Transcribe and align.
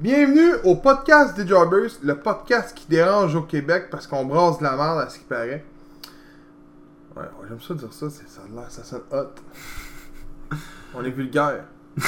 Bienvenue 0.00 0.54
au 0.64 0.76
podcast 0.76 1.36
des 1.36 1.46
Jobbers, 1.46 1.90
le 2.02 2.14
podcast 2.18 2.74
qui 2.74 2.86
dérange 2.88 3.34
au 3.34 3.42
Québec 3.42 3.88
parce 3.90 4.06
qu'on 4.06 4.24
brasse 4.24 4.58
de 4.58 4.64
la 4.64 4.76
merde 4.76 4.98
à 5.00 5.08
ce 5.10 5.18
qui 5.18 5.24
paraît. 5.24 5.64
Ouais, 7.16 7.22
ouais, 7.22 7.46
j'aime 7.48 7.60
ça 7.60 7.74
dire 7.74 7.92
ça, 7.92 8.06
c'est- 8.08 8.28
ça, 8.28 8.40
a 8.40 8.54
l'air- 8.60 8.70
ça 8.70 8.82
sonne 8.82 9.02
hot. 9.12 9.26
On 10.94 11.04
est 11.04 11.10
vulgaire. 11.10 11.64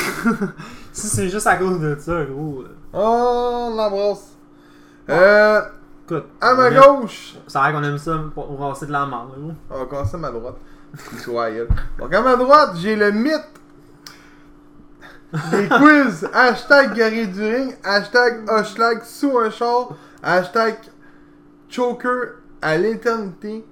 Si 0.94 1.06
c'est 1.08 1.28
juste 1.30 1.46
à 1.46 1.56
cause 1.56 1.80
de 1.80 1.96
ça, 1.98 2.22
gros. 2.26 2.62
euh, 2.62 2.76
Oh, 2.92 3.68
on 3.70 3.76
l'embrasse. 3.76 4.36
Euh, 5.08 5.62
Écoute. 6.04 6.26
à 6.38 6.52
ma 6.54 6.64
on 6.64 6.66
aime- 6.66 7.00
gauche, 7.00 7.34
a 7.54 7.70
l'air 7.70 7.78
qu'on 7.80 7.82
aime 7.86 7.96
ça 7.96 8.20
pour 8.34 8.46
brasser 8.52 8.84
de 8.86 8.92
la 8.92 9.06
merde, 9.06 9.30
gros. 9.38 9.52
on 9.70 9.78
va 9.78 9.86
commencer 9.86 10.16
à 10.16 10.18
ma 10.18 10.30
droite. 10.30 10.56
Aïeul. 11.40 11.68
Donc 11.98 12.12
à 12.12 12.20
ma 12.20 12.36
droite, 12.36 12.72
j'ai 12.76 12.94
le 12.94 13.10
mythe 13.10 13.48
des 15.32 15.68
quiz. 15.68 16.28
hashtag 16.32 16.94
Gary 16.94 17.26
du 17.28 17.42
ring. 17.42 17.76
Hashtag 17.84 18.48
Hushlag 18.50 19.02
sous 19.04 19.38
un 19.38 19.50
char. 19.50 19.90
Hashtag 20.22 20.76
Choker 21.68 22.34
à 22.60 22.76
l'éternité. 22.76 23.64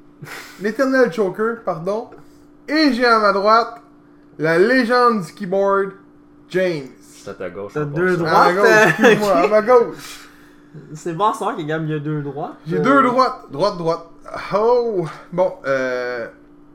L'éternel 0.60 1.12
Choker, 1.12 1.62
pardon. 1.64 2.10
Et 2.68 2.92
j'ai 2.92 3.04
à 3.06 3.18
ma 3.18 3.32
droite 3.32 3.76
la 4.38 4.58
légende 4.58 5.22
du 5.22 5.32
keyboard, 5.34 5.90
James. 6.48 6.88
C'est 7.00 7.30
à 7.30 7.34
ta 7.34 7.50
gauche. 7.50 7.72
T'as 7.74 7.84
deux. 7.84 8.18
À 8.24 8.52
ma 8.52 8.52
gauche, 8.52 8.68
excuse-moi, 8.88 9.32
à 9.36 9.48
ma 9.48 9.62
gauche. 9.62 10.28
C'est 10.94 11.12
bon 11.14 11.26
à 11.26 11.32
savoir 11.34 11.56
qu'il 11.56 11.66
y 11.66 11.72
a 11.72 11.78
il 11.78 11.90
y 11.90 11.94
a 11.94 11.98
deux 11.98 12.22
droits. 12.22 12.54
J'ai 12.66 12.76
Euh, 12.78 12.80
deux 12.80 13.02
droites. 13.02 13.46
Droite, 13.50 13.76
droite. 13.76 14.06
Oh! 14.54 15.04
Bon, 15.32 15.54
euh. 15.66 16.28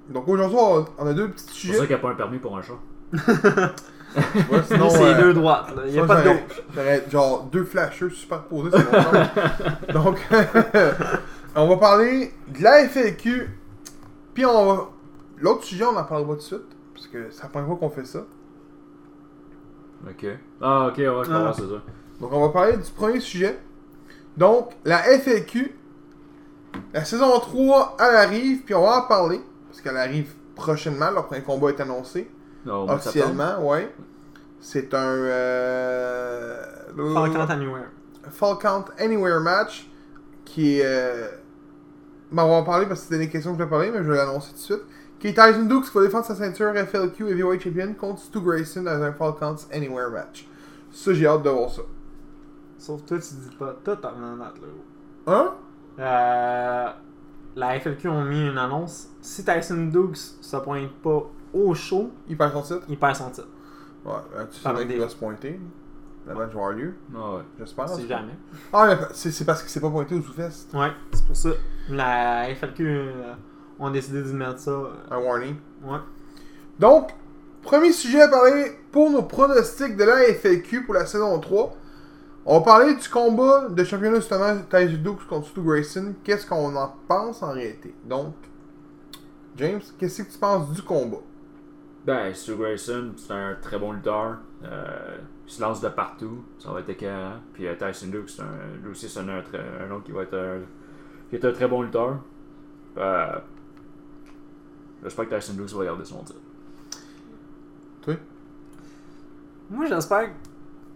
Donc 0.10 0.28
aujourd'hui, 0.28 0.58
on 0.98 1.08
a 1.08 1.14
deux 1.14 1.30
petits 1.30 1.44
C'est 1.46 1.48
pour 1.48 1.56
sujets. 1.56 1.74
ça 1.74 1.80
qu'il 1.88 1.96
n'y 1.96 1.96
a 1.96 1.98
pas 2.04 2.10
un 2.10 2.16
permis 2.16 2.38
pour 2.38 2.58
un 2.58 2.62
chat. 2.62 2.74
Ouais, 4.16 4.62
Sinon, 4.68 4.90
c'est 4.90 5.04
euh, 5.04 5.22
deux 5.22 5.34
droites. 5.34 5.76
là. 5.76 5.82
Il 5.88 5.94
y 5.94 6.00
a 6.00 6.06
pas 6.06 6.22
de 6.22 6.30
gauche. 6.30 6.62
J'aurais 6.74 7.04
genre 7.10 7.44
deux 7.52 7.64
flashers 7.66 8.10
superposés 8.10 8.72
sur 8.72 8.92
mon. 8.92 9.94
Donc, 10.04 10.18
on 11.56 11.68
va 11.68 11.78
parler 11.78 12.34
de 12.48 12.64
la 12.64 12.86
FAQ. 12.88 13.50
Puis 14.34 14.46
on 14.46 14.66
va. 14.66 14.90
L'autre 15.38 15.64
sujet, 15.64 15.86
on 15.86 15.98
en 15.98 16.04
parlera 16.04 16.32
tout 16.34 16.38
de 16.38 16.42
suite. 16.42 16.62
Parce 16.94 17.08
que 17.08 17.30
c'est 17.32 17.44
la 17.44 17.50
première 17.50 17.68
fois 17.68 17.78
qu'on 17.78 17.90
fait 17.90 18.06
ça. 18.06 18.20
Ok. 20.08 20.26
Ah, 20.62 20.88
ok, 20.88 20.98
ouais, 20.98 21.04
je 21.06 21.32
Ah. 21.32 21.38
comprends, 21.38 21.54
c'est 21.54 21.62
ça. 21.62 21.82
Donc, 22.22 22.32
on 22.32 22.40
va 22.42 22.50
parler 22.50 22.78
du 22.78 22.92
premier 22.92 23.20
sujet. 23.20 23.60
Donc, 24.38 24.72
la 24.86 25.00
FAQ. 25.20 25.76
La 26.94 27.04
saison 27.06 27.40
3, 27.40 27.98
elle 28.00 28.16
arrive. 28.16 28.62
Puis 28.64 28.74
on 28.76 28.82
va 28.82 29.00
en 29.04 29.08
parler. 29.08 29.42
Parce 29.68 29.82
qu'elle 29.82 29.98
arrive 29.98 30.34
prochainement. 30.56 31.12
Leur 31.12 31.26
premier 31.28 31.42
combat 31.42 31.70
est 31.70 31.80
annoncé. 31.82 32.30
Non. 32.66 32.90
Officiellement, 32.90 33.60
ouais. 33.70 33.94
C'est 34.66 34.96
un. 34.96 34.98
Euh... 34.98 36.58
Fall 37.14 37.32
Count 37.32 37.50
Anywhere. 37.52 37.90
Fall 38.32 38.58
Count 38.58 38.86
Anywhere 38.98 39.40
match 39.40 39.88
qui 40.44 40.80
est. 40.80 40.84
Euh... 40.84 41.28
Ben, 42.32 42.46
on 42.46 42.50
va 42.50 42.56
en 42.56 42.64
parler 42.64 42.88
parce 42.88 43.02
que 43.02 43.06
c'était 43.06 43.20
des 43.20 43.30
questions 43.30 43.52
que 43.52 43.60
je 43.60 43.64
voulais 43.64 43.70
parler, 43.70 43.92
mais 43.92 44.04
je 44.04 44.12
vais 44.12 44.18
l'annoncer 44.18 44.50
tout 44.50 44.56
de 44.56 44.60
suite. 44.60 44.82
Qui 45.20 45.28
est 45.28 45.34
Tyson 45.36 45.66
Dukes 45.66 45.86
qui 45.86 45.92
va 45.96 46.02
défendre 46.02 46.26
sa 46.26 46.34
ceinture 46.34 46.74
FLQ 46.74 47.30
Heavyweight 47.30 47.62
Champion 47.62 47.94
contre 47.94 48.22
Stu 48.22 48.40
Grayson 48.40 48.82
dans 48.82 49.04
un 49.04 49.14
Fall 49.14 49.36
Count 49.40 49.58
Anywhere 49.72 50.10
match. 50.10 50.48
Ça, 50.92 51.14
j'ai 51.14 51.28
hâte 51.28 51.44
de 51.44 51.50
voir 51.52 51.70
ça. 51.70 51.84
Sauf 52.80 53.06
toi, 53.06 53.20
tu 53.20 53.36
dis 53.36 53.56
pas 53.60 53.76
tout 53.84 53.92
en 53.92 54.36
là. 54.36 54.54
Hein? 55.28 55.54
Euh, 56.00 56.90
la 57.56 57.80
FLQ 57.80 58.08
ont 58.08 58.26
mis 58.26 58.48
une 58.48 58.58
annonce. 58.58 59.10
Si 59.22 59.46
Tyson 59.46 59.92
Dukes 59.94 60.18
se 60.42 60.58
pointe 60.58 60.92
pas 61.04 61.30
au 61.54 61.76
show, 61.76 62.10
Il 62.28 62.36
perd 62.36 62.54
son 62.54 62.64
titre 62.64 62.86
il 62.90 62.98
perd 62.98 63.16
son 63.16 63.30
titre. 63.30 63.48
Ouais, 64.06 64.14
ben, 64.36 64.48
tu 64.52 64.86
des- 64.86 64.94
qu'il 64.94 65.00
va 65.02 65.10
se 65.10 65.16
pointer. 65.16 65.60
Match 66.28 66.38
va 66.38 66.44
avoir 66.44 66.72
lieu, 66.72 66.96
Ah, 67.16 67.36
ouais. 67.36 67.42
j'espère. 67.60 67.88
C'est 67.90 68.08
jamais. 68.08 68.34
Ah, 68.74 68.88
mais 68.88 68.98
c'est 69.14 69.32
c'est 69.32 69.46
parce 69.46 69.62
qu'il 69.62 69.70
s'est 69.70 69.80
pas 69.82 69.90
pointé 69.92 70.16
au 70.16 70.22
Zoufest. 70.22 70.74
Ouais, 70.74 70.92
c'est 71.14 71.26
pour 71.26 71.36
ça. 71.36 71.50
La 71.90 72.48
FLQ 72.56 72.84
euh, 72.88 73.34
ont 73.80 73.92
décidé 73.92 74.24
de 74.24 74.32
mettre 74.32 74.60
ça. 74.60 74.72
euh, 74.72 74.90
Un 75.12 75.18
warning. 75.20 75.56
ouais. 75.84 76.00
Donc, 76.80 77.12
premier 77.62 77.92
sujet 77.92 78.22
à 78.22 78.28
parler 78.28 78.72
pour 78.92 79.10
nos 79.12 79.22
pronostics 79.24 79.96
de 79.96 80.04
la 80.04 80.24
FAQ 80.34 80.84
pour 80.84 80.94
la 80.96 81.06
saison 81.06 81.40
3. 81.40 81.74
On 82.48 82.60
va 82.60 82.66
parler 82.66 82.96
du 82.96 83.08
combat 83.10 83.70
de 83.70 83.84
championnat 83.84 84.16
justement 84.18 84.56
Tyson 84.70 84.98
Dukes 85.04 85.28
contre 85.28 85.48
Stu 85.48 85.62
Grayson. 85.62 86.14
Qu'est-ce 86.24 86.46
qu'on 86.46 86.76
en 86.76 86.94
pense 87.08 87.42
en 87.44 87.52
réalité? 87.52 87.94
Donc, 88.04 88.34
James, 89.58 89.82
qu'est-ce 89.98 90.24
que 90.24 90.32
tu 90.32 90.38
penses 90.38 90.70
du 90.72 90.82
combat? 90.82 91.18
Ben, 92.06 92.34
Stu 92.34 92.56
Grayson, 92.56 93.14
c'est 93.18 93.34
un 93.34 93.56
très 93.62 93.80
bon 93.80 93.94
lutteur. 93.94 94.38
Euh, 94.64 95.18
il 95.48 95.52
se 95.52 95.62
lance 95.62 95.82
de 95.82 95.90
partout. 95.90 96.44
Ça 96.60 96.72
va 96.72 96.80
être 96.82 96.90
écœurant. 96.90 97.38
Puis 97.54 97.68
euh, 97.68 97.74
Tyson 97.76 98.08
Duke, 98.08 98.30
c'est 98.30 98.42
un, 98.44 98.78
lui 98.84 98.92
aussi, 98.92 99.10
c'est 99.10 99.20
un, 99.22 99.40
autre- 99.40 99.50
un 99.56 99.92
autre 99.92 100.04
qui 100.04 100.12
va 100.12 100.24
être 100.24 100.36
un, 100.38 100.60
qui 101.30 101.36
est 101.38 101.46
un 101.46 101.52
très 101.52 101.68
bon 101.68 101.82
lutteur. 101.82 102.18
Euh, 102.98 103.40
J'espère 105.04 105.30
que 105.30 105.36
Tyson 105.36 105.54
Duke 105.54 105.70
va 105.70 105.86
garder 105.86 106.06
son 106.06 106.24
titre. 106.24 106.40
Moi, 109.70 109.86
j'espère. 109.88 110.28
que- 110.28 110.36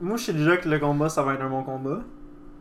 Moi, 0.05 0.15
je 0.17 0.25
sais 0.25 0.33
déjà 0.33 0.57
que 0.57 0.69
le 0.69 0.79
combat, 0.79 1.09
ça 1.09 1.23
va 1.23 1.33
être 1.33 1.41
un 1.41 1.49
bon 1.49 1.63
combat. 1.63 1.99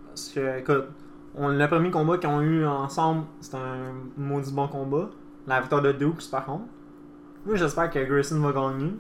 Parce 0.09 0.31
que, 0.31 0.59
écoute, 0.59 0.87
on, 1.35 1.49
le 1.49 1.69
premier 1.69 1.91
combat 1.91 2.19
qu'ils 2.19 2.29
ont 2.31 2.41
eu 2.41 2.67
ensemble, 2.67 3.25
c'était 3.41 3.59
un 3.59 3.93
maudit 4.17 4.53
bon 4.53 4.67
combat. 4.69 5.11
La 5.47 5.61
victoire 5.61 5.83
de 5.83 5.93
Dukes, 5.93 6.31
par 6.31 6.47
contre. 6.47 6.65
Moi, 7.49 7.57
j'espère 7.57 7.91
que 7.91 7.99
Grayson 8.05 8.39
va 8.41 8.53
gagner. 8.53 8.93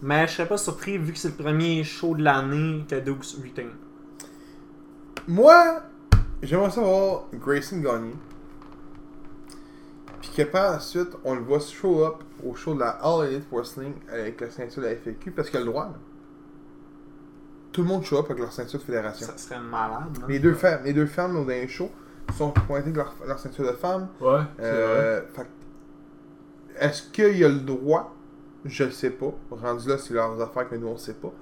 Mais 0.00 0.26
je 0.26 0.32
serais 0.32 0.48
pas 0.48 0.56
surpris, 0.56 0.96
vu 0.96 1.12
que 1.12 1.18
c'est 1.18 1.36
le 1.36 1.44
premier 1.44 1.84
show 1.84 2.14
de 2.14 2.22
l'année, 2.22 2.86
que 2.88 2.94
Dukes 3.00 3.36
retain. 3.44 3.68
Moi, 5.26 5.82
j'aimerais 6.42 6.70
savoir 6.70 7.24
Grayson 7.34 7.80
gagner. 7.80 8.14
Puis 10.22 10.30
que 10.36 10.42
par 10.44 10.72
la 10.72 10.80
suite, 10.80 11.10
on 11.24 11.34
le 11.34 11.42
voit 11.42 11.58
show 11.60 12.02
up 12.04 12.22
au 12.42 12.54
show 12.54 12.72
de 12.74 12.80
la 12.80 12.90
All 13.02 13.26
Elite 13.26 13.46
Wrestling 13.52 13.92
avec 14.10 14.40
la 14.40 14.50
ceinture 14.50 14.82
de 14.82 14.88
la 14.88 14.94
FAQ 14.96 15.30
parce 15.32 15.50
qu'il 15.50 15.58
a 15.58 15.64
le 15.64 15.66
droit. 15.66 15.84
là. 15.84 15.94
Tout 17.72 17.82
le 17.82 17.88
monde 17.88 18.04
show 18.04 18.18
up 18.18 18.24
avec 18.30 18.38
leur 18.38 18.52
ceinture 18.52 18.78
de 18.78 18.84
fédération. 18.84 19.26
Ça 19.26 19.36
serait 19.36 19.60
malade, 19.60 20.18
man. 20.18 20.28
Les 20.28 20.38
deux 20.38 20.54
femmes, 20.54 20.80
les 20.84 20.94
deux 20.94 21.06
femmes 21.06 21.34
dans 21.34 21.44
les 21.46 21.68
shows 21.68 21.90
sont 22.36 22.50
pointées 22.52 22.84
avec 22.90 22.96
leur, 22.96 23.14
leur 23.26 23.38
ceinture 23.38 23.66
de 23.66 23.72
femme. 23.76 24.08
Ouais, 24.20 24.40
Euh, 24.60 25.22
fait 25.34 25.42
que, 25.42 25.48
Est-ce 26.80 27.02
qu'il 27.10 27.44
a 27.44 27.48
le 27.48 27.60
droit? 27.60 28.14
Je 28.64 28.84
le 28.84 28.90
sais 28.90 29.10
pas. 29.10 29.32
Rendu 29.50 29.88
là, 29.88 29.98
c'est 29.98 30.14
leurs 30.14 30.40
affaires 30.40 30.68
que 30.68 30.74
nous 30.74 30.88
on 30.88 30.96
sait 30.96 31.14
pas. 31.14 31.32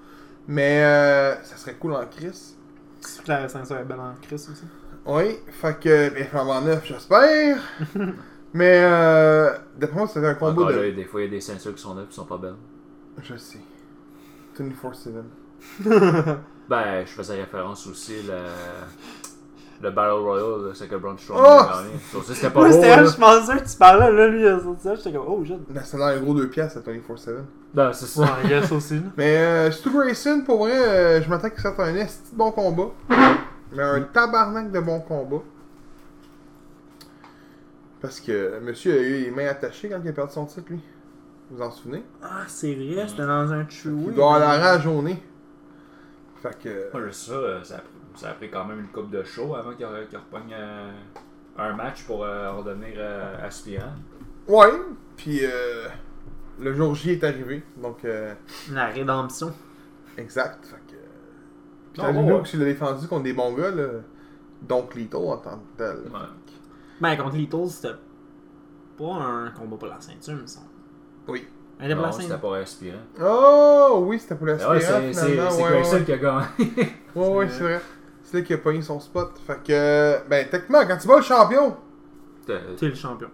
Mais 0.48 0.82
euh, 0.84 1.42
ça 1.42 1.56
serait 1.56 1.74
cool 1.74 1.94
en 1.94 2.06
crise. 2.06 2.56
C'est 3.00 3.26
la 3.28 3.48
ceinture 3.48 3.78
est 3.78 3.84
belle 3.84 4.00
en 4.00 4.14
Chris 4.20 4.34
aussi. 4.34 4.64
Oui, 5.04 5.38
fait 5.50 5.78
que. 5.78 6.10
Ben, 6.10 6.60
neuf, 6.64 6.84
j'espère. 6.84 7.58
Mais 8.52 8.80
euh, 8.82 9.52
d'après 9.76 9.98
moi, 9.98 10.08
c'était 10.08 10.26
un 10.26 10.32
Encore 10.32 10.54
de. 10.54 10.72
là, 10.72 10.91
des 10.91 11.04
fois, 11.04 11.20
il 11.20 11.24
y 11.24 11.26
a 11.26 11.30
des 11.30 11.41
ceintures 11.41 11.74
qui 11.74 11.82
sont 11.82 11.94
là 11.94 12.04
qui 12.08 12.14
sont 12.14 12.24
pas 12.24 12.38
belles. 12.38 12.54
Je 13.22 13.36
sais. 13.36 13.60
24-7. 14.58 15.22
Ben, 16.68 17.04
je 17.06 17.12
faisais 17.12 17.41
référence 17.41 17.86
aussi 17.86 18.22
le, 18.26 18.38
le 19.82 19.91
Battle 19.91 20.20
Royale, 20.22 20.70
c'est 20.75 20.88
que 20.88 20.97
Braun 20.97 21.16
Strowman 21.19 21.44
Oh! 21.47 21.60
a 21.60 21.82
gagné. 21.82 21.98
Ça 22.12 22.34
c'était 22.34 22.50
pas 22.50 22.60
Moi, 22.60 22.69
beau, 22.69 22.75
c'était 22.75 22.97
là. 22.97 23.04
je 23.04 23.16
pensais 23.16 23.56
que 23.62 23.69
tu 23.70 23.76
parlais, 23.76 24.12
là, 24.12 24.28
lui, 24.28 24.41
il 24.41 24.47
a 24.47 24.60
sorti 24.60 24.82
ça, 24.82 24.94
j'étais 24.94 25.12
comme, 25.12 25.26
oh, 25.28 25.44
shit. 25.44 25.59
Ben, 25.69 25.82
c'est 25.84 25.97
dans 25.98 26.04
un 26.04 26.16
gros 26.20 26.34
2 26.34 26.48
piastres 26.48 26.78
à 26.78 26.91
24-7. 26.91 27.31
Ben, 27.75 27.92
c'est 27.92 28.06
ça. 28.06 28.22
Ouais, 28.22 28.28
il 28.44 28.50
y 28.50 28.54
a 28.54 28.62
ça 28.62 28.75
aussi, 28.75 28.94
là. 28.94 29.00
Mais 29.16 29.36
euh, 29.36 29.70
Stu 29.70 29.91
Grayson, 29.91 30.42
pour 30.47 30.59
vrai, 30.66 30.72
euh, 30.76 31.22
je 31.22 31.28
m'attends 31.28 31.50
que 31.50 31.60
ça 31.60 31.75
soit 31.75 31.84
un 31.84 31.94
esti 31.97 32.32
de 32.32 32.36
bon 32.38 32.50
combat. 32.53 32.91
Mais 33.72 33.82
un 33.82 34.00
tabarnak 34.03 34.70
de 34.72 34.81
bon 34.81 35.00
combat. 35.00 35.42
Parce 38.00 38.20
que 38.20 38.60
monsieur 38.60 38.92
a 38.92 39.03
eu 39.03 39.25
les 39.25 39.31
mains 39.31 39.48
attachées 39.48 39.88
quand 39.88 40.00
il 40.03 40.09
a 40.09 40.12
perdu 40.12 40.32
son 40.32 40.47
titre, 40.47 40.66
lui. 40.70 40.81
Vous 41.50 41.56
vous 41.59 41.62
en 41.62 41.70
souvenez? 41.70 42.04
Ah, 42.22 42.42
c'est 42.48 42.75
vrai, 42.75 43.06
c'était 43.09 43.26
dans 43.26 43.53
un 43.53 43.65
true. 43.65 43.94
Il 44.09 44.15
doit 44.15 44.34
avoir 44.36 44.41
la 44.41 44.59
rage 44.59 44.86
au 44.86 45.00
nez. 45.03 45.22
Fait 46.42 46.56
que. 46.62 46.91
Juste 47.06 47.28
ça, 47.28 47.32
euh, 47.32 47.62
ça 47.65 47.76
a, 47.76 47.78
pris, 47.78 47.89
ça 48.16 48.30
a 48.30 48.33
pris 48.34 48.51
quand 48.51 48.65
même 48.65 48.80
une 48.80 48.89
coupe 48.89 49.10
de 49.10 49.22
show 49.24 49.54
avant 49.54 49.72
qu'il 49.74 49.86
repogne 49.86 50.53
euh, 50.53 50.91
un 51.59 51.72
match 51.74 52.04
pour 52.04 52.24
euh, 52.24 52.53
redevenir 52.53 52.95
euh, 52.97 53.47
aspirant. 53.47 53.92
Ouais, 54.48 54.72
puis 55.16 55.41
euh, 55.42 55.89
le 56.60 56.72
jour 56.74 56.95
J 56.95 57.13
est 57.13 57.24
arrivé. 57.24 57.63
Donc, 57.77 58.04
euh, 58.04 58.34
La 58.72 58.86
rédemption. 58.86 59.53
exact. 60.16 60.65
Fait 60.66 60.77
que. 60.92 60.97
Puis 61.92 62.03
Non, 62.03 62.36
ouais, 62.36 62.42
que 62.42 62.48
tu 62.48 62.57
l'as 62.59 62.65
défendu 62.66 63.07
contre 63.09 63.22
des 63.24 63.33
bons 63.33 63.53
gars, 63.54 63.71
là. 63.71 63.89
Donc, 64.62 64.95
Lethal 64.95 65.21
en 65.21 65.36
tant 65.39 65.59
que 65.59 65.78
tel. 65.78 65.97
Ouais. 66.12 66.21
Ben, 67.01 67.16
contre 67.16 67.36
Littles, 67.36 67.69
c'était 67.69 67.95
pas 68.98 69.12
un 69.15 69.51
combat 69.51 69.77
pour 69.77 69.89
la 69.89 70.01
ceinture, 70.01 70.34
me 70.34 70.47
semble. 70.47 70.66
Oui. 71.28 71.47
Elle 71.78 71.95
pour 71.95 72.07
Non, 72.07 72.12
c'était 72.12 72.28
ceinture. 72.28 72.51
pas 72.51 72.57
aspirant. 72.59 72.98
Oh, 73.21 74.04
oui, 74.07 74.19
c'était 74.19 74.34
pour 74.34 74.47
la 74.47 74.54
Ben 74.54 74.71
ouais, 74.71 74.80
c'est 74.80 74.95
ouais, 74.95 75.71
Grayson 75.71 75.97
ouais. 75.97 76.04
qui 76.04 76.12
a 76.12 76.16
gagné. 76.19 76.47
Ouais, 77.15 77.28
ouais, 77.28 77.48
c'est 77.51 77.60
vrai. 77.62 77.80
C'est 78.28 78.38
là 78.38 78.42
qu'il 78.42 78.56
a 78.56 78.58
pogné 78.58 78.82
son 78.82 78.98
spot. 78.98 79.38
Fait 79.46 79.62
que, 79.62 80.28
ben, 80.28 80.48
techniquement, 80.50 80.84
quand 80.86 80.96
tu 80.98 81.06
bats 81.06 81.16
le 81.18 81.22
champion, 81.22 81.76
T'es 82.44 82.88
le 82.88 82.94
champion. 82.94 83.28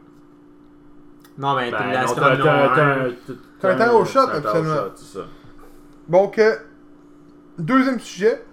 Non, 1.39 1.55
mais 1.57 1.71
Ben, 1.71 1.79
t'es 1.79 1.85
non, 1.85 1.91
la 1.93 2.01
t'as- 2.01 2.07
star 2.09 2.39
t'as- 2.39 2.65
un. 3.05 3.11
t'as- 3.27 3.33
T'as 3.61 3.73
un 3.75 3.77
temps 3.89 3.99
au 3.99 4.05
shot, 4.05 4.21
absolument. 4.21 4.75
shot, 4.75 4.93
c'est 4.97 5.19
ça. 5.19 5.25
donc, 6.09 6.39
euh, 6.39 6.57
deuxième 7.59 7.99
sujet. 8.01 8.45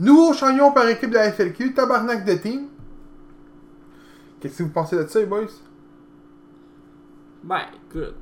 Nouveau 0.00 0.32
champion 0.32 0.72
par 0.72 0.88
équipe 0.88 1.10
de 1.10 1.14
la 1.14 1.30
FLQ, 1.30 1.74
tabarnak 1.74 2.24
de 2.24 2.34
team. 2.34 2.66
Qu'est-ce 4.40 4.58
que 4.58 4.62
vous 4.64 4.70
pensez 4.70 4.96
de 4.96 5.06
ça, 5.06 5.20
les 5.20 5.26
boys? 5.26 5.42
Ben, 7.44 7.60
écoute, 7.88 8.14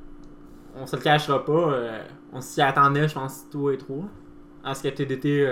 on 0.75 0.85
se 0.85 0.95
le 0.95 1.01
cachera 1.01 1.43
pas. 1.43 1.51
euh, 1.51 2.03
on 2.31 2.41
s'y 2.41 2.61
attendait, 2.61 3.07
je 3.07 3.13
pense, 3.15 3.45
tous 3.49 3.71
et 3.71 3.77
trois. 3.77 4.05
À 4.63 4.73
ce 4.75 4.83
que 4.83 4.89
TDT 4.89 5.45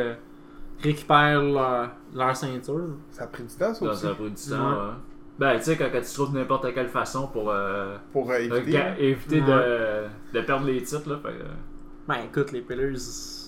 euh, 0.81 0.89
récupère 0.89 1.41
leur, 1.41 1.91
leur 2.13 2.35
ceinture. 2.35 2.89
Ça 3.11 3.23
a 3.23 3.27
pris 3.27 3.43
du 3.43 3.53
temps, 3.55 3.73
ça 3.73 3.85
aussi. 3.85 4.01
ça 4.01 4.09
a 4.09 4.15
pris 4.15 4.29
du 4.31 4.35
temps, 4.49 4.69
Ouais. 4.71 4.75
ouais. 4.87 4.93
Ben, 5.39 5.57
tu 5.57 5.63
sais, 5.63 5.77
quand, 5.77 5.89
quand 5.91 6.01
tu 6.01 6.13
trouves 6.13 6.33
n'importe 6.35 6.73
quelle 6.73 6.89
façon 6.89 7.27
pour 7.27 7.49
euh, 7.49 7.97
Pour 8.13 8.29
euh, 8.29 8.33
euh, 8.35 8.57
éviter. 8.57 8.71
ga- 8.71 8.97
éviter 8.99 9.41
Ouais. 9.41 9.47
de, 9.47 10.39
de 10.39 10.41
perdre 10.45 10.65
les 10.67 10.83
titres, 10.83 11.09
là. 11.09 11.17
Fait, 11.23 11.33
Ben, 12.07 12.15
écoute, 12.29 12.51
les 12.51 12.61
Pillars, 12.61 12.91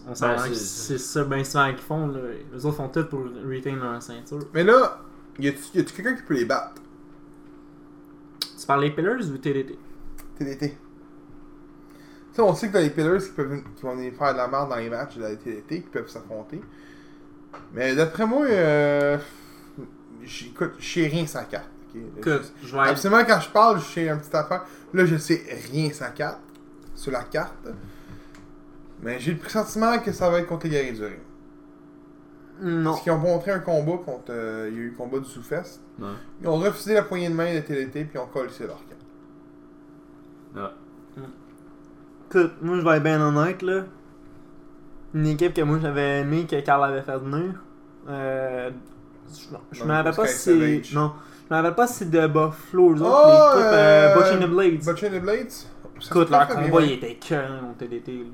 on 0.08 0.16
s'en 0.16 0.28
Ben, 0.28 0.38
c'est- 0.40 0.54
c'est 0.56 0.98
ça 0.98 1.24
bien 1.24 1.44
souvent 1.44 1.70
qu'ils 1.70 1.78
font. 1.80 2.08
Là. 2.08 2.20
Les 2.54 2.66
autres 2.66 2.78
font 2.78 2.88
tout 2.90 3.06
pour 3.06 3.22
retain 3.48 3.76
leur 3.76 4.02
ceinture. 4.02 4.40
Mais 4.54 4.64
là, 4.64 5.00
y 5.38 5.48
a-tu 5.50 5.84
quelqu'un 5.84 6.16
qui 6.16 6.24
peut 6.24 6.34
les 6.36 6.46
battre? 6.46 6.82
Tu 8.60 8.66
parles 8.66 8.82
des 8.82 8.92
Pillars 8.92 9.20
ou 9.20 9.38
TDT 9.38 9.78
TDT. 10.38 10.70
Tu 10.70 10.76
sais, 12.38 12.42
on 12.42 12.54
sait 12.56 12.70
que 12.70 12.74
t'as 12.74 12.82
les 12.82 12.90
Pillars 12.90 13.20
qui, 13.22 13.30
peuvent, 13.32 13.62
qui 13.76 13.84
vont 13.84 13.96
venir 13.96 14.14
faire 14.14 14.34
de 14.34 14.38
la 14.38 14.48
merde 14.48 14.70
dans 14.70 14.78
les 14.78 14.90
matchs 14.90 15.18
de 15.18 15.22
la 15.24 15.36
TDT, 15.36 15.82
qui 15.82 15.90
peuvent 15.90 16.08
s'affronter. 16.08 16.62
Mais 17.74 17.96
d'après 17.96 18.26
moi, 18.26 18.46
euh, 18.46 19.18
écoute, 20.24 20.74
je 20.80 20.86
sais 21.02 21.08
rien 21.08 21.26
sans 21.28 21.44
carte. 21.46 21.70
ok? 21.96 22.02
Écoute, 22.20 22.54
je 22.62 22.68
Je- 22.68 22.76
vais 22.76 22.82
être. 22.84 22.90
Absolument, 22.92 23.24
quand 23.26 23.40
je 23.40 23.50
parle, 23.50 23.80
je 23.80 23.86
sais 23.86 24.10
un 24.10 24.18
petit 24.18 24.36
affaire. 24.36 24.66
Là, 24.94 25.06
je 25.06 25.16
sais 25.18 25.42
rien 25.72 25.92
sans 25.92 26.12
carte, 26.12 26.40
sur 26.96 27.12
la 27.12 27.24
carte. 27.24 27.54
Mais 29.02 29.20
j'ai 29.20 29.34
le 29.34 29.38
pressentiment 29.40 29.98
que 30.00 30.12
ça 30.12 30.30
va 30.30 30.40
être 30.40 30.48
contre 30.48 30.66
les 30.66 30.72
guerriers 30.72 30.94
du 30.94 31.04
ring. 31.04 31.20
Non. 32.62 32.92
Parce 32.92 33.02
qu'ils 33.04 33.12
ont 33.12 33.18
montré 33.18 33.52
un 33.52 33.60
combat 33.60 33.98
contre. 34.06 34.26
euh, 34.30 34.70
il 34.72 34.76
y 34.76 34.80
a 34.80 34.82
eu 34.84 34.90
le 34.92 34.96
combat 34.96 35.20
du 35.20 35.26
Soufest. 35.26 35.82
non. 36.00 36.14
Ils 36.42 36.48
ont 36.48 36.58
refusé 36.58 36.94
la 36.94 37.02
poignée 37.02 37.28
de 37.30 37.34
main 37.34 37.54
de 37.54 37.60
TDT, 37.60 38.06
puis 38.06 38.12
ils 38.16 38.20
ont 38.20 38.28
collé 38.28 38.50
leur 38.62 38.82
carte. 38.88 39.02
non. 40.56 40.70
Écoute, 42.30 42.54
moi 42.62 42.78
je 42.78 42.82
vais 42.84 42.98
être 42.98 43.04
bien 43.04 43.22
honnête 43.22 43.62
là. 43.62 43.84
Une 45.14 45.28
équipe 45.28 45.54
que 45.54 45.62
moi 45.62 45.78
j'avais 45.82 46.22
aimé 46.22 46.46
que 46.50 46.60
Carl 46.62 46.84
avait 46.84 47.02
fait 47.02 47.18
venir. 47.18 47.54
Euh, 48.10 48.72
je 49.72 49.84
me 49.84 49.92
rappelle 49.92 50.16
pas 50.16 50.28
si. 50.28 50.82
Non. 50.94 51.14
Je 51.50 51.54
me 51.54 51.62
rappelle 51.62 51.76
pas 51.76 51.88
si 51.88 51.94
c'est 51.94 52.10
de 52.10 52.28
Buffalo, 52.28 52.96
eux 52.96 53.02
autres, 53.02 53.06
Oh, 53.06 53.56
l'équipe 53.56 53.72
euh, 53.74 54.16
euh, 54.18 54.46
the 54.46 54.50
Blades. 54.50 54.80
The 54.82 55.22
Blades? 55.22 55.54
Écoute, 56.06 56.30
leur 56.30 56.48
combat 56.48 56.82
il 56.82 56.92
était 56.94 57.16
cœur 57.16 57.50
au 57.70 57.74
TDT. 57.78 58.26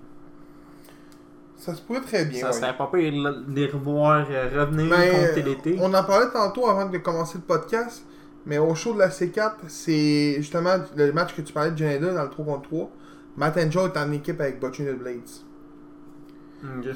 Ça 1.58 1.76
se 1.76 1.82
pourrait 1.82 2.02
très 2.02 2.26
bien. 2.26 2.40
ça 2.40 2.54
serait 2.54 2.76
pas 2.76 2.90
pire 2.92 3.12
de 3.12 3.54
les 3.54 3.68
revoir 3.68 4.26
euh, 4.32 4.50
revenir 4.62 4.98
Mais, 4.98 5.10
contre 5.10 5.36
TDT. 5.36 5.78
on 5.82 5.94
en 5.94 6.04
parlait 6.04 6.32
tantôt 6.32 6.70
avant 6.70 6.86
de 6.86 6.98
commencer 7.00 7.38
le 7.38 7.44
podcast, 7.44 8.06
mais 8.46 8.58
au 8.58 8.74
show 8.76 8.94
de 8.94 9.00
la 9.00 9.10
C4, 9.10 9.56
c'est 9.68 10.36
justement 10.38 10.78
le 10.96 11.12
match 11.12 11.36
que 11.36 11.42
tu 11.42 11.52
parlais 11.52 11.72
de 11.72 11.78
Janeda 11.78 12.14
dans 12.14 12.24
le 12.24 12.30
3 12.30 12.46
contre 12.46 12.70
3. 12.70 12.90
Matt 13.36 13.72
Joe 13.72 13.92
est 13.94 13.98
en 13.98 14.12
équipe 14.14 14.40
avec 14.40 14.60
Butch 14.60 14.80
and 14.80 14.86
the 14.86 14.98
Blades. 14.98 15.30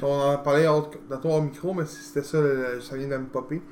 On 0.02 0.20
en 0.32 0.38
parlait 0.38 0.66
tantôt 1.08 1.30
au 1.30 1.40
micro, 1.40 1.72
mais 1.74 1.86
c'était 1.86 2.22
ça, 2.22 2.40
le- 2.40 2.80
ça 2.80 2.96
vient 2.96 3.08
de 3.08 3.16
me 3.16 3.26
popper. 3.26 3.62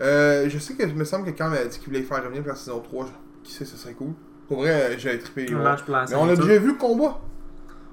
Euh, 0.00 0.48
je 0.48 0.58
sais 0.58 0.74
que 0.74 0.84
me 0.86 1.04
semble 1.04 1.24
que 1.32 1.36
quand 1.38 1.50
il 1.52 1.56
a 1.58 1.64
dit 1.66 1.78
qu'il 1.78 1.88
voulait 1.88 2.02
faire 2.02 2.22
revenir 2.22 2.42
pour 2.42 2.50
la 2.50 2.56
saison 2.56 2.80
3, 2.80 3.06
qui 3.42 3.52
sait, 3.52 3.64
ça 3.64 3.76
serait 3.76 3.94
cool. 3.94 4.12
Pour 4.48 4.58
vrai, 4.58 4.96
j'avais 4.98 5.18
trippé. 5.18 5.46
Ouais. 5.54 5.62
Mais 6.10 6.16
on 6.16 6.28
a 6.28 6.36
déjà 6.36 6.58
vu 6.58 6.68
le 6.72 6.78
combat. 6.78 7.20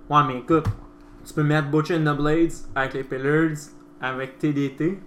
Ouais, 0.09 0.21
mais 0.27 0.39
écoute, 0.39 0.65
tu 1.25 1.33
peux 1.33 1.43
mettre 1.43 1.69
Butch 1.69 1.91
and 1.91 2.03
the 2.03 2.17
Blades 2.17 2.51
avec 2.75 2.93
les 2.93 3.03
Pillars, 3.03 3.57
avec 4.01 4.37
TDT. 4.39 4.99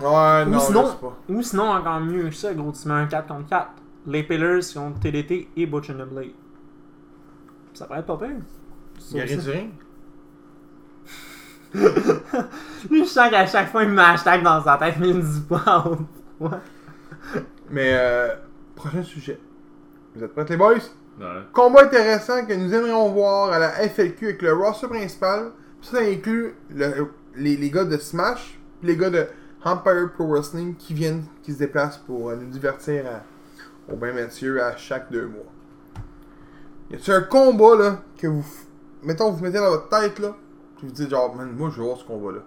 Ouais, 0.00 0.44
Ou 0.46 0.50
non, 0.50 0.58
sinon- 0.58 0.82
je 0.86 0.90
sais 0.90 0.96
pas. 1.00 1.18
Ou 1.28 1.42
sinon, 1.42 1.70
encore 1.70 2.00
mieux 2.00 2.28
que 2.28 2.34
ça, 2.34 2.52
gros, 2.54 2.72
tu 2.72 2.88
mets 2.88 2.94
un 2.94 3.06
4 3.06 3.28
contre 3.28 3.48
4. 3.48 3.70
Les 4.06 4.22
Pillars 4.22 4.60
contre 4.74 5.00
TDT 5.00 5.48
et 5.56 5.66
Butch 5.66 5.90
and 5.90 5.94
the 6.04 6.08
Blade. 6.08 6.32
Ça 7.74 7.86
pourrait 7.86 8.00
être 8.00 8.06
pas 8.06 8.16
pire. 8.18 8.30
Guerrier 9.12 9.36
aussi. 9.36 9.44
du 9.46 9.50
ring. 9.52 9.70
Lui, 12.90 13.04
je 13.04 13.08
sens 13.08 13.30
qu'à 13.30 13.46
chaque 13.46 13.70
fois, 13.70 13.84
il 13.84 13.90
me 13.90 14.00
hashtag 14.00 14.42
dans 14.42 14.62
sa 14.62 14.76
tête, 14.76 14.96
mais 15.00 15.08
il 15.08 15.16
me 15.16 15.22
dit 15.22 15.40
pas. 15.48 15.84
Ouais. 16.40 16.50
Mais, 17.70 17.92
euh, 17.94 18.34
prochain 18.74 19.02
sujet. 19.02 19.38
Vous 20.14 20.22
êtes 20.24 20.32
prêts, 20.34 20.44
les 20.48 20.56
boys? 20.56 20.74
Ouais. 21.20 21.26
Combat 21.52 21.84
intéressant 21.84 22.44
que 22.44 22.52
nous 22.52 22.72
aimerions 22.74 23.08
voir 23.10 23.52
à 23.52 23.58
la 23.58 23.70
FLQ 23.70 24.24
avec 24.26 24.42
le 24.42 24.52
roster 24.52 24.88
principal. 24.88 25.52
Ça 25.80 25.98
inclut 26.00 26.54
le- 26.74 27.08
les, 27.36 27.56
les 27.56 27.70
gars 27.70 27.84
de 27.84 27.96
Smash, 27.96 28.58
les 28.82 28.96
gars 28.96 29.10
de 29.10 29.26
Empire 29.64 30.10
Pro 30.14 30.26
Wrestling 30.26 30.74
qui 30.76 30.92
viennent, 30.94 31.24
qui 31.42 31.52
se 31.52 31.58
déplacent 31.58 31.98
pour 31.98 32.30
euh, 32.30 32.36
nous 32.36 32.48
divertir 32.50 33.04
à- 33.06 33.92
au 33.92 33.96
bain 33.96 34.12
Mathieu 34.12 34.62
à 34.62 34.76
chaque 34.76 35.10
deux 35.10 35.26
mois. 35.26 35.44
Y 36.90 36.96
a-t-il 36.96 37.12
un 37.14 37.22
combat 37.22 37.76
là 37.76 38.02
que 38.18 38.26
vous. 38.26 38.44
Mettons, 39.02 39.30
vous 39.30 39.42
mettez 39.42 39.58
dans 39.58 39.70
votre 39.70 39.88
tête 39.88 40.18
là, 40.18 40.36
puis 40.82 40.88
vous 40.88 40.94
dites 40.94 41.10
genre, 41.10 41.32
man, 41.36 41.52
moi 41.52 41.70
je 41.70 41.76
veux 41.76 41.84
voir 41.84 41.96
ce 41.96 42.04
combat 42.04 42.32
là. 42.32 42.40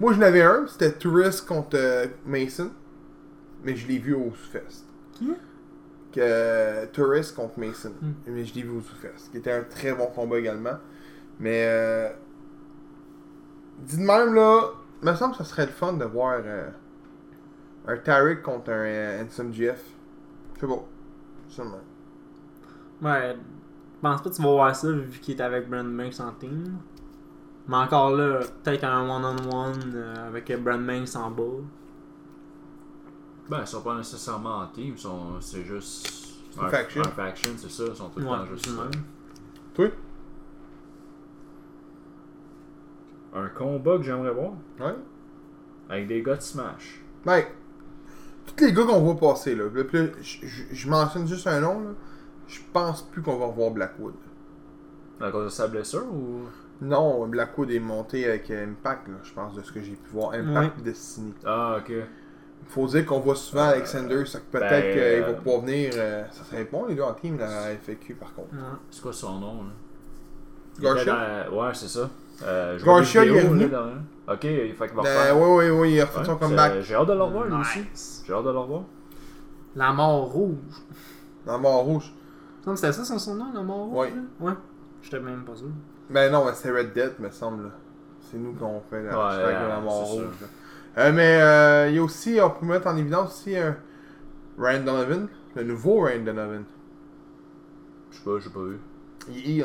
Moi 0.00 0.14
j'en 0.14 0.22
avais 0.22 0.40
un, 0.40 0.66
c'était 0.66 0.92
Tourist 0.92 1.46
contre 1.46 1.76
euh, 1.76 2.06
Mason, 2.24 2.70
mais 3.62 3.76
je 3.76 3.86
l'ai 3.86 3.98
vu 3.98 4.14
au 4.14 4.30
Fest 4.30 4.86
Qui? 5.12 5.34
Que 6.12 6.86
Tourist 6.86 7.36
contre 7.36 7.58
Mason. 7.58 7.92
Hmm. 8.00 8.12
Mais 8.26 8.46
je 8.46 8.54
l'ai 8.54 8.62
vu 8.62 8.70
au 8.70 8.80
Soufest. 8.80 9.30
Qui 9.30 9.36
était 9.36 9.52
un 9.52 9.64
très 9.64 9.92
bon 9.92 10.06
combat 10.06 10.38
également. 10.38 10.78
Mais 11.38 11.66
euh, 11.66 12.08
dit 13.80 13.98
de 13.98 14.02
même 14.02 14.32
là, 14.32 14.70
il 15.02 15.10
me 15.10 15.14
semble 15.14 15.32
que 15.32 15.38
ça 15.38 15.44
serait 15.44 15.66
le 15.66 15.72
fun 15.72 15.92
de 15.92 16.04
voir 16.06 16.40
euh, 16.42 16.70
un 17.86 17.96
Tarek 17.98 18.42
contre 18.42 18.70
un 18.70 18.84
euh, 18.84 19.22
Handsome 19.22 19.52
GF. 19.52 19.82
C'est 20.58 20.66
beau. 20.66 20.88
Ouais, 23.02 23.36
pense 24.04 24.22
pas 24.22 24.30
que 24.30 24.34
tu 24.34 24.42
vas 24.42 24.50
voir 24.52 24.76
ça 24.76 24.90
vu 24.92 25.18
qu'il 25.20 25.36
est 25.36 25.40
avec 25.42 25.68
Brand 25.68 25.96
Banks 25.96 26.20
en 26.20 26.32
team. 26.32 26.78
Mais 27.66 27.76
encore 27.76 28.10
là, 28.10 28.40
peut-être 28.62 28.84
un 28.84 29.08
one-on-one 29.08 29.92
euh, 29.94 30.28
avec 30.28 30.52
Brand 30.62 30.84
Banks 30.86 31.16
en 31.16 31.30
bas. 31.30 31.42
Ben, 33.48 33.60
ils 33.60 33.66
sont 33.66 33.82
pas 33.82 33.96
nécessairement 33.96 34.58
en 34.58 34.66
team, 34.68 34.92
ils 34.94 34.98
sont- 34.98 35.40
c'est 35.40 35.64
juste. 35.64 36.06
C'est 36.50 36.60
une 36.62 36.68
faction. 36.68 37.02
Un 37.02 37.08
faction, 37.08 37.50
c'est 37.56 37.70
ça, 37.70 37.84
ils 37.88 37.96
sont 37.96 38.08
tout 38.10 38.20
le 38.20 38.26
temps 38.26 38.46
juste. 38.46 38.68
même. 38.68 39.02
Toi? 39.74 39.88
Un 43.34 43.48
combat 43.48 43.96
que 43.98 44.04
j'aimerais 44.04 44.32
voir 44.32 44.52
Ouais. 44.80 44.94
avec 45.88 46.06
des 46.06 46.22
gars 46.22 46.36
de 46.36 46.40
Smash. 46.42 47.02
Ben, 47.26 47.42
tous 48.46 48.64
les 48.64 48.72
gars 48.72 48.84
qu'on 48.84 49.00
voit 49.00 49.16
passer 49.16 49.54
là, 49.56 49.64
là, 49.74 49.82
là, 49.92 50.06
je- 50.20 50.46
je 50.46 50.62
je 50.72 50.88
mentionne 50.88 51.26
juste 51.26 51.46
un 51.46 51.60
nom 51.60 51.80
là. 51.80 51.90
Je 52.46 52.60
pense 52.72 53.02
plus 53.02 53.22
qu'on 53.22 53.36
va 53.36 53.46
revoir 53.46 53.70
Blackwood. 53.70 54.14
À 55.20 55.30
cause 55.30 55.44
de 55.44 55.48
sa 55.50 55.68
blessure 55.68 56.04
ou? 56.12 56.42
Non, 56.82 57.26
Blackwood 57.26 57.70
est 57.70 57.78
monté 57.80 58.26
avec 58.28 58.50
euh, 58.50 58.66
Impact, 58.66 59.08
là, 59.08 59.14
je 59.22 59.32
pense, 59.32 59.54
de 59.54 59.62
ce 59.62 59.72
que 59.72 59.80
j'ai 59.80 59.92
pu 59.92 60.10
voir. 60.12 60.32
Impact 60.32 60.78
et 60.80 60.82
Destiny. 60.82 61.32
Ah, 61.44 61.76
ok. 61.78 61.92
Faut 62.66 62.86
dire 62.86 63.06
qu'on 63.06 63.20
voit 63.20 63.36
souvent 63.36 63.64
Alexander, 63.68 64.24
ça 64.26 64.40
que 64.40 64.44
peut-être 64.50 64.70
ben, 64.70 64.92
qu'il 64.92 65.02
euh, 65.02 65.26
va 65.26 65.32
pouvoir 65.34 65.60
venir. 65.60 65.92
euh, 65.96 66.24
ça 66.30 66.44
serait 66.44 66.64
bon 66.64 66.86
les 66.86 66.94
deux 66.94 67.02
en 67.02 67.12
team, 67.12 67.38
la 67.38 67.72
FAQ 67.74 68.14
par 68.14 68.34
contre. 68.34 68.48
C'est 68.90 69.02
quoi 69.02 69.12
son 69.12 69.38
nom 69.38 69.62
là? 69.64 69.70
Garcia? 70.80 71.46
Ouais, 71.52 71.68
c'est 71.74 71.88
ça. 71.88 72.08
Euh, 72.42 72.78
Garcia, 72.84 73.24
il 73.24 73.36
est 73.36 73.42
revenu. 73.42 73.66
Ok, 74.26 74.44
il 74.44 74.72
fait 74.74 74.88
qu'il 74.88 74.96
va 74.96 75.02
Ben, 75.02 75.18
refaire. 75.18 75.38
oui, 75.38 75.48
oui, 75.50 75.70
oui, 75.70 75.92
il 75.94 76.00
a 76.00 76.06
refait 76.06 76.18
Ouais, 76.20 76.24
son 76.24 76.36
comeback. 76.36 76.80
J'ai 76.80 76.94
hâte 76.94 77.08
de 77.08 77.12
le 77.12 77.22
revoir 77.22 77.44
lui 77.44 77.54
aussi. 77.54 77.84
J'ai 78.26 78.32
hâte 78.32 78.44
de 78.44 78.50
le 78.50 78.58
revoir. 78.58 78.82
La 79.76 79.92
mort 79.92 80.32
rouge. 80.32 80.56
Dans 81.46 81.58
Mort 81.58 81.84
Rouge. 81.84 82.12
Non, 82.66 82.76
c'était 82.76 82.92
ça 82.92 83.04
son, 83.04 83.18
son 83.18 83.34
nom, 83.34 83.52
la 83.52 83.62
mort 83.62 83.86
rouge? 83.88 84.08
Ouais. 84.40 84.52
J'étais 85.02 85.20
même 85.20 85.44
pas 85.44 85.54
sûr. 85.56 85.68
Ben 86.10 86.30
non, 86.32 86.46
c'est 86.54 86.70
Red 86.70 86.92
Dead, 86.92 87.12
me 87.18 87.30
semble. 87.30 87.64
là. 87.64 87.70
C'est 88.20 88.38
nous 88.38 88.52
qu'on 88.54 88.80
fait 88.88 89.02
la 89.02 89.10
Ouais, 89.18 89.24
hashtag 89.34 89.62
de 89.62 89.68
la 89.68 89.76
euh, 89.76 89.80
Mort 89.80 90.06
Rouge. 90.06 90.24
là. 90.40 90.46
Euh, 90.96 91.12
mais 91.12 91.40
euh, 91.42 91.88
il 91.90 91.96
y 91.96 91.98
a 91.98 92.02
aussi, 92.02 92.38
on 92.42 92.50
peut 92.50 92.66
mettre 92.66 92.86
en 92.86 92.96
évidence 92.96 93.30
aussi 93.34 93.56
un 93.56 93.76
Ryan 94.58 94.82
Donovan, 94.84 95.28
le 95.56 95.64
nouveau 95.64 96.00
Ryan 96.02 96.22
Donovan. 96.24 96.64
Je 98.10 98.16
sais 98.18 98.24
pas, 98.24 98.38
j'ai 98.38 98.50
pas 98.50 98.60
vu. 98.60 98.78
Il 99.28 99.60
est. 99.60 99.64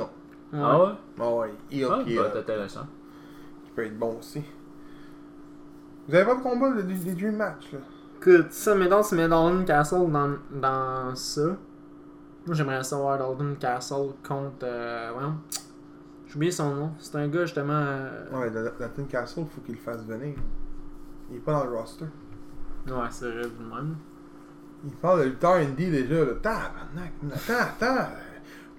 Ah 0.54 0.80
ouais? 0.84 0.90
Ah 1.20 1.34
ouais, 1.36 1.54
il 1.72 1.82
est 1.82 1.86
heel, 1.86 1.90
Ah, 1.92 1.98
bah, 1.98 2.04
euh, 2.08 2.30
c'est 2.34 2.40
intéressant. 2.40 2.88
qui 3.64 3.72
peut 3.72 3.86
être 3.86 3.98
bon 3.98 4.18
aussi. 4.20 4.42
Vous 6.08 6.16
avez 6.16 6.26
pas 6.26 6.36
de 6.36 6.42
combat, 6.42 6.70
le- 6.70 6.82
les 6.82 7.14
Dream 7.14 7.36
Match, 7.36 7.72
là? 7.72 7.80
Écoute, 8.20 8.52
ça, 8.52 8.76
mettons, 8.76 9.02
tu 9.04 9.16
mets 9.16 9.30
Castle 9.66 10.12
dans, 10.12 10.32
dans 10.52 11.16
ça. 11.16 11.56
Moi, 12.50 12.56
j'aimerais 12.56 12.84
savoir 12.84 13.20
Dalton 13.20 13.56
Castle 13.60 14.10
contre. 14.28 14.64
Euh, 14.64 15.12
voyons. 15.14 15.36
J'ai 16.26 16.36
oublié 16.36 16.52
son 16.52 16.74
nom. 16.74 16.92
C'est 16.98 17.16
un 17.16 17.28
gars, 17.28 17.42
justement. 17.46 17.74
euh, 17.74 18.26
Ouais, 18.34 18.50
Tin 18.96 19.04
Castle, 19.04 19.46
faut 19.54 19.62
qu'il 19.62 19.76
le 19.76 19.80
fasse 19.80 20.04
venir. 20.04 20.34
Il 21.30 21.36
est 21.38 21.40
pas 21.42 21.52
dans 21.54 21.66
le 21.66 21.78
roster. 21.78 22.06
Ouais, 22.88 22.94
c'est 23.12 23.30
vrai, 23.30 23.44
de 23.44 23.76
même. 23.76 23.98
Il 24.84 24.96
parle 24.96 25.20
de 25.20 25.24
lutteur 25.26 25.58
indie 25.58 25.92
déjà, 25.92 26.26
là. 26.26 26.34
Tabarnak, 26.42 27.14
attends, 27.32 27.86
attends. 27.86 28.10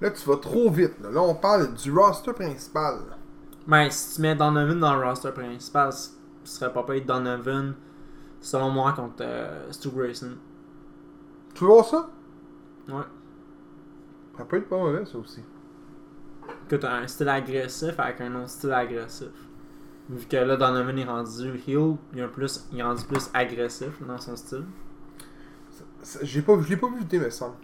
Là, 0.01 0.11
tu 0.11 0.29
vas 0.29 0.37
trop 0.39 0.69
vite, 0.69 0.99
là. 1.01 1.13
Là, 1.13 1.21
on 1.23 1.37
parle 1.37 1.73
du 1.75 1.93
roster 1.93 2.33
principal. 2.33 2.97
là. 3.09 3.17
Ben, 3.69 3.89
si 3.89 4.17
tu 4.17 4.23
mets 4.23 4.35
Donovan 4.35 4.81
dans 4.81 4.97
le 4.97 5.07
roster 5.07 5.31
principal, 5.31 5.93
ce 5.93 6.09
serait 6.43 6.73
pas 6.73 6.83
payé 6.83 7.03
Donovan, 7.03 7.75
selon 8.41 8.71
moi, 8.71 8.95
contre 8.95 9.19
euh, 9.21 9.71
Stu 9.71 9.91
Grayson. 9.91 10.33
Tu 11.55 11.65
voir 11.65 11.85
ça? 11.85 12.11
Ouais. 12.89 13.05
Ça 14.37 14.45
peut 14.45 14.59
être 14.59 14.69
pas 14.69 14.79
mauvais, 14.79 15.05
ça 15.05 15.19
aussi. 15.19 15.43
Que 16.69 16.77
t'as 16.77 16.97
un 16.97 17.07
style 17.07 17.29
agressif 17.29 17.99
avec 17.99 18.21
un 18.21 18.35
autre 18.37 18.49
style 18.49 18.73
agressif. 18.73 19.29
Vu 20.09 20.27
que 20.27 20.37
là, 20.37 20.57
Donovan 20.57 20.99
est 20.99 21.05
rendu 21.05 21.51
heel, 21.67 21.97
il 22.13 22.21
est, 22.21 22.27
plus, 22.27 22.67
il 22.73 22.81
est 22.81 22.83
rendu 22.83 23.05
plus 23.05 23.31
agressif 23.33 24.03
dans 24.07 24.19
son 24.19 24.35
style. 24.35 24.65
J'ai 26.23 26.43
pas, 26.43 26.59
je 26.61 26.69
l'ai 26.69 26.77
pas 26.77 26.89
vu 26.89 26.99
lutter, 26.99 27.19
me 27.19 27.31
semble. 27.31 27.55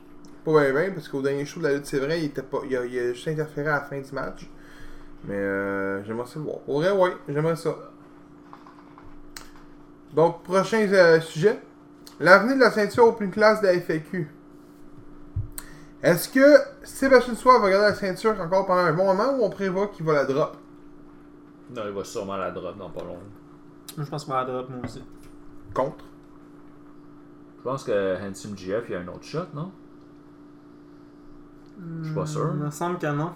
Pas 0.44 0.52
bien, 0.52 0.72
bien, 0.72 0.92
parce 0.92 1.08
qu'au 1.08 1.22
dernier 1.22 1.44
show 1.44 1.58
de 1.58 1.64
la 1.64 1.74
lutte, 1.74 1.86
c'est 1.86 1.98
vrai, 1.98 2.20
il, 2.20 2.26
était 2.26 2.42
pas, 2.42 2.58
il, 2.64 2.76
a, 2.76 2.84
il 2.84 2.98
a 2.98 3.12
juste 3.12 3.26
interféré 3.26 3.68
à 3.68 3.72
la 3.72 3.80
fin 3.80 4.00
du 4.00 4.12
match. 4.12 4.48
Mais 5.24 5.34
euh, 5.34 6.04
j'aimerais 6.04 6.26
ça 6.26 6.38
le 6.38 6.44
voir. 6.44 6.58
Pour 6.60 6.80
vrai, 6.80 6.92
ouais, 6.92 7.16
j'aimerais 7.28 7.56
ça. 7.56 7.74
Donc, 10.14 10.42
prochain 10.44 10.86
euh, 10.92 11.20
sujet. 11.20 11.58
L'avenir 12.20 12.56
de 12.56 12.60
la 12.60 12.70
ceinture 12.70 13.08
Open 13.08 13.30
Class 13.30 13.60
de 13.60 13.66
la 13.66 13.74
FAQ. 13.74 14.28
Est-ce 16.06 16.28
que 16.28 16.40
Sébastien 16.84 17.34
Soir 17.34 17.60
va 17.60 17.68
garder 17.70 17.88
la 17.88 17.94
ceinture 17.94 18.40
encore 18.40 18.64
pendant 18.66 18.82
un 18.82 18.92
bon 18.92 19.06
moment 19.06 19.36
ou 19.36 19.42
on 19.44 19.50
prévoit 19.50 19.88
qu'il 19.88 20.06
va 20.06 20.12
la 20.12 20.24
drop? 20.24 20.56
Non, 21.74 21.82
il 21.84 21.92
va 21.92 22.04
sûrement 22.04 22.36
la 22.36 22.52
drop 22.52 22.78
dans 22.78 22.90
pas 22.90 23.02
long. 23.02 23.18
Moi, 23.96 24.04
je 24.04 24.10
pense 24.10 24.24
qu'on 24.24 24.32
va 24.32 24.44
la 24.44 24.52
drop, 24.52 24.68
moi 24.70 24.78
aussi. 24.84 25.02
Contre? 25.74 26.04
Je 27.58 27.62
pense 27.64 27.82
que 27.82 28.16
Handsome 28.22 28.56
GF, 28.56 28.84
il 28.88 28.92
y 28.92 28.94
a 28.94 29.00
un 29.00 29.08
autre 29.08 29.24
shot, 29.24 29.46
non? 29.52 29.72
Je 32.02 32.06
suis 32.06 32.14
pas 32.14 32.26
sûr. 32.26 32.50
Il 32.54 32.60
me 32.62 32.70
semble 32.70 32.98
que 32.98 33.06
non. 33.08 33.32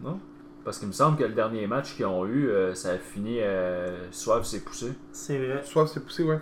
Non? 0.00 0.20
Parce 0.64 0.78
qu'il 0.78 0.88
me 0.88 0.92
semble 0.92 1.18
que 1.18 1.24
le 1.24 1.34
dernier 1.34 1.66
match 1.66 1.96
qu'ils 1.96 2.06
ont 2.06 2.24
eu, 2.26 2.48
euh, 2.48 2.74
ça 2.74 2.90
a 2.90 2.98
fini 2.98 3.40
euh, 3.40 4.10
Suave 4.12 4.44
s'est 4.44 4.60
poussé. 4.60 4.92
C'est 5.12 5.38
vrai. 5.38 5.62
Soir, 5.64 5.88
c'est 5.88 6.00
poussé, 6.00 6.22
ouais. 6.22 6.40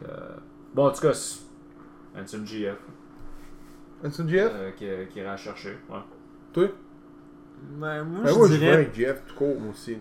Que- 0.00 0.06
Bon, 0.74 0.86
en 0.86 0.92
tout 0.92 1.00
cas, 1.00 1.14
c'est 1.14 1.40
Handsome 2.16 2.46
GF 2.46 2.76
Est-ce 4.04 4.26
GF 4.26 4.50
euh, 4.54 4.70
qui, 4.72 4.86
qui 5.12 5.18
ira 5.20 5.36
chercher. 5.36 5.76
Ouais. 5.88 5.98
Toi? 6.52 6.68
Ben, 7.78 8.04
moi, 8.04 8.20
Ben, 8.24 8.32
je 8.32 8.38
moi, 8.38 8.48
je 8.48 8.54
dirais. 8.56 8.72
avec 8.72 8.94
GF 8.94 9.22
tout 9.26 9.34
court, 9.34 9.60
moi 9.60 9.70
aussi. 9.72 9.94
là. 9.94 10.00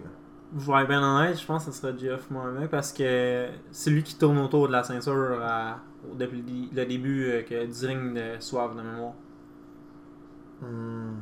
Je 0.58 0.72
vais 0.72 0.82
être 0.82 0.88
bien 0.88 1.04
honnête, 1.04 1.40
je 1.40 1.46
pense 1.46 1.66
que 1.66 1.72
ce 1.72 1.80
sera 1.82 1.96
Jeff 1.96 2.30
Mohamed 2.32 2.70
parce 2.70 2.92
que 2.92 3.48
c'est 3.72 3.90
lui 3.92 4.02
qui 4.02 4.16
tourne 4.18 4.38
autour 4.40 4.68
de 4.68 4.72
la 4.74 4.84
ceinture 4.84 5.38
à- 5.44 5.78
depuis 6.16 6.38
le 6.38 6.44
dé- 6.44 6.70
le 6.74 6.86
début 6.88 7.26
euh, 7.30 7.42
que, 7.44 7.66
du 7.66 7.86
ring 7.86 8.14
de 8.16 8.82
mémoire. 8.82 9.14
Hmm. 10.62 11.18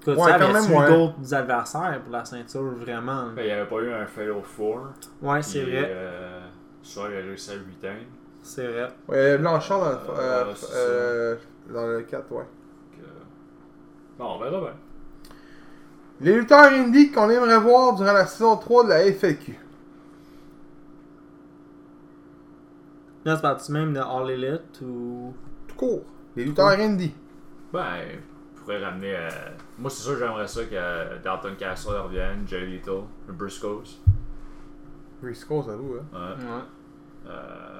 Écoute, 0.00 0.16
Ouais, 0.18 0.30
ça 0.32 0.38
quand 0.38 0.44
avait-tu 0.54 0.68
même, 0.70 0.78
ouais. 0.80 0.88
d'autres 0.88 1.34
adversaires 1.34 2.00
pour 2.02 2.12
la 2.12 2.24
ceinture, 2.24 2.62
vraiment? 2.62 3.26
Ben, 3.34 3.42
il 3.42 3.46
n'y 3.46 3.50
avait 3.52 3.68
pas 3.68 3.80
eu 3.80 3.92
un 3.92 4.06
Fatal 4.06 4.34
4. 4.56 5.10
Ouais, 5.22 5.42
c'est 5.42 5.62
puis, 5.62 5.70
vrai. 5.72 5.86
Euh, 5.90 6.46
Suave 6.82 7.10
il 7.12 7.16
a 7.16 7.20
réussi 7.20 7.50
à 7.50 7.54
le 7.54 7.60
retain. 7.60 7.96
C'est 8.42 8.66
vrai. 8.66 8.88
Ouais, 9.08 9.38
Blanchard 9.38 9.80
dans 9.80 9.86
le, 9.90 9.94
Euh, 9.94 10.20
euh, 10.20 10.44
ouais, 10.46 10.52
c'est 10.54 10.66
euh, 10.74 11.36
dans 11.72 11.86
le 11.86 12.02
4, 12.02 12.30
ouais. 12.32 12.44
Que- 12.92 13.04
Bon, 14.18 14.36
on 14.36 14.38
verra 14.38 14.60
bien. 14.60 14.74
Les 16.20 16.34
lutteurs 16.34 16.72
indie 16.72 17.10
qu'on 17.10 17.28
aimerait 17.30 17.58
voir 17.58 17.94
durant 17.94 18.12
la 18.12 18.26
saison 18.26 18.56
3 18.56 18.84
de 18.84 18.88
la 18.90 19.00
FAQ. 19.12 19.58
Là, 23.24 23.36
tu 23.36 23.42
parles-tu 23.42 23.72
même 23.72 23.94
de 23.94 24.00
All 24.00 24.30
Elite 24.30 24.80
ou? 24.82 25.32
Tout 25.66 25.76
court. 25.76 26.02
Les 26.36 26.44
lutteurs 26.44 26.68
indie. 26.78 27.14
Ben, 27.72 27.82
on 28.54 28.60
pourrait 28.60 28.84
ramener. 28.84 29.16
euh, 29.16 29.28
Moi, 29.78 29.90
c'est 29.90 30.02
sûr 30.02 30.12
que 30.12 30.18
j'aimerais 30.20 30.46
ça 30.46 30.64
que 30.64 31.22
Dalton 31.22 31.54
Castle 31.58 31.94
revienne, 31.96 32.44
Jay 32.46 32.66
Little, 32.66 33.04
le 33.26 33.32
Briscoes. 33.32 33.98
Briscoe, 35.22 35.62
ça 35.64 35.74
vous, 35.76 35.94
hein. 35.94 36.04
Ouais. 36.12 36.44
Ouais. 36.44 36.62
Euh... 37.28 37.73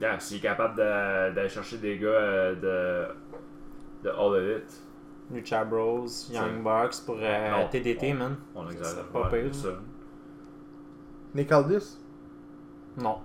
Yeah, 0.00 0.18
s'il 0.20 0.36
est 0.38 0.40
capable 0.40 0.76
de- 0.76 1.34
d'aller 1.34 1.48
chercher 1.48 1.78
des 1.78 1.98
gars 1.98 2.06
euh, 2.08 2.54
de, 4.04 4.08
de 4.08 4.10
All 4.14 4.42
Elite, 4.42 4.82
Lucha 5.32 5.64
Bros, 5.64 6.06
Young 6.30 6.62
Bucks 6.62 7.04
pour 7.04 7.16
euh, 7.20 7.50
Non, 7.50 7.68
TDT, 7.68 8.12
on- 8.12 8.16
man. 8.16 8.36
on 8.54 8.70
exagère 8.70 9.04
pas 9.08 9.28
ouais, 9.30 9.42
pire, 9.42 9.54
ça. 9.54 9.68
Nick 11.34 11.50
Aldis? 11.52 11.98
Non. 12.96 13.18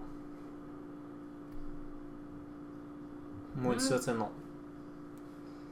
Moi, 3.55 3.77
ça, 3.79 3.97
c'est 4.01 4.13
non. 4.15 4.29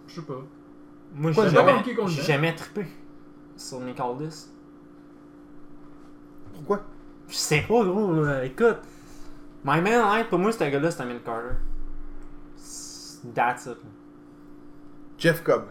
Je 0.08 0.16
sais 0.16 0.22
pas. 0.22 0.42
Moi, 1.16 1.32
j'ai 1.32 1.50
jamais, 1.50 1.84
jamais 2.08 2.56
trippé 2.56 2.86
sur 3.58 3.80
Nick 3.82 4.00
Aldis. 4.00 4.50
Pourquoi? 6.54 6.82
Je 7.28 7.34
sais 7.36 7.62
pas, 7.62 7.84
gros. 7.84 8.28
Écoute, 8.44 8.78
My 9.64 9.80
Man 9.82 10.02
Light, 10.02 10.30
pour 10.30 10.40
moi, 10.40 10.52
ce 10.52 10.64
gars-là, 10.64 10.90
c'est 10.92 11.04
Emil 11.04 11.22
Carter. 11.24 11.56
C'est- 12.56 13.34
That's 13.34 13.68
it. 13.68 13.78
Jeff 15.18 15.44
Cobb. 15.44 15.66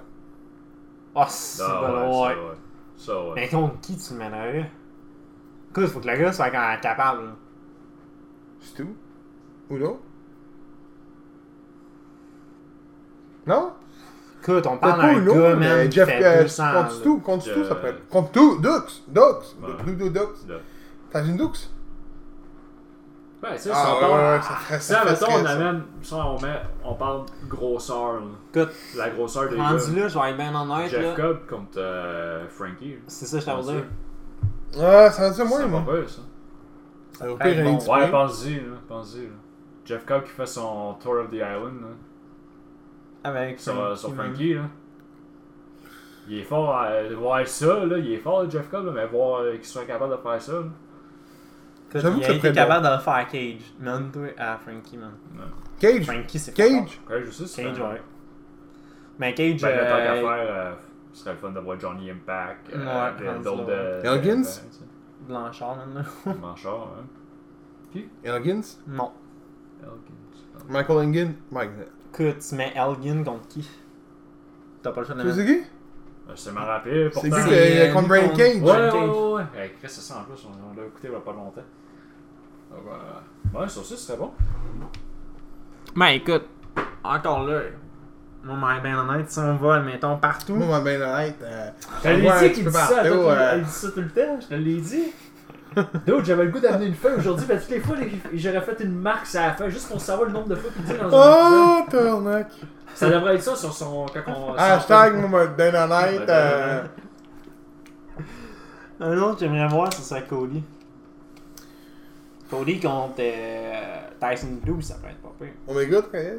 Oh, 1.15 1.25
c'est 1.29 1.63
Ah, 1.67 1.81
bon, 1.81 2.27
ouais, 2.29 2.37
ça, 2.97 3.21
ouais. 3.25 3.33
Mais 3.35 3.49
contre 3.49 3.81
qui 3.81 3.97
tu 3.97 4.15
mènerais? 4.15 4.71
Écoute, 5.71 5.87
faut 5.89 5.99
que 6.01 6.07
le 6.07 6.17
gars 6.17 6.33
soit 6.33 6.51
quand 6.51 6.69
même 6.69 6.81
capable. 6.81 7.25
là. 7.25 7.33
C'est 8.61 8.75
tout? 8.77 8.95
Ou 9.71 9.79
non? 9.79 9.99
Non? 13.47 13.73
Écoute, 14.43 14.67
on 14.67 14.77
parle 14.77 15.01
d'un 15.01 15.25
gars, 15.25 15.57
mais 15.57 15.69
man, 15.69 15.89
qui 15.89 15.97
Jeff 15.97 16.09
fait 16.09 16.25
euh, 16.25 16.43
200. 16.43 16.63
contre 16.73 16.79
là. 16.95 17.03
tout, 17.03 17.23
tout, 17.55 17.65
ça 17.65 17.75
pourrait 17.75 17.91
être. 17.91 18.09
Contre 18.09 18.31
tout, 18.33 18.59
Dux 18.61 19.03
Dux 19.09 19.95
Dux 19.97 20.09
Dux 20.11 20.21
Là. 20.49 20.57
T'as 21.11 21.25
une 21.25 21.37
Dux? 21.37 21.71
Ben, 23.43 23.53
tu 23.55 23.59
sais, 23.59 23.71
Ah, 23.73 23.87
on 23.89 23.95
ouais, 23.95 24.01
parle. 24.01 24.13
ouais, 24.13 24.37
ouais, 24.37 24.43
ça 24.43 24.55
ferait 24.55 24.81
ça. 24.81 25.03
on 25.07 25.15
ça. 25.45 25.51
amène. 25.53 25.83
Si 26.03 26.13
on, 26.15 26.41
met, 26.41 26.61
on 26.85 26.95
parle 26.95 27.23
grosseur, 27.49 28.15
là. 28.21 28.21
Écoute, 28.55 28.75
La 28.97 29.11
grosseur 29.11 29.49
des 29.49 29.57
rendu 29.57 29.95
gars. 29.95 30.01
là, 30.03 30.09
je 30.09 30.19
vais 30.19 30.31
être 30.31 30.37
bien 30.37 30.55
honnête. 30.55 30.91
Jeff 30.91 31.03
là. 31.03 31.15
Cobb 31.17 31.47
contre 31.49 31.79
euh, 31.79 32.47
Frankie. 32.49 32.97
C'est 33.07 33.25
ça, 33.27 33.39
je 33.41 33.45
t'avais 33.47 33.63
dire. 33.63 33.85
Ah, 34.79 35.11
ça 35.11 35.23
va 35.23 35.31
dire 35.31 35.37
C'est 35.45 35.49
moins, 35.49 35.61
pas 35.61 35.67
moi. 35.69 35.83
pire, 36.01 36.09
ça. 36.11 36.21
Ça 37.13 37.27
va 37.29 37.35
pire, 37.45 37.65
bon, 37.65 37.79
Ouais, 37.93 38.11
pense-y, 38.11 38.55
là. 38.57 38.61
Pense-y, 38.87 39.23
là. 39.23 39.33
Jeff 39.87 40.05
Cobb 40.05 40.25
qui 40.25 40.31
fait 40.31 40.47
son 40.47 40.95
Tour 41.03 41.15
of 41.21 41.31
the 41.31 41.35
Island, 41.37 41.81
là. 41.81 41.89
Avec 43.25 43.59
Sur, 43.59 43.75
Frankie, 43.75 43.99
sur. 44.01 44.15
Frankie, 44.15 44.55
là. 44.55 44.63
Il 46.29 46.39
est 46.41 46.45
fort 46.45 46.77
à 46.77 47.03
voir 47.19 47.47
ça, 47.49 47.85
là. 47.87 47.97
Il 47.99 48.13
est 48.13 48.19
fort, 48.19 48.49
Jeff 48.51 48.69
Cobb, 48.71 48.85
là, 48.87 48.93
mais 48.95 49.07
voir 49.07 49.41
euh, 49.41 49.53
qu'il 49.57 49.65
soit 49.65 49.85
capable 49.87 50.13
de 50.13 50.19
faire 50.19 50.41
ça, 50.43 50.53
là. 50.53 50.65
Écoute, 51.91 52.01
J'avoue 52.03 52.21
il 52.21 52.27
que 52.27 52.33
a 52.33 52.41
ça 52.41 52.53
capable 52.53 52.87
de 52.87 52.93
le 52.93 52.99
faire 53.01 53.29
Cage. 53.29 53.73
Man, 53.81 54.11
toi, 54.13 54.23
à 54.39 54.57
Frankie, 54.59 54.97
man. 54.97 55.11
Cage? 55.81 56.07
Frankie, 56.07 56.39
c'est 56.39 56.55
Cage? 56.55 57.01
Ouais, 57.11 57.23
je 57.25 57.31
sais, 57.31 57.47
c'est 57.47 57.65
Cage, 57.65 57.81
ouais. 57.81 58.03
Mais 59.19 59.35
Cage, 59.35 59.61
Ben, 59.61 59.77
tant 59.89 59.97
qu'à 59.97 60.15
faire, 60.15 60.77
ce 61.13 61.21
serait 61.21 61.33
le 61.33 61.39
fun 61.39 61.51
de 61.51 61.59
voir 61.61 61.81
Johnny 61.81 62.11
Impact, 62.11 62.69
Ouais, 62.69 62.75
euh, 62.81 63.11
de- 63.19 63.27
rendu 63.27 63.43
d'autres. 63.45 64.07
Elgins? 64.07 64.61
Blanchard, 65.27 65.77
man. 65.77 66.05
là. 66.27 66.35
Manchard, 66.41 66.89
hein. 67.95 68.01
Elgins? 68.23 68.79
Non. 68.87 69.11
Elgins. 69.83 70.67
Michael 70.69 70.97
Engin 70.99 71.33
Mike. 71.51 71.71
Écoute, 72.13 72.39
tu 72.49 72.55
mets 72.55 72.73
Elgin 72.77 73.25
contre 73.25 73.49
qui? 73.49 73.69
T'as 74.83 74.93
pas 74.93 75.01
le 75.01 75.07
choix 75.07 75.15
de 75.17 75.21
Tu 75.23 75.27
le 75.27 75.33
sais 75.33 75.43
mettre. 75.45 75.53
qui 75.63 75.67
Euh, 76.29 76.33
C'est 76.37 76.53
m'en 76.53 76.61
rappelé, 76.65 77.11
C'est 77.13 77.23
lui 77.25 77.33
C'est, 77.33 77.43
qui 77.49 77.55
euh, 77.55 77.85
est 77.89 77.93
contre 77.93 78.09
contre- 78.21 78.37
Cage? 78.37 78.57
Ouais, 78.57 78.63
ouais, 78.63 78.91
Cage. 78.91 79.09
ouais, 79.11 79.33
ouais. 79.35 79.75
Chris, 79.81 79.89
c'est 79.89 80.01
ça 80.01 80.19
en 80.21 80.25
plus, 80.25 80.47
on, 80.47 80.71
on 80.73 80.81
l'a 80.81 80.87
écouté 80.87 81.09
il 81.09 81.13
y 81.13 81.17
a 81.17 81.21
pas 81.21 81.33
longtemps. 81.33 81.63
Donc, 82.71 82.81
euh, 82.89 83.59
ouais, 83.61 83.69
sur 83.69 83.85
ça, 83.85 83.97
ce 83.97 83.97
serait 83.97 84.19
bon. 84.19 84.31
Ben 85.97 86.07
écoute, 86.07 86.45
encore 87.03 87.45
là, 87.47 87.61
moi, 88.45 88.57
mais 88.83 88.91
ben 88.91 88.97
honnête, 88.99 89.31
si 89.31 89.39
on 89.41 89.57
va, 89.57 89.77
admettons, 89.77 90.17
partout. 90.19 90.55
Moi, 90.55 90.67
ma 90.67 90.81
ben 90.81 91.03
honnête. 91.03 91.37
euh, 91.43 91.71
Je 91.99 92.03
te 92.03 92.09
l'ai 92.09 92.49
dit 92.49 92.53
qu'il 92.55 92.65
dit 92.67 92.73
ça, 92.73 92.87
partout, 92.95 93.09
euh. 93.13 93.55
il 93.59 93.65
dit 93.65 93.71
ça 93.71 93.91
tout 93.91 94.01
le 94.01 94.09
temps, 94.11 94.39
je 94.41 94.47
te 94.47 94.55
l'ai 94.55 94.81
dit. 94.81 95.13
D'autres, 96.07 96.25
j'avais 96.25 96.45
le 96.47 96.51
goût 96.51 96.59
d'amener 96.61 96.87
une 96.87 96.95
feuille 96.95 97.17
aujourd'hui, 97.19 97.47
mais 97.49 97.59
toutes 97.61 97.71
les 97.71 97.81
fois, 97.81 97.97
j'aurais 98.35 98.61
fait 98.61 98.81
une 98.83 98.95
marque 98.99 99.27
sur 99.27 99.41
la 99.41 99.53
feuille 99.53 99.71
juste 99.71 99.89
pour 99.89 100.01
savoir 100.01 100.27
le 100.29 100.33
nombre 100.35 100.49
de 100.49 100.55
fois 100.57 100.71
qu'il 100.73 100.83
dit 100.85 100.95
dans 100.95 101.07
un 101.07 101.81
Oh, 101.83 101.87
Tornac 101.91 102.47
épisode. 102.49 102.69
Ça 102.95 103.09
devrait 103.11 103.35
être 103.37 103.43
ça 103.43 103.55
sur 103.55 103.73
son. 103.73 104.07
Quand 104.13 104.33
on, 104.33 104.55
Hashtag, 104.55 105.15
moi, 105.15 105.29
ma 105.29 105.47
ben 105.47 105.75
honnête. 105.75 106.29
euh, 106.29 106.83
Un 109.01 109.17
autre 109.19 109.35
que 109.35 109.41
j'aimerais 109.41 109.69
voir, 109.69 109.93
ce 109.93 110.03
serait 110.03 110.25
Cody. 110.25 110.63
Cody 112.51 112.81
contre 112.81 113.15
euh, 113.21 114.09
Tyson 114.21 114.59
12, 114.65 114.85
ça 114.85 114.95
peut 114.97 115.09
être 115.09 115.19
pas 115.19 115.33
pire. 115.39 115.53
Omega, 115.69 116.03
tu 116.03 116.09
connais 116.09 116.39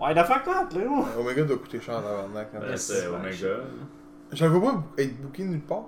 Ouais, 0.00 0.14
the 0.14 0.24
fuck 0.26 0.44
that, 0.44 0.68
là. 0.78 0.84
Ouais, 0.84 1.04
Omega 1.18 1.42
doit 1.44 1.58
coûter 1.58 1.80
cher 1.80 1.96
en 1.98 2.02
tabarnak, 2.02 2.48
hein. 2.54 2.58
Ben, 2.60 2.76
c'est 2.76 3.06
Omega. 3.08 3.48
Je 4.32 4.46
vois 4.46 4.72
pas 4.72 5.02
être 5.02 5.20
booké 5.20 5.44
nulle 5.44 5.60
part. 5.60 5.84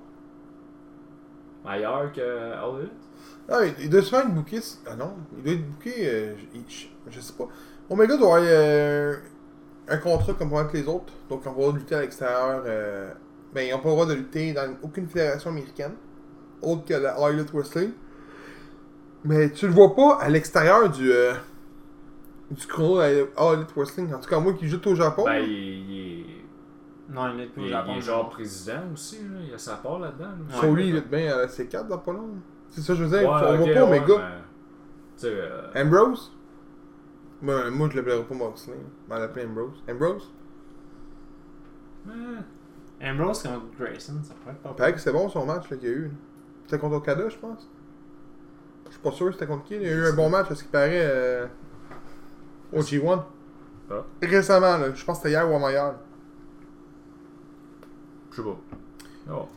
Ailleurs 1.64 2.12
que 2.12 2.20
All 2.20 2.80
Elite? 2.80 2.92
Ah, 3.48 3.60
il, 3.80 3.90
doit 3.90 4.02
souvent 4.02 4.20
être 4.20 4.34
booké. 4.34 4.60
Ah 4.86 4.96
non, 4.96 5.14
il 5.36 5.42
doit 5.42 5.52
être 5.54 5.70
booké. 5.70 5.92
euh, 6.08 6.34
je, 6.54 6.58
je- 6.74 6.86
je 7.10 7.20
sais 7.20 7.32
pas. 7.32 7.48
Omega 7.90 8.16
doit 8.16 8.36
avoir 8.36 8.42
euh, 8.50 9.16
un 9.88 9.96
contrat 9.98 10.34
comme 10.34 10.50
pour 10.50 10.62
les 10.72 10.86
autres. 10.86 11.12
Donc 11.28 11.42
on 11.46 11.52
va 11.52 11.72
lutter 11.76 11.94
à 11.94 12.00
l'extérieur. 12.02 12.62
euh, 12.66 13.12
ben, 13.54 13.66
ils 13.66 13.70
n'ont 13.70 13.78
pas 13.78 13.88
le 13.88 13.94
droit 13.94 14.06
de 14.06 14.14
lutter 14.14 14.52
dans 14.52 14.74
aucune 14.82 15.08
fédération 15.08 15.50
américaine, 15.50 15.92
autre 16.62 16.84
que 16.84 16.94
la 16.94 17.14
All 17.14 17.40
Wrestling. 17.52 17.92
Mais 19.24 19.50
tu 19.50 19.66
le 19.66 19.72
vois 19.72 19.94
pas 19.94 20.18
à 20.20 20.28
l'extérieur 20.28 20.90
du, 20.90 21.10
euh, 21.10 21.32
du 22.50 22.66
chrono 22.66 22.98
la 22.98 23.06
All 23.06 23.54
Elite 23.54 23.72
Wrestling. 23.74 24.12
En 24.12 24.18
tout 24.20 24.28
cas, 24.28 24.38
moi 24.38 24.52
qui 24.52 24.68
joue 24.68 24.80
au 24.86 24.94
Japon. 24.94 25.24
Ben, 25.24 25.32
là. 25.32 25.40
il, 25.40 25.50
il 25.50 26.20
est. 26.20 26.24
Non, 27.10 27.32
il 27.34 27.40
est 27.40 27.46
plus 27.46 27.62
Il, 27.62 27.64
au 27.64 27.68
est- 27.68 27.70
Japon. 27.70 27.92
il 27.94 27.98
est 27.98 28.02
genre 28.02 28.28
président 28.30 28.82
aussi, 28.92 29.16
là. 29.18 29.38
il 29.48 29.54
a 29.54 29.58
sa 29.58 29.76
part 29.76 29.98
là-dedans. 29.98 30.24
là. 30.50 30.58
Sur 30.58 30.72
lui, 30.72 30.88
il 30.88 30.94
lutte 30.94 31.08
bien 31.10 31.32
à 31.32 31.38
la 31.38 31.46
C4 31.46 31.86
dans 31.88 31.98
pas 31.98 32.12
long. 32.12 32.28
C'est 32.70 32.80
ça 32.80 32.92
que 32.94 32.98
je 32.98 33.04
veux 33.04 33.18
dire. 33.18 33.28
Ouais, 33.28 33.34
on 33.48 33.56
voit 33.56 33.72
pas, 33.74 33.84
ouais, 33.84 34.00
mes 34.00 34.06
gars. 34.06 34.18
mais, 34.18 34.42
Tu 35.16 35.22
sais, 35.22 35.28
euh, 35.32 35.68
Ambrose? 35.76 36.32
Ben, 37.42 37.70
Moi, 37.70 37.88
je 37.92 37.96
l'appellerais 37.96 38.24
pas 38.24 38.34
Moxley. 38.34 38.74
Je 39.08 39.14
vais 39.14 39.20
l'appeler 39.20 39.46
Ambrose. 39.46 39.82
Ambrose? 39.90 40.32
Eh, 43.00 43.08
Ambrose 43.10 43.42
contre 43.42 43.66
Grayson, 43.78 44.14
ça 44.22 44.34
pourrait 44.34 44.54
être 44.54 44.62
pas 44.62 44.70
Paraît 44.74 44.92
que 44.94 45.00
c'est 45.00 45.12
bon 45.12 45.28
son 45.28 45.44
match 45.46 45.68
là, 45.70 45.76
qu'il 45.76 45.88
y 45.88 45.92
a 45.92 45.94
eu. 45.94 46.10
C'était 46.64 46.78
contre 46.78 46.96
Okada, 46.96 47.28
je 47.28 47.36
pense. 47.36 47.68
Je 48.94 49.00
suis 49.00 49.10
pas 49.10 49.12
sûr 49.12 49.32
c'était 49.32 49.46
contre 49.46 49.64
qui. 49.64 49.74
Il 49.74 49.82
y 49.82 49.88
a 49.88 49.90
eu 49.90 50.06
un 50.06 50.12
bon 50.12 50.30
match, 50.30 50.52
à 50.52 50.54
ce 50.54 50.62
qui 50.62 50.68
paraît, 50.68 51.00
euh, 51.02 51.46
au 52.72 52.80
G1. 52.80 53.24
Ah. 53.90 54.04
Récemment, 54.22 54.78
là. 54.78 54.94
Je 54.94 55.04
pense 55.04 55.18
que 55.18 55.22
c'était 55.24 55.30
hier 55.30 55.50
ou 55.50 55.56
avant-hier. 55.56 55.94
je 58.30 58.36
sais 58.36 58.42
pas. 58.42 58.60
Oh. 59.32 59.48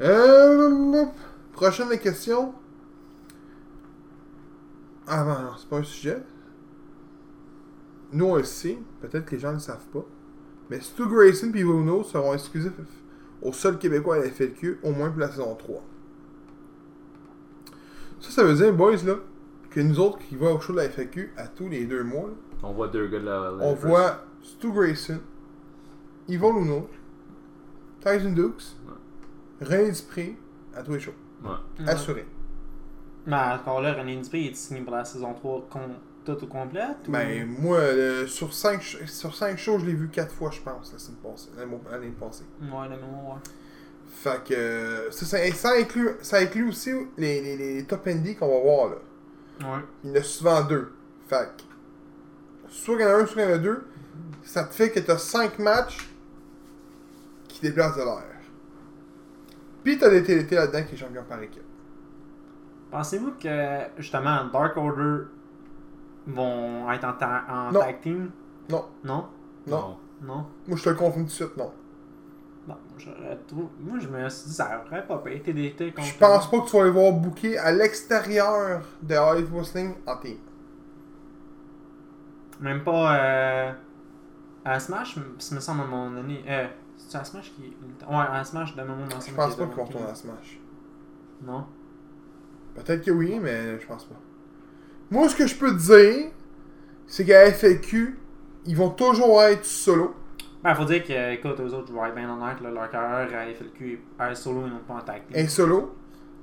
Euh, 0.00 1.04
prochaine 1.52 1.98
question. 1.98 2.54
Ah 5.06 5.24
non, 5.24 5.42
non, 5.42 5.50
c'est 5.58 5.68
pas 5.68 5.76
un 5.76 5.82
sujet. 5.82 6.22
Nous, 8.12 8.24
on 8.24 8.36
le 8.36 8.44
sait. 8.44 8.78
Peut-être 9.02 9.26
que 9.26 9.32
les 9.32 9.40
gens 9.40 9.50
ne 9.50 9.54
le 9.54 9.60
savent 9.60 9.88
pas. 9.92 10.06
Mais 10.70 10.80
Stu 10.80 11.06
Grayson 11.06 11.52
et 11.54 11.64
Bruno 11.64 12.02
seront 12.02 12.32
exclusifs 12.32 12.72
au 13.42 13.52
seul 13.52 13.78
Québécois 13.78 14.16
à 14.16 14.18
la 14.20 14.30
FLQ, 14.30 14.78
au 14.82 14.92
moins 14.92 15.10
pour 15.10 15.20
la 15.20 15.28
saison 15.28 15.54
3. 15.54 15.84
Ça, 18.22 18.30
ça 18.30 18.44
veut 18.44 18.54
dire, 18.54 18.72
boys, 18.72 18.96
là, 19.04 19.16
que 19.70 19.80
nous 19.80 19.98
autres 20.00 20.18
qui 20.18 20.36
vont 20.36 20.54
au 20.56 20.60
show 20.60 20.72
de 20.72 20.78
la 20.78 20.88
FLQ 20.88 21.32
à 21.36 21.46
tous 21.48 21.68
les 21.68 21.84
deux 21.84 22.04
mois, 22.04 22.28
là, 22.28 22.34
On 22.62 22.72
voit 22.72 22.88
deux 22.88 23.08
gars 23.08 23.18
de 23.18 23.24
la. 23.26 23.50
la- 23.50 23.64
on 23.64 23.74
voit 23.74 24.24
Stu 24.42 24.70
Grayson, 24.72 25.18
Yvon 26.28 26.52
Luno, 26.60 26.88
Tyson 28.00 28.30
Dukes, 28.32 28.76
René 29.60 29.90
Dupré 29.92 30.36
à 30.74 30.82
tous 30.82 30.92
les 30.94 31.00
shows. 31.00 31.14
Ouais. 31.44 31.86
Assuré. 31.86 32.26
Mais 33.26 33.36
encore 33.36 33.80
là, 33.80 33.92
René 33.94 34.16
Dupré 34.20 34.46
est 34.46 34.54
signé 34.56 34.80
pour 34.80 34.94
la 34.94 35.04
saison 35.04 35.32
3 35.34 35.66
con- 35.70 35.80
tout 36.24 36.42
au 36.42 36.46
complet 36.46 36.84
ou... 37.08 37.10
Ben, 37.10 37.46
moi, 37.60 37.78
euh, 37.78 38.26
sur 38.28 38.52
5 38.54 38.80
sur 38.82 39.34
cinq 39.34 39.58
shows, 39.58 39.78
je 39.80 39.86
l'ai 39.86 39.94
vu 39.94 40.08
4 40.08 40.32
fois, 40.32 40.50
je 40.52 40.60
pense, 40.60 40.92
la 40.92 40.98
semaine 41.00 41.18
passée, 41.20 41.48
l'année 41.56 41.76
l'année 41.90 42.12
passée. 42.18 42.44
Ouais, 42.60 42.88
la 42.88 42.96
mémoire, 42.96 43.34
ouais. 43.36 43.42
Fait 44.14 44.44
que 44.44 45.08
ça, 45.10 45.24
ça, 45.26 45.52
ça 45.52 45.70
inclut, 45.72 46.10
ça 46.20 46.36
inclut 46.38 46.68
aussi 46.68 46.92
les, 47.16 47.40
les, 47.40 47.56
les 47.56 47.84
top 47.84 48.06
indies 48.06 48.36
qu'on 48.36 48.46
va 48.48 48.60
voir 48.60 48.90
là. 48.90 48.96
Ouais. 49.60 49.82
Il 50.04 50.10
y 50.10 50.12
en 50.12 50.16
a 50.16 50.22
souvent 50.22 50.62
deux. 50.62 50.92
Fait 51.28 51.48
que, 51.56 51.62
soit 52.68 52.94
il 52.96 53.00
y 53.00 53.04
en 53.04 53.08
a 53.08 53.14
un, 53.14 53.26
soit 53.26 53.42
il 53.42 53.48
y 53.48 53.52
en 53.52 53.54
a 53.54 53.58
deux. 53.58 53.84
Ça 54.44 54.64
te 54.64 54.74
fait 54.74 54.90
que 54.90 55.00
t'as 55.00 55.18
5 55.18 55.58
matchs 55.58 56.08
qui 57.48 57.60
déplacent 57.62 57.96
de 57.96 58.02
l'air. 58.02 58.24
Puis 59.82 59.98
t'as 59.98 60.10
des 60.10 60.22
TLT 60.22 60.54
là-dedans 60.54 60.82
qui 60.84 60.94
est 60.94 60.98
champion 60.98 61.24
par 61.28 61.42
équipe. 61.42 61.62
Pensez-vous 62.90 63.32
que, 63.42 63.80
justement, 63.98 64.44
Dark 64.52 64.76
Order 64.76 65.24
vont 66.26 66.90
être 66.92 67.04
en, 67.04 67.12
ta- 67.14 67.44
en 67.48 67.72
Non. 67.72 67.80
tag 67.80 68.00
team? 68.02 68.30
Non, 68.68 68.84
Non? 69.02 69.26
non. 69.66 69.96
Non? 70.22 70.46
Moi, 70.68 70.76
je 70.76 70.84
te 70.84 70.88
le 70.90 70.94
confirme 70.94 71.22
tout 71.24 71.28
de 71.28 71.32
suite, 71.32 71.56
non. 71.56 71.72
Bon, 72.66 72.74
j'aurais 72.96 73.38
trou- 73.48 73.70
Moi, 73.80 73.98
je 73.98 74.08
me 74.08 74.28
suis 74.28 74.48
dit, 74.48 74.54
ça 74.54 74.84
aurait 74.86 75.04
pas 75.06 75.18
TDT 75.18 75.92
contre... 75.92 76.06
Je 76.06 76.18
pense 76.18 76.50
pas 76.50 76.60
que 76.60 76.70
tu 76.70 76.76
vas 76.76 76.84
les 76.84 76.90
voir 76.90 77.12
booker 77.12 77.58
à 77.58 77.72
l'extérieur 77.72 78.82
de 79.02 79.14
Elite 79.14 79.50
Wrestling 79.50 79.94
en 80.06 80.16
team. 80.16 80.36
Même 82.60 82.84
pas 82.84 83.16
euh, 83.16 83.72
à 84.64 84.78
Smash, 84.78 85.18
ça 85.38 85.54
me 85.56 85.60
semble 85.60 85.80
à 85.80 85.84
un 85.84 85.86
moment 85.88 86.10
donné. 86.10 86.44
Euh, 86.48 86.68
c'est 86.96 87.18
à 87.18 87.24
Smash 87.24 87.52
qui. 87.54 87.62
Ouais, 88.08 88.16
à 88.30 88.44
Smash 88.44 88.76
de 88.76 88.82
moment 88.82 89.04
Je 89.10 89.32
pense 89.34 89.56
pas 89.56 89.66
qu'ils 89.66 89.74
vont 89.74 89.84
retourner 89.84 90.06
à 90.06 90.14
Smash. 90.14 90.60
Non? 91.42 91.66
Peut-être 92.76 93.04
que 93.04 93.10
oui, 93.10 93.40
mais 93.42 93.80
je 93.80 93.86
pense 93.86 94.04
pas. 94.04 94.14
Moi, 95.10 95.28
ce 95.28 95.34
que 95.36 95.46
je 95.48 95.56
peux 95.56 95.72
te 95.72 95.82
dire, 95.82 96.30
c'est 97.06 97.24
qu'à 97.24 97.50
FAQ, 97.52 98.18
ils 98.66 98.76
vont 98.76 98.90
toujours 98.90 99.42
être 99.42 99.64
solo. 99.64 100.14
Ben, 100.62 100.74
faut 100.76 100.84
dire 100.84 101.02
que, 101.02 101.32
écoute, 101.32 101.58
eux 101.58 101.74
autres 101.74 101.88
jouent 101.88 102.14
bien 102.14 102.30
honnête, 102.30 102.60
là, 102.60 102.70
leur 102.70 102.88
carrière 102.88 103.36
à 103.36 103.52
FLQ 103.52 104.00
est 104.20 104.34
solo 104.36 104.66
et 104.66 104.70
non 104.70 104.78
pas 104.86 104.94
en 104.94 105.00
tag 105.00 105.26
team. 105.26 105.44
Un 105.44 105.48
solo. 105.48 105.96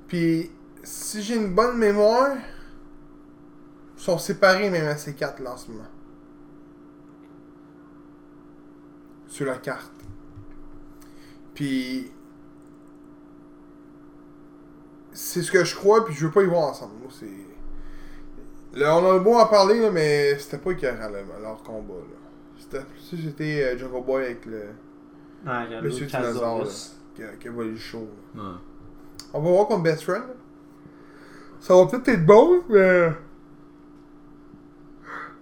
Puis, 0.06 0.50
si 0.82 1.22
j'ai 1.22 1.36
une 1.36 1.54
bonne 1.54 1.78
mémoire, 1.78 2.36
ils 3.96 4.02
sont 4.02 4.18
séparés 4.18 4.68
même 4.68 4.88
à 4.88 4.96
ces 4.96 5.14
quatre 5.14 5.40
là 5.40 5.52
en 5.52 5.56
ce 5.56 5.70
moment. 5.70 5.84
Sur 9.26 9.46
la 9.46 9.56
carte. 9.56 9.92
Puis, 11.54 12.12
c'est 15.12 15.42
ce 15.42 15.50
que 15.50 15.64
je 15.64 15.74
crois, 15.74 16.04
puis 16.04 16.14
je 16.14 16.26
veux 16.26 16.32
pas 16.32 16.42
y 16.42 16.46
voir 16.46 16.68
ensemble. 16.68 16.94
Moi, 17.00 17.10
c'est. 17.10 18.78
Là, 18.78 18.96
on 18.96 19.10
a 19.10 19.14
le 19.14 19.20
beau 19.20 19.34
en 19.34 19.46
parler, 19.46 19.80
là, 19.80 19.90
mais 19.90 20.38
c'était 20.38 20.58
pas 20.58 20.72
écœurant, 20.72 21.08
leur 21.08 21.62
combat. 21.62 21.94
Là. 21.94 22.19
C'était, 22.60 22.84
c'était 23.08 23.64
euh, 23.64 23.78
Jungle 23.78 24.04
Boy 24.04 24.24
avec 24.24 24.46
le, 24.46 24.64
Ouais, 25.46 25.64
il 25.66 25.72
y 25.72 25.74
a 25.74 25.80
Monsieur. 25.80 26.06
Dinosaure 26.06 26.68
qui, 27.14 27.22
a, 27.22 27.28
qui 27.40 27.48
a 27.48 27.50
volé 27.50 27.70
le 27.70 27.76
show. 27.76 28.06
Ouais. 28.34 28.42
On 29.32 29.40
va 29.40 29.50
voir 29.50 29.66
contre 29.66 29.82
Best 29.82 30.02
Friend. 30.02 30.24
Ça 31.60 31.74
va 31.74 31.86
peut-être 31.86 32.08
être 32.08 32.26
bon, 32.26 32.62
mais. 32.68 33.10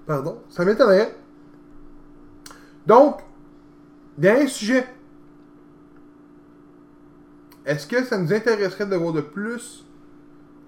Pardon, 0.07 0.41
ça 0.49 0.65
m'étonnerait. 0.65 1.15
Donc, 2.87 3.21
dernier 4.17 4.47
sujet. 4.47 4.87
Est-ce 7.67 7.87
que 7.87 8.03
ça 8.05 8.17
nous 8.17 8.33
intéresserait 8.33 8.87
de 8.87 8.97
voir 8.97 9.13
de 9.13 9.21
plus, 9.21 9.85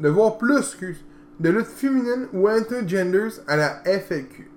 de 0.00 0.08
voir 0.08 0.36
plus, 0.36 0.58
excuse, 0.58 1.02
de 1.38 1.48
lutte 1.48 1.66
féminine 1.66 2.28
ou 2.34 2.46
intergenders 2.48 3.40
à 3.46 3.56
la 3.56 3.82
FLQ? 3.84 4.50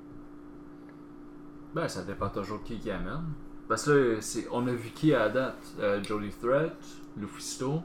Ben, 1.74 1.88
ça 1.88 2.04
dépend 2.04 2.30
toujours 2.30 2.60
de 2.60 2.64
qui 2.64 2.78
qui 2.78 2.92
amène. 2.92 3.24
Parce 3.68 3.86
que 3.86 3.92
là, 3.92 4.22
c'est- 4.22 4.48
on 4.52 4.68
a 4.68 4.72
vu 4.72 4.90
qui 4.90 5.14
à 5.14 5.20
la 5.20 5.30
date? 5.30 5.58
Euh, 5.80 6.04
Jody 6.04 6.30
Threat, 6.32 6.74
Lufisto, 7.18 7.82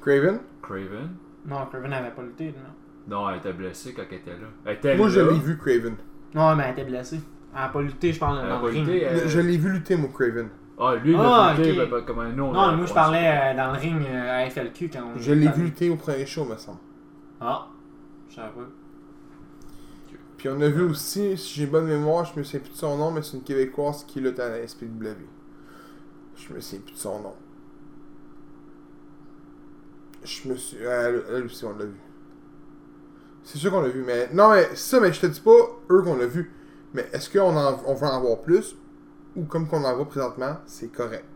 Craven? 0.00 0.38
Craven. 0.62 1.10
Non, 1.46 1.66
Craven 1.66 1.90
n'avait 1.90 2.10
pas 2.12 2.22
lutté, 2.22 2.54
non. 2.56 3.16
Non, 3.16 3.30
elle 3.30 3.38
était 3.38 3.52
blessée 3.52 3.92
quand 3.92 4.02
elle 4.10 4.18
était 4.18 4.30
là. 4.30 4.46
Elle 4.64 4.74
était 4.76 4.96
Moi, 4.96 5.08
je 5.08 5.20
là. 5.20 5.32
l'ai 5.32 5.38
vu, 5.38 5.58
Craven. 5.58 5.96
Non, 6.34 6.54
mais 6.56 6.64
elle 6.64 6.72
était 6.72 6.84
blessée. 6.84 7.20
Elle 7.54 7.62
a 7.62 7.68
pas 7.68 7.82
lutté, 7.82 8.12
je 8.12 8.20
parle 8.20 8.38
Elle 8.38 8.46
a 8.46 8.48
dans 8.54 8.60
pas 8.60 8.66
le 8.68 8.72
ring. 8.72 8.86
lutté, 8.86 9.02
elle- 9.02 9.28
Je 9.28 9.40
l'ai 9.40 9.56
vu 9.56 9.70
lutter, 9.72 9.96
moi, 9.96 10.10
Craven. 10.14 10.48
Ah, 10.78 10.94
lui, 10.94 11.10
il 11.12 11.16
Ah, 11.18 11.46
a 11.48 11.54
lutté, 11.54 11.72
ok. 11.72 11.76
ben, 11.78 11.90
ben, 11.90 12.02
comme 12.02 12.18
un 12.20 12.28
nom. 12.32 12.52
Non, 12.52 12.74
moi 12.76 12.86
je 12.86 12.94
parlais 12.94 13.52
euh, 13.52 13.56
dans 13.56 13.72
le 13.72 13.78
ring 13.78 14.02
euh, 14.08 14.44
à 14.46 14.48
FLQ 14.48 14.88
quand 14.90 15.00
on. 15.14 15.18
Je 15.18 15.32
l'ai 15.32 15.48
vu 15.48 15.64
lutter 15.64 15.90
au 15.90 15.96
premier 15.96 16.24
show, 16.24 16.44
me 16.46 16.56
semble. 16.56 16.78
Ah, 17.40 17.66
je 18.30 18.36
savais 18.36 18.48
pas. 18.48 18.60
Puis 20.40 20.48
on 20.48 20.58
a 20.62 20.68
vu 20.70 20.84
aussi, 20.84 21.36
si 21.36 21.52
j'ai 21.60 21.66
bonne 21.66 21.84
mémoire, 21.84 22.24
je 22.24 22.38
me 22.38 22.42
souviens 22.42 22.60
plus 22.60 22.70
de 22.70 22.76
son 22.76 22.96
nom, 22.96 23.10
mais 23.10 23.20
c'est 23.22 23.36
une 23.36 23.42
Québécoise 23.42 24.04
qui 24.04 24.20
lutte 24.22 24.40
à 24.40 24.48
la 24.48 24.66
SPW. 24.66 25.26
Je 26.34 26.54
me 26.54 26.60
souviens 26.62 26.80
plus 26.80 26.94
de 26.94 26.98
son 26.98 27.20
nom. 27.20 27.34
Je 30.24 30.48
me 30.48 30.56
suis. 30.56 30.78
Elle, 30.78 31.22
elle 31.30 31.44
aussi, 31.44 31.62
on 31.66 31.76
l'a 31.76 31.84
vu. 31.84 32.00
C'est 33.44 33.58
sûr 33.58 33.70
qu'on 33.70 33.82
l'a 33.82 33.88
vu, 33.88 34.02
mais. 34.02 34.28
Non, 34.32 34.50
mais 34.50 34.74
ça, 34.76 34.98
mais 34.98 35.12
je 35.12 35.20
te 35.20 35.26
dis 35.26 35.40
pas 35.40 35.56
eux 35.90 36.02
qu'on 36.02 36.16
l'a 36.16 36.26
vu. 36.26 36.50
Mais 36.94 37.06
est-ce 37.12 37.28
qu'on 37.30 37.54
en- 37.56 37.80
on 37.86 37.94
veut 37.94 38.06
en 38.06 38.16
avoir 38.16 38.38
plus? 38.40 38.76
Ou 39.36 39.44
comme 39.44 39.68
qu'on 39.68 39.84
en 39.84 39.94
voit 39.94 40.08
présentement, 40.08 40.56
c'est 40.66 40.88
correct? 40.90 41.26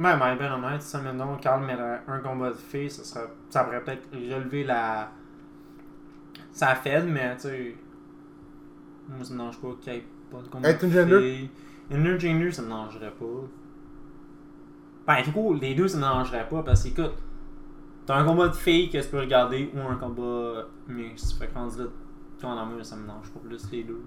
Ouais, 0.00 0.16
mais 0.16 0.36
ben 0.36 0.52
honnête, 0.52 0.82
ça 0.82 1.00
maintenant, 1.00 1.36
Carl 1.36 1.62
met 1.64 1.76
un 2.08 2.18
combat 2.20 2.50
de 2.50 2.54
filles, 2.56 2.90
ça, 2.90 3.20
ça 3.50 3.64
pourrait 3.64 3.84
peut-être 3.84 4.08
relever 4.12 4.64
la. 4.64 5.10
Ça 6.52 6.74
fait, 6.74 7.02
mais 7.02 7.34
tu 7.36 7.42
sais. 7.42 7.74
Moi, 9.10 9.24
ça 9.24 9.32
me 9.32 9.38
dérange 9.38 9.60
pas 9.60 9.68
qu'il 9.80 9.92
y 9.92 9.96
ait 9.96 10.04
pas 10.30 10.40
de 10.40 10.48
combat 10.48 10.68
Être 10.68 10.82
de 10.82 10.86
une 10.86 10.92
gender? 10.92 11.50
Une 11.90 12.18
gender, 12.18 12.52
ça 12.52 12.62
me 12.62 12.68
dérangerait 12.68 13.12
pas. 13.12 13.24
Ben, 15.06 15.22
du 15.22 15.32
coup, 15.32 15.54
les 15.54 15.74
deux, 15.74 15.88
ça 15.88 15.96
me 15.96 16.02
dérangerait 16.02 16.48
pas 16.48 16.62
parce 16.62 16.84
que, 16.84 16.88
écoute, 16.88 17.14
t'as 18.06 18.16
un 18.16 18.24
combat 18.24 18.48
de 18.48 18.54
filles 18.54 18.90
que 18.90 18.98
tu 18.98 19.08
peux 19.08 19.20
regarder 19.20 19.70
ou 19.74 19.80
un 19.80 19.96
combat 19.96 20.68
mixte. 20.88 21.38
Fait 21.38 21.48
que 21.48 21.54
rendu 21.54 21.78
là, 21.78 21.84
toi 22.38 22.50
en 22.50 22.58
amour, 22.58 22.84
ça 22.84 22.96
me 22.96 23.06
dérange 23.06 23.30
pas 23.30 23.40
plus 23.40 23.70
les 23.72 23.84
deux. 23.84 24.02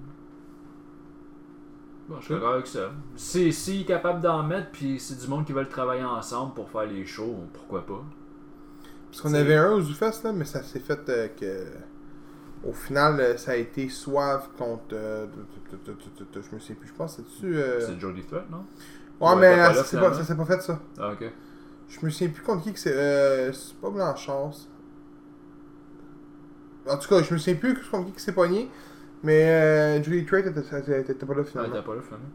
Bon, 2.07 2.19
je 2.19 2.25
suis 2.25 2.33
d'accord 2.33 2.53
avec 2.53 2.67
ça. 2.67 2.91
Si, 3.15 3.53
si 3.53 3.75
il 3.75 3.81
est 3.81 3.85
capable 3.85 4.21
d'en 4.21 4.43
mettre, 4.43 4.71
puis 4.71 4.99
c'est 4.99 5.19
du 5.19 5.27
monde 5.27 5.45
qui 5.45 5.53
veulent 5.53 5.69
travailler 5.69 6.03
ensemble 6.03 6.53
pour 6.53 6.69
faire 6.69 6.85
les 6.85 7.05
shows, 7.05 7.45
pourquoi 7.53 7.85
pas? 7.85 8.03
Parce 9.09 9.21
qu'on 9.21 9.33
avait 9.33 9.55
un 9.55 9.73
aux 9.73 9.81
Zoufest, 9.81 10.23
là, 10.23 10.33
mais 10.33 10.43
ça 10.43 10.63
s'est 10.63 10.79
fait 10.79 11.07
euh, 11.09 11.27
que. 11.29 11.67
Au 12.65 12.71
final, 12.71 13.19
euh, 13.19 13.37
ça 13.37 13.51
a 13.51 13.55
été 13.55 13.89
Soif 13.89 14.49
contre. 14.57 14.93
euh, 14.93 15.27
je 15.85 16.55
me 16.55 16.59
sais 16.59 16.73
plus, 16.75 16.87
je 16.87 16.93
pense, 16.93 17.17
c'est-tu. 17.17 17.57
euh, 17.57 17.79
C'est 17.81 17.99
Jody 17.99 18.23
Threat, 18.23 18.49
non? 18.49 18.63
Ouais, 19.19 19.35
mais 19.35 19.55
ça 19.73 19.83
s'est 19.83 19.97
pas, 19.97 20.45
fait 20.45 20.61
ça. 20.61 20.79
Ah, 20.97 21.11
ok. 21.11 21.25
Je 21.89 22.05
me 22.05 22.09
souviens 22.09 22.29
plus 22.29 22.41
contre 22.41 22.63
qui 22.63 22.73
que 22.73 22.79
c'est. 22.79 22.95
Euh, 22.95 23.51
c'est 23.53 23.75
pas 23.77 23.89
Blanchard. 23.89 24.53
En 26.89 26.97
tout 26.97 27.07
cas, 27.07 27.21
je 27.21 27.33
me 27.33 27.37
souviens 27.39 27.55
plus 27.55 27.75
contre 27.89 28.07
qui 28.07 28.13
que 28.13 28.21
c'est 28.21 28.33
pogné. 28.33 28.69
Mais 29.23 29.45
euh, 29.49 30.03
Julie 30.03 30.25
Trade 30.25 30.47
était, 30.47 31.25
pas 31.25 31.33
là 31.33 31.43
finalement. 31.43 31.73
t'as 31.73 31.81
pas 31.81 31.95
là, 31.95 32.01
finalement. 32.01 32.27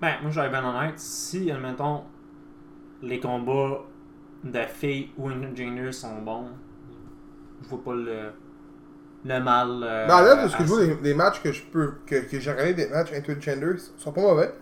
Ben, 0.00 0.14
moi, 0.22 0.30
j'aurais 0.30 0.48
bien 0.48 0.64
honnête. 0.64 0.98
Si, 0.98 1.50
admettons, 1.50 2.04
les 3.02 3.20
combats 3.20 3.84
de 4.44 4.60
filles 4.62 5.10
ou 5.18 5.28
Junior 5.54 5.92
sont 5.92 6.22
bons, 6.22 6.48
je 7.62 7.68
vois 7.68 7.82
pas 7.84 7.94
le, 7.94 8.30
le 9.26 9.40
mal. 9.40 9.80
euh, 9.82 10.06
Mais 10.06 10.12
à 10.12 10.22
l'heure 10.22 10.42
de 10.44 10.48
ce 10.48 10.56
que 10.56 10.62
je 10.64 10.68
vois 10.68 10.80
ça. 10.80 10.86
des, 10.86 10.94
des 10.96 11.14
matchs 11.14 11.42
que 11.42 11.52
je 11.52 11.62
peux. 11.64 11.94
que, 12.06 12.16
que 12.30 12.38
j'ai 12.40 12.50
regardé 12.50 12.74
des 12.74 12.88
matchs 12.88 13.12
intergender 13.12 13.74
sont 13.98 14.12
pas 14.12 14.20
mauvais. 14.22 14.52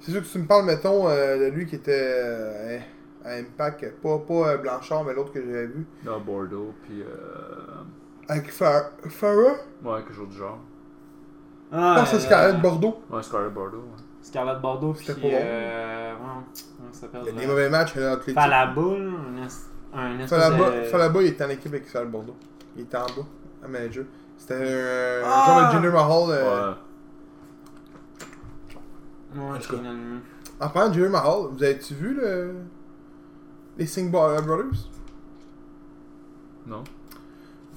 C'est 0.00 0.10
sûr 0.12 0.22
que 0.22 0.26
tu 0.26 0.38
me 0.38 0.46
parles, 0.46 0.64
mettons, 0.66 1.08
euh, 1.08 1.38
de 1.38 1.54
lui 1.54 1.66
qui 1.66 1.76
était 1.76 1.92
euh, 1.98 2.78
à 3.24 3.32
Impact, 3.34 3.94
pas, 4.02 4.18
pas 4.18 4.34
euh, 4.50 4.56
Blanchard, 4.58 5.04
mais 5.04 5.14
l'autre 5.14 5.32
que 5.32 5.40
j'avais 5.40 5.66
vu. 5.66 5.86
Non, 6.04 6.20
Bordeaux, 6.20 6.74
puis. 6.84 7.02
Euh... 7.02 7.82
Avec 8.28 8.50
Fa- 8.52 8.90
Farah? 9.08 9.54
Ouais, 9.84 10.02
quelque 10.02 10.14
chose 10.14 10.28
du 10.28 10.36
genre. 10.36 10.58
Ah, 11.72 12.04
c'est 12.06 12.20
Scarlett 12.20 12.60
Bordeaux. 12.60 13.00
Ouais, 13.10 13.22
Scarlett 13.22 13.52
Bordeaux. 13.52 13.78
ouais. 13.78 14.02
Scarlett 14.22 14.60
Bordeaux, 14.60 14.92
puis. 14.92 15.06
C'était 15.06 15.20
pas 15.20 15.28
bon. 15.28 15.34
Euh, 15.40 16.12
ouais, 16.12 16.18
comment 16.18 16.92
ça 16.92 17.00
s'appelle 17.00 17.20
Il 17.22 17.26
y 17.26 17.30
a 17.30 17.32
des 17.32 17.40
là? 17.42 17.46
mauvais 17.48 17.70
matchs 17.70 17.94
là, 17.96 18.14
entre 18.14 18.24
les 18.26 18.32
Falaboul, 18.34 19.12
un, 19.34 19.36
es- 19.42 19.98
un 19.98 20.18
espèce 20.20 20.28
Falaba, 20.40 20.70
de... 20.70 20.82
Falaba, 20.84 21.22
il 21.22 21.28
était 21.28 21.44
en 21.44 21.50
équipe 21.50 21.72
avec 21.72 21.88
Scarlett 21.88 22.10
Bordeaux. 22.10 22.36
Il 22.76 22.82
était 22.82 22.96
en 22.96 23.06
bas, 23.06 23.26
un 23.66 23.70
manager. 23.70 24.04
C'était 24.38 24.54
un, 24.54 25.26
un 25.26 25.30
Ah! 25.30 25.44
genre 25.46 25.66
de 25.68 25.72
Jinder 25.72 25.90
Mahal. 25.92 26.30
euh, 26.30 26.70
Ouais. 29.34 29.40
Ouais, 29.40 29.42
En 29.56 29.60
je 29.60 29.68
tout 29.68 29.76
cas. 29.76 29.82
En 30.60 30.68
parlant 30.70 30.88
de 30.90 30.94
Jinder 30.94 31.08
Mahal, 31.10 31.48
vous 31.50 31.62
avez-tu 31.62 31.94
vu 31.94 32.14
le... 32.14 32.54
les 33.76 33.86
Singh 33.86 34.10
Bro- 34.10 34.40
Brothers? 34.42 34.88
Non. 36.66 36.82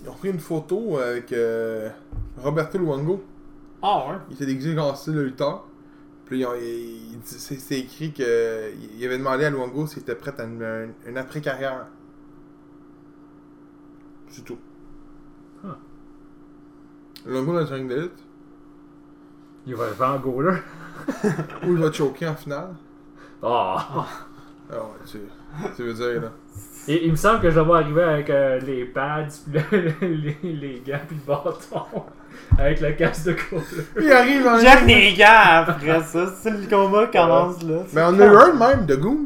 Ils 0.01 0.09
ont 0.09 0.13
pris 0.13 0.29
une 0.29 0.39
photo 0.39 0.97
avec 0.97 1.33
euh, 1.33 1.89
Roberto 2.37 2.77
Luongo. 2.77 3.23
Ah 3.81 4.07
ouais? 4.09 4.15
Il 4.29 4.35
était 4.35 4.45
déguisé 4.45 4.75
comme 4.75 4.95
style 4.95 5.13
de 5.13 5.21
lutteur. 5.21 5.65
Puis 6.25 6.45
c'est 7.23 7.79
écrit 7.79 8.13
que 8.13 8.71
il 8.95 9.03
avait 9.05 9.17
demandé 9.17 9.45
à 9.45 9.49
Luongo 9.49 9.87
s'il 9.87 9.99
était 10.03 10.15
prêt 10.15 10.33
à 10.37 10.43
une, 10.43 10.61
une- 10.61 10.93
une 11.07 11.17
après-carrière. 11.17 11.87
C'est 14.29 14.43
tout. 14.45 14.57
Huh. 17.29 17.33
Luongo 17.33 17.53
dans 17.53 17.71
un 17.71 17.75
ring 17.75 17.89
de 17.89 17.95
lutte. 17.95 18.19
Il 19.67 19.75
va 19.75 19.85
faire 19.87 20.09
un 20.09 20.17
goaler. 20.17 20.57
Ou 21.63 21.67
il 21.67 21.77
va 21.77 21.91
choquer 21.91 22.27
en 22.27 22.35
finale. 22.35 22.73
Ah! 23.43 24.05
Ah 24.71 24.75
tu, 25.09 25.17
tu 25.75 25.83
veux 25.83 25.93
dire 25.93 26.21
là. 26.21 26.31
Et 26.87 27.05
il 27.05 27.11
me 27.11 27.15
semble 27.15 27.39
que 27.41 27.49
je 27.49 27.59
vais 27.59 27.73
arriver 27.73 28.03
avec 28.03 28.29
euh, 28.29 28.59
les 28.59 28.85
pads, 28.85 29.27
puis 29.51 29.61
le- 29.71 30.07
les, 30.07 30.37
les 30.43 30.83
gants, 30.85 30.99
puis 31.07 31.17
le 31.17 31.25
bâton. 31.27 32.03
Avec 32.57 32.79
le 32.81 32.91
casque 32.93 33.25
de 33.27 33.33
goaler. 33.33 33.63
Il 33.99 34.11
arrive 34.11 34.47
en 34.47 34.57
J'aime 34.59 34.85
les 34.87 35.13
gars 35.13 35.59
après 35.67 36.01
ça. 36.03 36.27
Si 36.35 36.49
le 36.49 36.67
combat 36.69 37.07
commence 37.07 37.61
là. 37.63 37.83
Mais 37.93 38.01
on 38.03 38.19
a 38.19 38.25
eu 38.25 38.35
un 38.35 38.53
de 38.53 38.57
même, 38.59 38.85
de 38.85 38.95
Goon. 38.95 39.25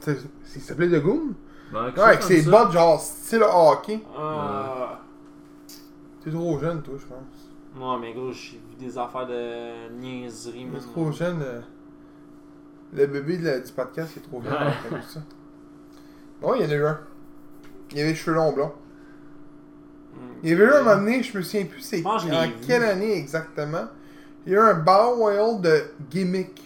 C'est- 0.00 0.18
Il 0.56 0.60
s'appelait 0.62 0.88
de 0.88 0.98
Goon. 0.98 1.34
Ouais, 1.72 1.98
avec 2.02 2.22
ses 2.22 2.42
bottes 2.42 2.72
genre 2.72 3.00
style 3.00 3.42
hockey. 3.42 4.00
Ah. 4.18 5.00
T'es 6.24 6.30
trop 6.30 6.58
jeune, 6.58 6.82
toi, 6.82 6.94
je 6.98 7.06
pense. 7.06 7.50
Non, 7.76 7.98
mais 7.98 8.12
gros, 8.12 8.32
j'ai 8.32 8.58
vu 8.58 8.76
des 8.78 8.98
affaires 8.98 9.26
de 9.26 9.90
niaiserie, 9.98 10.64
T'es 10.66 10.70
man. 10.70 10.80
trop 10.92 11.10
jeune. 11.12 11.42
euh, 11.42 11.60
Le 12.94 13.06
bébé 13.06 13.38
de 13.38 13.44
la- 13.46 13.60
du 13.60 13.72
podcast, 13.72 14.16
est 14.16 14.20
trop 14.20 14.42
jeune. 14.42 14.52
Ouais. 14.52 15.00
ça. 15.08 15.20
Il 16.42 16.62
y 16.62 16.66
en 16.66 16.70
a 16.70 16.74
eu 16.74 16.84
un. 16.84 17.00
Il 17.92 18.00
avait 18.00 18.08
les 18.10 18.14
cheveux 18.14 18.36
longs 18.36 18.52
blancs. 18.52 18.72
Il 20.42 20.50
y 20.50 20.52
avait 20.52 20.64
eu 20.64 20.68
un 20.72 20.82
moment 20.82 20.96
donné, 20.96 21.22
je 21.22 21.36
me 21.38 21.42
souviens 21.42 21.64
plus 21.64 21.80
c'est 21.80 21.98
l'ai 21.98 22.04
en 22.36 22.50
quelle 22.66 22.82
année 22.84 23.16
exactement. 23.16 23.84
Il 24.44 24.52
y 24.52 24.56
a 24.56 24.58
eu 24.58 24.62
un 24.62 24.74
Battle 24.74 25.14
Royale 25.16 25.60
de 25.60 25.82
gimmick 26.10 26.60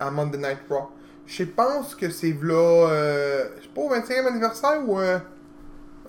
à 0.00 0.10
Monday 0.10 0.38
Night 0.38 0.58
Raw. 0.70 0.88
Je 1.26 1.44
pense 1.44 1.94
que 1.94 2.08
c'est 2.08 2.32
là, 2.42 2.88
euh, 2.90 3.48
je 3.58 3.62
sais 3.64 3.68
pas, 3.74 3.80
au 3.82 3.90
25e 3.90 4.26
anniversaire 4.28 4.80
ou 4.88 4.98
euh, 4.98 5.18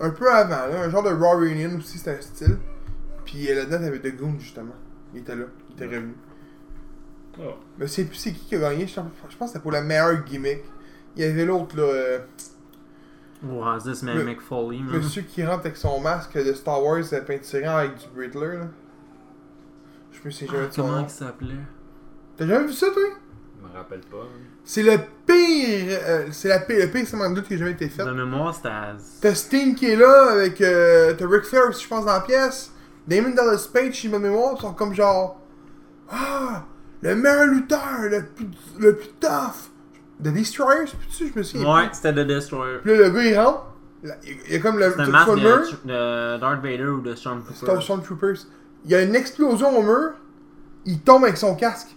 un 0.00 0.10
peu 0.10 0.32
avant, 0.32 0.66
là, 0.66 0.82
un 0.84 0.90
genre 0.90 1.02
de 1.02 1.10
Raw 1.10 1.38
Reunion 1.38 1.76
aussi, 1.78 1.98
c'était 1.98 2.16
un 2.18 2.20
style. 2.20 2.56
Puis 3.24 3.50
euh, 3.50 3.54
là-dedans, 3.54 3.78
t'avais 3.78 4.00
The 4.00 4.16
Goon 4.16 4.38
justement. 4.38 4.74
Il 5.14 5.20
était 5.20 5.36
là, 5.36 5.44
il 5.68 5.74
était 5.74 5.86
revenu. 5.96 6.14
Oh. 7.38 7.54
Mais 7.78 7.86
c'est 7.86 8.04
plus 8.04 8.16
c'est 8.16 8.32
qui 8.32 8.44
qui 8.46 8.56
a 8.56 8.58
gagné, 8.58 8.86
je 8.86 8.94
pense 9.00 9.10
que 9.38 9.46
c'était 9.46 9.60
pour 9.60 9.72
la 9.72 9.82
meilleure 9.82 10.24
gimmick. 10.24 10.60
Il 11.16 11.22
y 11.22 11.24
avait 11.24 11.44
l'autre 11.44 11.76
là, 11.76 11.82
euh, 11.82 12.18
Ouais, 13.42 13.78
c'est 13.94 14.02
mais 14.02 14.14
Le- 14.14 14.34
Foley, 14.38 14.78
man. 14.80 14.96
monsieur 14.98 15.22
qui 15.22 15.42
rentre 15.44 15.60
avec 15.60 15.76
son 15.76 15.98
masque 16.00 16.36
de 16.36 16.52
Star 16.52 16.82
Wars 16.84 16.98
euh, 17.12 17.20
peinturé 17.22 17.64
avec 17.64 17.92
du 17.96 18.20
Riddler 18.20 18.58
là. 18.58 18.66
Je 20.12 20.20
me 20.26 20.30
souviens 20.30 20.52
jamais 20.54 20.66
de 20.68 20.72
son 20.72 20.82
Comment 20.82 21.00
il 21.00 21.08
s'appelait? 21.10 21.54
T'as 22.36 22.46
jamais 22.46 22.66
vu 22.66 22.72
ça 22.74 22.86
toi? 22.92 23.02
Je 23.58 23.66
me 23.66 23.72
rappelle 23.72 24.00
pas. 24.00 24.18
hein. 24.18 24.49
C'est 24.72 24.84
le 24.84 24.98
pire, 25.26 25.98
euh, 26.06 26.26
c'est 26.30 26.46
la 26.46 26.60
pire, 26.60 26.78
le 26.78 26.92
pire 26.92 27.04
segment 27.04 27.28
de 27.28 27.34
lutte 27.34 27.48
qui 27.48 27.54
a 27.54 27.56
jamais 27.56 27.72
été 27.72 27.88
fait. 27.88 28.04
De 28.04 28.12
mémoire, 28.12 28.54
c'était 28.54 28.68
à... 28.68 28.94
T'as 29.20 29.34
Sting 29.34 29.74
qui 29.74 29.86
est 29.86 29.96
là 29.96 30.30
avec. 30.30 30.60
Euh, 30.60 31.12
t'as 31.18 31.26
Ric 31.26 31.42
Flair 31.42 31.70
aussi, 31.70 31.82
je 31.82 31.88
pense, 31.88 32.04
dans 32.04 32.12
la 32.12 32.20
pièce. 32.20 32.70
Damon 33.08 33.30
Dallas 33.30 33.68
Page, 33.72 33.94
si 33.94 34.06
je 34.06 34.12
me 34.12 34.20
mémoire, 34.20 34.54
ils 34.56 34.60
sont 34.60 34.72
comme 34.74 34.94
genre. 34.94 35.40
Ah! 36.08 36.62
Le 37.00 37.16
meilleur 37.16 37.46
lutteur, 37.46 37.80
le 38.02 38.24
plus, 38.26 38.46
le 38.78 38.94
plus 38.94 39.08
tough! 39.18 39.70
The 40.22 40.28
Destroyer, 40.28 40.86
c'est 40.86 40.98
plus 41.00 41.32
je 41.34 41.36
me 41.36 41.42
souviens. 41.42 41.74
Ouais, 41.74 41.86
plus. 41.88 41.96
c'était 41.96 42.12
The 42.12 42.26
Destroyer. 42.28 42.78
Puis 42.84 42.92
là, 42.92 43.08
le 43.08 43.10
gars, 43.10 43.22
il 43.24 43.38
rentre. 43.40 43.64
là, 44.04 44.14
Il 44.22 44.36
il 44.46 44.52
y 44.52 44.56
a 44.56 44.60
comme 44.60 44.78
le. 44.78 44.88
C'était 44.88 45.00
un 45.00 45.04
sur 45.04 45.12
masque 45.12 45.28
le 45.30 45.34
mur, 45.34 45.58
de, 45.84 45.88
de 45.88 46.38
Darth 46.38 46.62
Vader 46.62 46.86
ou 46.86 47.00
de 47.00 47.16
C'est 47.16 47.22
Stormtrooper. 47.22 47.72
un 47.72 47.80
Stormtroopers. 47.80 48.46
Il 48.84 48.92
y 48.92 48.94
a 48.94 49.02
une 49.02 49.16
explosion 49.16 49.76
au 49.76 49.82
mur. 49.82 50.12
Il 50.84 51.00
tombe 51.00 51.24
avec 51.24 51.38
son 51.38 51.56
casque. 51.56 51.96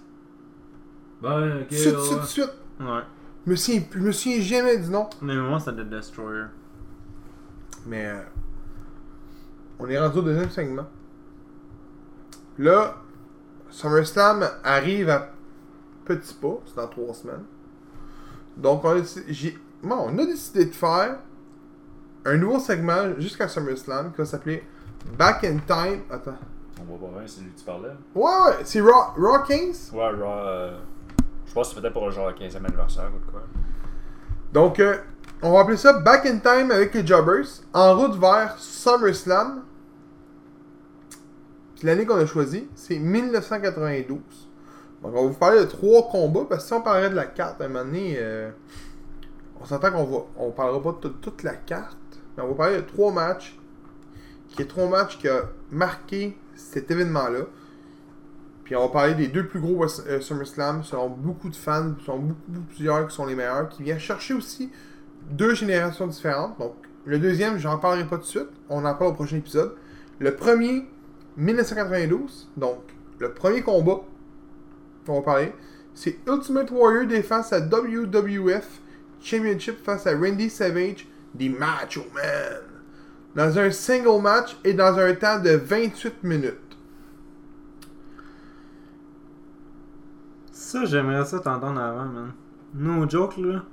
Ouais, 1.21 1.29
ok. 1.61 1.67
Tout 1.69 1.75
de 1.75 1.77
suite, 1.77 1.95
ouais. 1.95 2.09
tout 2.09 2.19
de 2.19 2.25
suite. 2.25 2.49
Ouais. 2.79 3.01
Je 3.45 3.51
me 3.51 3.55
souviens, 3.55 3.81
je 3.91 3.99
me 3.99 4.11
souviens 4.11 4.41
jamais 4.41 4.77
du 4.77 4.89
nom. 4.89 5.09
De 5.21 5.25
mémoire, 5.27 5.59
c'était 5.61 5.83
The 5.83 5.89
Destroyer. 5.89 6.45
Mais 7.85 8.05
euh, 8.07 8.21
on 9.79 9.87
est 9.89 9.99
rendu 9.99 10.19
au 10.19 10.21
deuxième 10.21 10.49
segment. 10.49 10.85
Là, 12.57 12.95
SummerSlam 13.69 14.45
arrive 14.63 15.09
à 15.09 15.29
petits 16.05 16.33
pas, 16.35 16.59
c'est 16.65 16.75
dans 16.75 16.87
trois 16.87 17.13
semaines. 17.13 17.43
Donc 18.57 18.83
on 18.85 18.89
a, 18.91 18.95
décidé- 18.99 19.33
j'ai- 19.33 19.57
bon, 19.81 19.95
on 20.09 20.17
a 20.19 20.25
décidé 20.25 20.65
de 20.65 20.71
faire 20.71 21.17
un 22.25 22.37
nouveau 22.37 22.59
segment 22.59 23.19
jusqu'à 23.19 23.47
SummerSlam 23.47 24.11
qui 24.11 24.17
va 24.19 24.25
s'appeler 24.25 24.63
Back 25.17 25.43
in 25.43 25.57
Time. 25.67 26.01
Attends. 26.09 26.37
On 26.79 26.93
va 26.97 27.07
pas 27.07 27.19
bien, 27.19 27.27
c'est 27.27 27.41
lui 27.41 27.51
que 27.51 27.59
tu 27.59 27.65
parlais. 27.65 27.89
Ouais, 28.15 28.23
ouais, 28.23 28.63
c'est 28.63 28.81
Raw, 28.81 29.13
Raw 29.17 29.43
Kings. 29.43 29.91
Ouais, 29.93 30.09
Raw. 30.11 30.23
euh, 30.23 30.77
Je 31.45 31.53
pense 31.53 31.69
que 31.69 31.75
c'est 31.75 31.81
peut-être 31.81 31.93
pour 31.93 32.05
le 32.05 32.11
genre 32.11 32.31
15e 32.31 32.65
anniversaire 32.65 33.11
ou 33.15 33.31
quoi. 33.31 33.41
Donc, 34.51 34.79
euh, 34.79 34.97
on 35.41 35.51
va 35.51 35.61
appeler 35.61 35.77
ça 35.77 35.93
Back 35.93 36.25
in 36.25 36.37
Time 36.37 36.71
avec 36.71 36.93
les 36.93 37.05
Jobbers, 37.05 37.45
en 37.73 37.95
route 37.97 38.15
vers 38.19 38.57
SummerSlam. 38.59 39.63
L'année 41.83 42.05
qu'on 42.05 42.15
a 42.17 42.25
choisie, 42.25 42.67
c'est 42.75 42.97
1992. 42.97 44.19
Donc, 45.01 45.11
on 45.13 45.21
va 45.21 45.21
vous 45.21 45.33
parler 45.33 45.59
de 45.59 45.65
trois 45.65 46.07
combats, 46.09 46.45
parce 46.47 46.63
que 46.63 46.67
si 46.69 46.73
on 46.73 46.81
parlerait 46.81 47.09
de 47.09 47.15
la 47.15 47.25
carte 47.25 47.59
à 47.61 47.65
un 47.65 47.67
moment 47.67 47.83
donné, 47.83 48.15
euh, 48.19 48.51
on 49.59 49.65
s'entend 49.65 49.91
qu'on 49.91 50.05
va, 50.05 50.17
on 50.37 50.51
parlera 50.51 50.81
pas 50.81 50.91
de 50.93 50.97
toute- 50.97 51.19
toute 51.21 51.43
la 51.43 51.55
carte, 51.55 51.97
mais 52.37 52.43
on 52.43 52.47
va 52.49 52.53
parler 52.55 52.77
de 52.77 52.81
trois 52.87 53.11
matchs, 53.11 53.59
qui 54.49 54.61
est 54.61 54.65
trois 54.67 54.87
matchs 54.87 55.17
qui 55.17 55.27
a 55.27 55.41
marqué 55.71 56.37
cet 56.55 56.89
événement-là. 56.89 57.41
Puis 58.63 58.75
on 58.75 58.81
va 58.81 58.89
parler 58.89 59.13
des 59.13 59.27
deux 59.27 59.45
plus 59.45 59.59
gros 59.59 59.83
euh, 59.83 60.21
SummerSlam, 60.21 60.83
selon 60.83 61.09
beaucoup 61.09 61.49
de 61.49 61.55
fans, 61.55 61.93
selon 62.05 62.19
beaucoup, 62.19 62.61
plusieurs 62.69 63.07
qui 63.07 63.15
sont 63.15 63.25
les 63.25 63.35
meilleurs, 63.35 63.69
qui 63.69 63.83
viennent 63.83 63.99
chercher 63.99 64.33
aussi 64.33 64.71
deux 65.29 65.53
générations 65.53 66.07
différentes. 66.07 66.57
Donc, 66.59 66.75
le 67.05 67.19
deuxième, 67.19 67.57
j'en 67.57 67.77
parlerai 67.77 68.05
pas 68.05 68.17
tout 68.17 68.23
de 68.23 68.27
suite, 68.27 68.49
on 68.69 68.85
en 68.85 68.95
parle 68.95 69.11
au 69.11 69.13
prochain 69.13 69.37
épisode. 69.37 69.75
Le 70.19 70.35
premier, 70.35 70.87
1992, 71.35 72.49
donc 72.55 72.79
le 73.19 73.33
premier 73.33 73.61
combat 73.61 74.01
qu'on 75.05 75.15
va 75.15 75.21
parler, 75.21 75.53
c'est 75.93 76.17
Ultimate 76.27 76.71
Warrior 76.71 77.05
défense 77.05 77.51
à 77.53 77.59
WWF 77.59 78.81
Championship 79.21 79.83
face 79.83 80.07
à 80.07 80.17
Randy 80.17 80.49
Savage, 80.49 81.07
des 81.33 81.49
Macho 81.49 82.01
Man. 82.13 82.61
Dans 83.35 83.57
un 83.57 83.71
single 83.71 84.21
match 84.21 84.57
et 84.63 84.73
dans 84.73 84.97
un 84.97 85.13
temps 85.13 85.39
de 85.39 85.51
28 85.51 86.23
minutes. 86.23 86.62
Ça, 90.63 90.85
j'aimerais 90.85 91.25
ça 91.25 91.39
t'entendre 91.41 91.81
avant, 91.81 92.05
man. 92.05 92.31
No 92.73 93.07
joke, 93.09 93.35
là. 93.37 93.63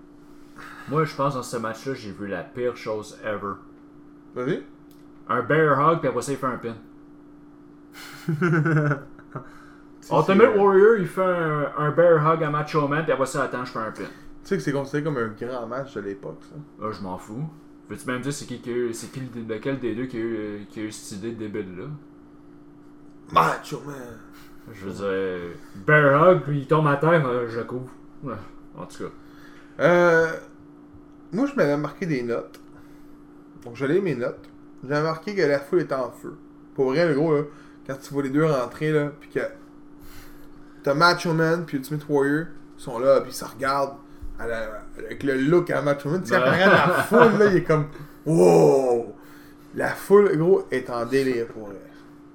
Moi, 0.88 1.04
je 1.04 1.14
pense 1.14 1.34
dans 1.34 1.42
ce 1.42 1.56
match-là, 1.56 1.94
j'ai 1.94 2.10
vu 2.10 2.26
la 2.26 2.42
pire 2.42 2.76
chose 2.76 3.16
ever. 3.24 3.54
Vas-y. 4.34 4.64
Un 5.28 5.42
bear 5.42 5.78
hug, 5.78 6.00
puis 6.00 6.08
après 6.08 6.22
ça, 6.22 6.32
il 6.32 6.38
fait 6.38 6.46
un 6.46 6.58
pin. 6.58 6.74
Ultimate 10.12 10.56
Warrior, 10.56 10.96
il 10.98 11.06
fait 11.06 11.22
un, 11.22 11.70
un 11.78 11.90
bear 11.92 12.18
hug 12.26 12.42
à 12.42 12.50
Macho 12.50 12.88
Man, 12.88 13.04
puis 13.04 13.12
après 13.12 13.26
ça, 13.26 13.44
attends, 13.44 13.64
je 13.64 13.70
fais 13.72 13.78
un 13.78 13.92
pin. 13.92 14.02
Tu 14.02 14.08
sais 14.42 14.56
que 14.56 14.62
c'est 14.62 14.72
considéré 14.72 15.04
comme 15.04 15.16
un 15.18 15.28
grand 15.28 15.66
match 15.68 15.94
de 15.94 16.00
l'époque, 16.00 16.40
ça. 16.42 16.56
Ah, 16.82 16.88
je 16.90 17.00
m'en 17.02 17.18
fous. 17.18 17.48
Veux-tu 17.88 18.06
même 18.06 18.20
dire 18.20 18.32
c'est 18.32 18.46
qui, 18.46 18.60
qui 18.60 18.70
a 18.70 18.72
eu- 18.76 18.92
c'est 18.94 19.12
qui 19.12 19.20
le- 19.20 19.54
lequel 19.54 19.78
des 19.78 19.94
deux 19.94 20.06
qui 20.06 20.16
a 20.16 20.20
eu, 20.20 20.66
qui 20.68 20.80
a 20.80 20.82
eu 20.84 20.90
cette 20.92 21.18
idée 21.18 21.30
de 21.32 21.38
débile 21.38 21.76
là? 21.78 21.84
Macho 23.32 23.80
Man. 23.86 23.96
Je 24.72 24.86
veux 24.86 24.92
dire, 24.92 25.56
bear 25.86 26.28
hug, 26.30 26.42
puis 26.42 26.60
il 26.60 26.66
tombe 26.66 26.86
à 26.86 26.96
terre, 26.96 27.26
euh, 27.26 27.48
je 27.48 27.58
le 27.58 27.64
couvre. 27.64 27.90
Ouais, 28.22 28.34
En 28.76 28.86
tout 28.86 29.04
cas. 29.04 29.10
Euh, 29.80 30.30
moi, 31.32 31.46
je 31.46 31.54
m'avais 31.54 31.76
marqué 31.76 32.06
des 32.06 32.22
notes. 32.22 32.60
Donc, 33.64 33.76
je 33.76 33.84
lis 33.86 34.00
mes 34.00 34.14
notes. 34.14 34.48
J'avais 34.88 35.02
marqué 35.02 35.34
que 35.34 35.42
la 35.42 35.58
foule 35.58 35.80
était 35.80 35.94
en 35.94 36.10
feu. 36.10 36.36
Pour 36.74 36.90
vrai, 36.92 37.06
le 37.08 37.14
gros, 37.14 37.34
là, 37.34 37.42
quand 37.86 37.96
tu 38.00 38.12
vois 38.14 38.22
les 38.22 38.30
deux 38.30 38.44
rentrer, 38.44 38.92
là, 38.92 39.12
puis 39.20 39.28
que 39.30 39.40
t'as 40.82 40.94
Macho 40.94 41.32
Man 41.34 41.64
puis 41.66 41.76
Ultimate 41.78 42.06
Warrior, 42.08 42.46
ils 42.78 42.82
sont 42.82 42.98
là, 42.98 43.20
puis 43.20 43.30
ils 43.30 43.34
se 43.34 43.44
regardent 43.44 43.96
à 44.38 44.46
la- 44.46 44.82
avec 44.98 45.22
le 45.22 45.36
look 45.36 45.70
à 45.70 45.82
Macho 45.82 46.08
Man. 46.08 46.22
Tu 46.22 46.28
sais, 46.30 46.38
la 46.40 46.88
foule, 47.08 47.38
là, 47.38 47.46
il 47.46 47.56
est 47.56 47.64
comme 47.64 47.86
Wow! 48.26 49.14
La 49.74 49.88
foule, 49.90 50.36
gros, 50.36 50.66
est 50.70 50.88
en 50.90 51.04
délire 51.06 51.46
pour 51.48 51.68
elle. 51.70 51.76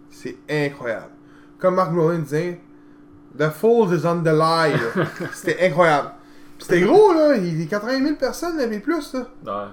C'est 0.10 0.38
incroyable. 0.50 1.12
Comme 1.60 1.76
Mark 1.76 1.92
Brolin 1.94 2.20
disait, 2.20 2.60
The 3.38 3.50
fool 3.50 3.94
is 3.94 4.06
on 4.06 4.22
the 4.22 4.28
lie. 4.28 4.74
là. 4.74 5.06
C'était 5.34 5.66
incroyable. 5.68 6.12
Puis 6.58 6.68
C'était 6.68 6.82
gros, 6.82 7.14
là. 7.14 7.36
Il 7.36 7.60
y 7.62 7.64
a 7.64 7.68
80 7.68 8.04
000 8.04 8.16
personnes, 8.16 8.56
mais 8.70 8.80
plus, 8.80 9.14
là. 9.14 9.28
Ouais. 9.46 9.72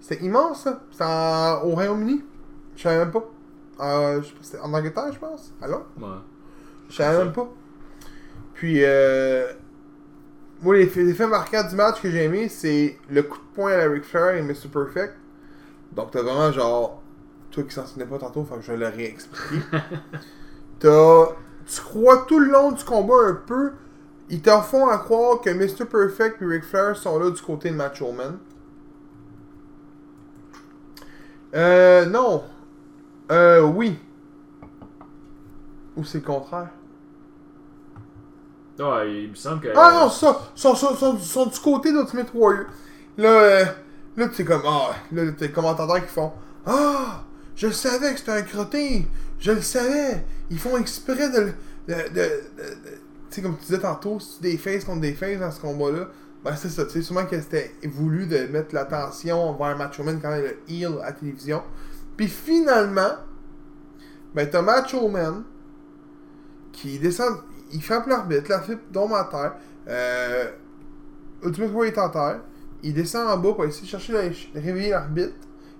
C'était 0.00 0.24
immense, 0.24 0.64
ça. 0.64 0.82
C'était 0.90 1.04
en- 1.04 1.62
au 1.64 1.70
Royaume-Uni. 1.74 2.24
Je 2.76 2.82
savais 2.82 2.98
même 2.98 3.10
pas. 3.12 3.24
Euh, 3.80 4.22
je 4.22 4.28
sais 4.28 4.32
pas, 4.32 4.38
c'était 4.42 4.58
en 4.60 4.72
Angleterre, 4.72 5.12
je 5.12 5.18
pense. 5.18 5.52
Alors? 5.60 5.86
Ouais. 6.00 6.06
Je 6.88 6.94
savais 6.96 7.18
même 7.18 7.32
pas. 7.32 7.48
Puis, 8.54 8.80
euh, 8.84 9.46
moi, 10.62 10.76
les, 10.76 10.86
les 10.86 11.14
faits 11.14 11.28
marquants 11.28 11.66
du 11.68 11.74
match 11.74 12.00
que 12.00 12.10
j'ai 12.10 12.24
aimé, 12.24 12.48
c'est 12.48 12.98
le 13.10 13.22
coup 13.24 13.38
de 13.38 13.54
poing 13.54 13.72
à 13.72 13.76
la 13.78 13.88
Ric 13.90 14.04
Flair 14.04 14.36
et 14.36 14.42
Mr. 14.42 14.68
Perfect. 14.72 15.14
Donc, 15.92 16.10
t'as 16.12 16.22
vraiment 16.22 16.50
genre. 16.52 17.02
Toi 17.50 17.64
qui 17.64 17.72
s'en 17.74 17.84
souvenais 17.86 18.06
pas 18.06 18.18
tantôt, 18.18 18.44
faut 18.44 18.54
que 18.56 18.62
je 18.62 18.72
le 18.72 18.86
réexplique. 18.88 19.62
t'as. 20.82 21.26
Tu 21.66 21.80
crois 21.80 22.24
tout 22.28 22.38
le 22.38 22.50
long 22.50 22.72
du 22.72 22.84
combat 22.84 23.28
un 23.28 23.34
peu. 23.34 23.72
Ils 24.28 24.42
t'en 24.42 24.62
font 24.62 24.88
à 24.88 24.98
croire 24.98 25.40
que 25.40 25.50
Mr. 25.50 25.84
Perfect 25.84 26.40
et 26.42 26.46
Ric 26.46 26.64
Flair 26.64 26.96
sont 26.96 27.18
là 27.18 27.30
du 27.30 27.40
côté 27.40 27.70
de 27.70 27.76
Macho 27.76 28.12
Man. 28.12 28.38
Euh, 31.54 32.06
non. 32.06 32.42
Euh, 33.30 33.60
oui. 33.62 33.98
Ou 35.96 36.04
c'est 36.04 36.18
le 36.18 36.24
contraire? 36.24 36.70
Ouais, 38.78 39.22
il 39.22 39.30
me 39.30 39.34
semble 39.34 39.60
que. 39.60 39.68
Ah 39.76 39.92
non, 39.92 40.10
ça, 40.10 40.40
sont, 40.54 40.74
sont, 40.74 40.96
sont, 40.96 41.18
sont 41.18 41.46
du 41.46 41.58
côté 41.60 41.92
d'Ultimate 41.92 42.30
Warrior. 42.34 42.66
Là, 43.18 43.28
euh, 43.28 43.64
là 44.16 44.28
tu 44.28 44.34
sais 44.34 44.44
comme, 44.44 44.62
ah, 44.64 44.90
là, 45.12 45.22
t'as 45.38 45.46
les 45.46 45.52
commentateurs 45.52 46.00
qui 46.00 46.12
font, 46.12 46.32
ah, 46.66 47.22
je 47.54 47.68
savais 47.70 48.12
que 48.12 48.18
c'était 48.18 48.32
un 48.32 48.42
crottin, 48.42 49.02
je 49.42 49.50
le 49.52 49.60
savais, 49.60 50.24
ils 50.50 50.58
font 50.58 50.76
exprès 50.78 51.28
de, 51.30 51.52
de, 51.88 51.94
de, 52.14 52.22
tu 53.30 53.36
sais, 53.36 53.42
comme 53.42 53.56
tu 53.58 53.64
disais 53.66 53.78
tantôt, 53.80 54.20
c'est 54.20 54.40
des 54.42 54.56
faces 54.56 54.84
contre 54.84 55.00
des 55.00 55.14
faces 55.14 55.38
dans 55.38 55.50
ce 55.50 55.60
combat-là. 55.60 56.08
Ben, 56.44 56.54
c'est 56.56 56.68
ça, 56.70 56.84
tu 56.84 56.92
sais, 56.92 57.02
sûrement 57.02 57.24
que 57.26 57.40
c'était 57.40 57.72
voulu 57.84 58.26
de 58.26 58.46
mettre 58.46 58.74
l'attention 58.74 59.52
vers 59.54 59.76
Macho 59.76 60.02
Man 60.02 60.18
quand 60.20 60.34
il 60.34 60.42
le 60.42 60.58
heel 60.68 60.98
à 61.02 61.06
la 61.06 61.12
télévision. 61.12 61.62
Puis 62.16 62.28
finalement, 62.28 63.16
ben, 64.34 64.48
t'as 64.48 64.62
Macho 64.62 65.08
Man 65.08 65.44
qui 66.72 66.98
descend, 66.98 67.38
il 67.72 67.82
frappe 67.82 68.06
l'arbitre, 68.06 68.48
l'arbitre 68.48 68.82
tombe 68.92 69.12
à 69.14 69.24
terre. 69.24 69.54
Euh, 69.88 70.50
Ultimate 71.44 71.72
Warrior 71.72 71.92
est 71.94 71.98
en 71.98 72.08
terre. 72.10 72.40
Il 72.82 72.94
descend 72.94 73.28
en 73.28 73.36
bas 73.36 73.52
pour 73.54 73.64
essayer 73.64 73.84
de 73.84 73.88
chercher 73.90 74.12
la- 74.12 74.28
de 74.28 74.34
réveiller 74.66 74.90
l'arbitre. 74.90 75.34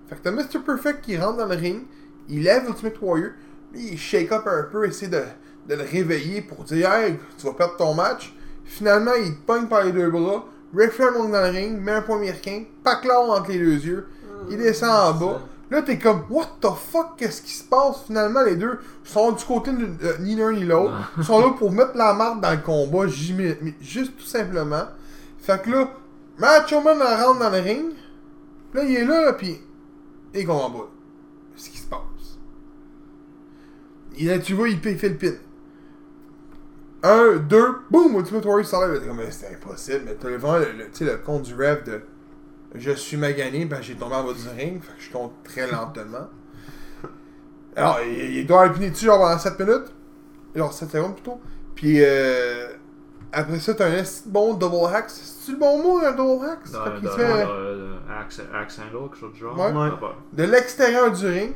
Fait 0.07 0.15
que 0.15 0.21
t'as 0.21 0.31
Mr. 0.31 0.59
Perfect 0.65 1.01
qui 1.01 1.17
rentre 1.17 1.37
dans 1.37 1.45
le 1.47 1.55
ring. 1.55 1.83
Il 2.29 2.43
lève 2.43 2.65
Ultimate 2.67 3.01
Warrior. 3.01 3.31
Il 3.75 3.97
shake 3.97 4.31
up 4.31 4.43
un 4.45 4.63
peu, 4.63 4.85
essaie 4.87 5.07
de, 5.07 5.21
de 5.67 5.75
le 5.75 5.83
réveiller 5.83 6.41
pour 6.41 6.63
dire 6.63 6.91
Hey, 6.91 7.17
tu 7.37 7.45
vas 7.45 7.53
perdre 7.53 7.77
ton 7.77 7.93
match. 7.93 8.33
Finalement, 8.65 9.13
il 9.15 9.35
te 9.35 9.41
pogne 9.45 9.67
par 9.67 9.83
les 9.83 9.91
deux 9.91 10.09
bras. 10.09 10.45
Ric 10.75 10.91
Flair 10.91 11.11
monte 11.11 11.31
dans 11.31 11.41
le 11.41 11.49
ring, 11.49 11.79
met 11.79 11.91
un 11.91 12.01
point 12.01 12.17
américain, 12.17 12.63
paclard 12.83 13.29
entre 13.29 13.49
les 13.49 13.59
deux 13.59 13.85
yeux. 13.85 14.07
Il 14.49 14.57
descend 14.57 14.89
en 14.89 15.13
bas. 15.13 15.41
Là, 15.69 15.81
t'es 15.81 15.97
comme, 15.97 16.23
what 16.29 16.57
the 16.61 16.67
fuck, 16.67 17.15
qu'est-ce 17.17 17.41
qui 17.41 17.53
se 17.53 17.63
passe? 17.63 18.03
Finalement, 18.05 18.43
les 18.43 18.55
deux 18.55 18.79
sont 19.03 19.31
du 19.31 19.43
côté 19.43 19.71
de 19.71 19.87
ni 20.21 20.35
l'un 20.35 20.51
ni 20.51 20.65
l'autre. 20.65 20.93
Ils 21.17 21.23
sont 21.23 21.39
là 21.39 21.49
pour 21.57 21.71
mettre 21.71 21.95
la 21.95 22.13
marque 22.13 22.41
dans 22.41 22.51
le 22.51 22.57
combat, 22.57 23.07
juste 23.07 24.17
tout 24.17 24.25
simplement. 24.25 24.85
Fait 25.39 25.61
que 25.61 25.69
là, 25.71 25.89
Macho 26.37 26.81
Man 26.81 26.99
rentre 26.99 27.39
dans 27.39 27.49
le 27.49 27.59
ring. 27.59 27.85
Là, 28.73 28.83
il 28.83 28.95
est 28.95 29.05
là, 29.05 29.25
là 29.25 29.33
pis 29.33 29.59
il 30.33 30.45
combat. 30.45 30.87
Qu'est-ce 31.55 31.69
qui 31.69 31.77
se 31.77 31.87
passe? 31.87 31.99
Et 34.17 34.25
là, 34.25 34.39
tu 34.39 34.53
vois, 34.53 34.69
il, 34.69 34.79
il 34.85 34.97
fait 34.97 35.09
le 35.09 35.17
pin. 35.17 35.33
Un, 37.03 37.35
deux, 37.37 37.79
boum, 37.91 38.15
Ultimate 38.15 38.45
Warrior 38.45 38.65
s'enlève. 38.65 39.01
C'est 39.31 39.53
impossible, 39.53 40.03
mais 40.05 40.15
t'as 40.15 40.29
vraiment 40.29 40.57
le, 40.57 40.71
le, 40.71 41.05
le 41.05 41.17
compte 41.17 41.43
du 41.43 41.53
rêve 41.53 41.83
de 41.83 42.01
je 42.75 42.91
suis 42.91 43.17
magané, 43.17 43.65
ben 43.65 43.81
j'ai 43.81 43.95
tombé 43.95 44.15
en 44.15 44.23
bas 44.23 44.33
du 44.33 44.47
ring, 44.49 44.81
fait 44.81 44.97
que 44.97 45.03
je 45.03 45.11
compte 45.11 45.33
très 45.43 45.69
lentement. 45.69 46.27
Alors, 47.75 47.99
il, 48.01 48.37
il 48.37 48.47
doit 48.47 48.69
piné 48.69 48.89
dessus 48.89 49.05
genre 49.05 49.19
pendant 49.19 49.37
7 49.37 49.59
minutes, 49.59 49.93
genre 50.55 50.73
7 50.73 50.89
secondes 50.91 51.13
plutôt. 51.13 51.39
Puis 51.75 51.99
euh, 52.01 52.67
après 53.31 53.59
ça, 53.59 53.73
t'as 53.73 53.89
un 53.89 54.03
bon 54.27 54.53
double 54.55 54.93
hack. 54.93 55.05
C'est-tu 55.09 55.53
le 55.53 55.57
bon 55.59 55.81
mot, 55.83 55.99
un 55.99 56.11
double 56.11 56.45
dans, 56.45 56.95
il 57.01 57.07
se 57.07 57.15
fait, 57.15 57.45
axe, 58.19 58.41
axe 58.53 58.79
handle, 58.79 59.09
quelque 59.09 59.17
chose 59.17 59.33
du 59.33 59.39
genre. 59.39 59.57
Ouais. 59.57 59.71
Ouais. 59.71 59.89
Ah, 59.91 59.97
bah. 59.99 60.15
de 60.31 60.43
l'extérieur 60.43 61.11
du 61.11 61.27
ring, 61.27 61.53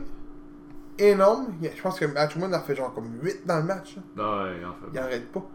énorme. 1.00 1.48
Je 1.62 1.82
pense 1.82 2.00
que 2.00 2.06
Matchman 2.06 2.54
en 2.54 2.62
fait 2.62 2.76
genre 2.76 2.94
comme 2.94 3.20
8 3.22 3.46
dans 3.46 3.58
le 3.58 3.64
match. 3.64 3.98
là. 4.16 4.24
Ouais, 4.24 4.66
en 4.66 4.74
fait. 4.74 4.88
Il 4.94 5.00
arrête 5.00 5.32
pas. 5.32 5.46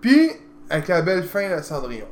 Puis, 0.00 0.30
avec 0.70 0.88
la 0.88 1.02
belle 1.02 1.24
fin 1.24 1.56
de 1.56 1.62
Cendrillon. 1.62 2.08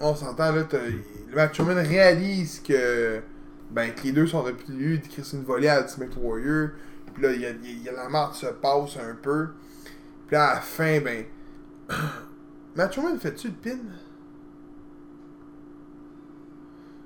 On 0.00 0.14
s'entend 0.14 0.52
là, 0.52 0.62
le 0.72 1.34
Macho 1.34 1.64
Man 1.64 1.78
réalise 1.78 2.60
que, 2.60 3.22
ben, 3.70 3.92
que 3.94 4.02
les 4.02 4.12
deux 4.12 4.26
sont 4.26 4.42
depuis 4.42 4.98
de 4.98 5.06
créer 5.06 5.24
une 5.32 5.44
volée 5.44 5.68
à 5.68 5.80
Ultimate 5.80 6.16
Warrior. 6.20 6.70
Puis 7.14 7.22
là, 7.22 7.32
il 7.32 7.40
y 7.40 7.46
a, 7.46 7.50
il 7.50 7.82
y 7.82 7.88
a 7.88 7.92
la 7.92 8.08
marque 8.08 8.34
se 8.34 8.46
passe 8.46 8.96
un 8.96 9.14
peu. 9.14 9.48
Puis 10.26 10.34
là, 10.36 10.48
à 10.48 10.54
la 10.56 10.60
fin, 10.60 11.00
ben. 11.00 11.24
Macho 12.76 13.02
Man 13.02 13.18
fait-tu 13.18 13.48
le 13.48 13.54
pin? 13.54 13.78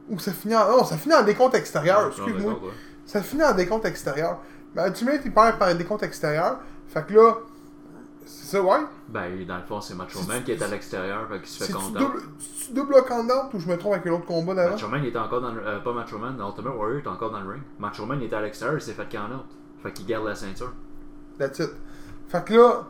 Ou 0.09 0.19
ça 0.19 0.33
finit 0.33 0.57
en. 0.57 0.79
Non, 0.79 0.85
ça 0.85 0.97
finit 0.97 1.15
en 1.15 1.23
décompte 1.23 1.55
extérieur, 1.55 2.09
excuse-moi. 2.09 2.53
ouais. 2.55 2.71
Ça 3.09 3.23
finit 3.23 3.43
en 3.43 3.55
décompte 3.55 3.87
extérieur. 3.87 4.39
Mais 4.77 4.87
Ultimate, 4.87 5.23
il 5.25 5.33
perd 5.33 5.59
par 5.59 5.75
décompte 5.75 6.03
extérieur. 6.03 6.59
Fait 6.89 7.05
que 7.07 7.15
là. 7.15 7.39
C'est 8.27 8.57
ça, 8.57 8.63
ouais? 8.63 8.81
Ben, 9.09 9.47
dans 9.47 9.57
le 9.57 9.63
fond, 9.63 9.81
c'est 9.81 9.95
Macho 9.95 10.21
Man 10.29 10.45
qui 10.45 10.53
est 10.53 10.63
à 10.63 10.69
l'extérieur, 10.69 11.27
fait 11.31 11.39
qu'il 11.39 11.49
se 11.49 11.65
fait 11.65 11.73
compter. 11.73 11.99
double, 11.99 12.21
c'est-tu 12.39 12.73
double 12.75 12.95
ou 13.55 13.59
je 13.59 13.67
me 13.67 13.79
trompe 13.79 13.95
avec 13.95 14.05
l'autre 14.05 14.27
combat 14.27 14.55
d'avant? 14.55 14.75
Macho 14.75 14.89
Man, 14.89 15.01
il 15.03 15.09
était 15.09 15.19
encore 15.19 15.41
dans 15.41 15.53
le. 15.53 15.67
euh, 15.67 15.79
pas 15.79 15.95
Macho 15.95 16.19
Man, 16.19 16.39
Ultimate 16.39 16.75
Warrior 16.77 16.99
était 16.99 17.09
encore 17.09 17.31
dans 17.31 17.41
le 17.41 17.49
ring. 17.49 17.63
Macho 17.79 18.05
Man, 18.05 18.19
il 18.21 18.27
était 18.27 18.37
à 18.37 18.43
l'extérieur, 18.43 18.77
il 18.77 18.83
s'est 18.83 18.93
fait 18.93 19.09
count 19.09 19.33
out. 19.35 19.47
Fait 19.83 19.93
qu'il 19.93 20.05
garde 20.05 20.27
la 20.27 20.35
ceinture. 20.35 20.75
That's 21.39 21.59
it. 21.61 21.71
Fait 22.29 22.45
que 22.45 22.53
là, 22.53 22.87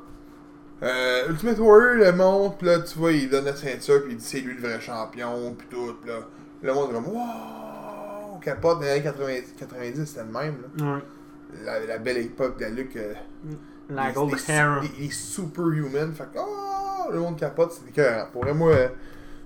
euh, 0.82 1.28
Ultimate 1.28 1.58
Warrior 1.60 1.94
le 2.06 2.12
monte, 2.12 2.58
pis 2.58 2.64
là, 2.64 2.80
tu 2.80 2.98
vois, 2.98 3.12
il 3.12 3.30
donne 3.30 3.44
la 3.44 3.54
ceinture, 3.54 4.02
pis 4.02 4.10
il 4.10 4.16
dit 4.16 4.24
c'est 4.24 4.40
lui 4.40 4.54
le 4.54 4.60
vrai 4.60 4.80
champion, 4.80 5.54
pis 5.54 5.66
tout, 5.70 5.94
pis 6.02 6.08
là, 6.08 6.18
le 6.62 6.74
monde 6.74 6.90
est 6.90 6.94
comme 6.94 7.04
wow, 8.38 8.42
capote 8.44 8.78
dans 8.78 8.84
les 8.84 8.90
années 8.90 9.02
90, 9.02 9.54
90 9.58 10.04
c'était 10.06 10.20
le 10.24 10.32
même, 10.32 10.56
là. 10.76 10.94
Ouais. 10.94 11.02
La, 11.64 11.80
la 11.86 11.98
belle 11.98 12.18
époque 12.18 12.58
de 12.58 12.64
la 12.64 12.70
Luke. 12.70 12.96
euh, 12.96 13.14
La 13.88 14.08
les- 14.08 14.14
Gold 14.14 14.34
Hair. 14.48 14.82
Les 14.98 15.10
superhuman, 15.10 16.12
fait 16.12 16.24
que 16.32 16.38
oh, 16.38 17.10
le 17.12 17.20
monde 17.20 17.36
capote, 17.38 17.72
c'était 17.72 17.90
écœurant. 17.90 18.26
Pour 18.32 18.42
vrai, 18.42 18.52
moi, 18.54 18.70
euh, 18.72 18.88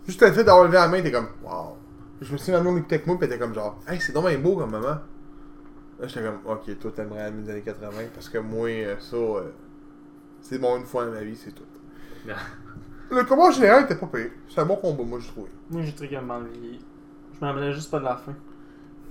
juste 0.07 0.20
le 0.22 0.33
fait 0.33 0.42
d'avoir 0.44 0.64
levé 0.64 0.74
la 0.74 0.88
main, 0.88 1.00
t'es 1.00 1.12
comme 1.12 1.28
wow. 1.44 1.76
Je 2.20 2.33
me 2.33 2.38
suis 2.38 2.52
même 2.52 2.66
écoutait 2.76 2.96
avec 2.96 3.07
moi, 3.07 3.18
pis 3.18 3.28
t'es 3.28 3.38
comme 3.38 3.55
genre, 3.55 3.81
hey, 3.88 4.00
c'est 4.00 4.12
dommage 4.12 4.38
beau 4.38 4.57
comme 4.57 4.70
moment. 4.70 4.87
Là, 4.88 6.07
j'étais 6.09 6.22
comme, 6.24 6.40
ok, 6.44 6.78
toi 6.81 6.90
t'aimerais 6.94 7.31
les 7.31 7.50
années 7.50 7.61
80, 7.62 7.88
parce 8.14 8.28
que 8.28 8.38
moi, 8.38 8.68
euh, 8.68 8.96
ça, 8.98 9.16
euh, 9.16 9.50
c'est 10.40 10.59
bon 10.59 10.76
une 10.78 10.85
fois 10.87 11.05
dans 11.07 11.12
ma 11.12 11.20
vie, 11.22 11.37
c'est 11.37 11.52
tout. 11.52 11.62
Le 13.11 13.24
combat 13.24 13.44
en 13.44 13.50
général 13.50 13.85
était 13.85 13.94
pas 13.96 14.07
pire. 14.07 14.31
C'est 14.48 14.61
un 14.61 14.64
bon 14.64 14.76
combat, 14.76 15.02
moi, 15.05 15.18
je 15.20 15.28
trouve. 15.28 15.46
Moi, 15.70 15.83
j'ai 15.83 15.92
trouvé 15.92 16.09
qu'il 16.09 16.16
a 16.16 16.22
mal 16.22 16.44
vieilli. 16.46 16.81
Je 17.38 17.44
m'en 17.44 17.72
juste 17.72 17.90
pas 17.90 17.98
de 17.98 18.05
la 18.05 18.16
fin. 18.16 18.35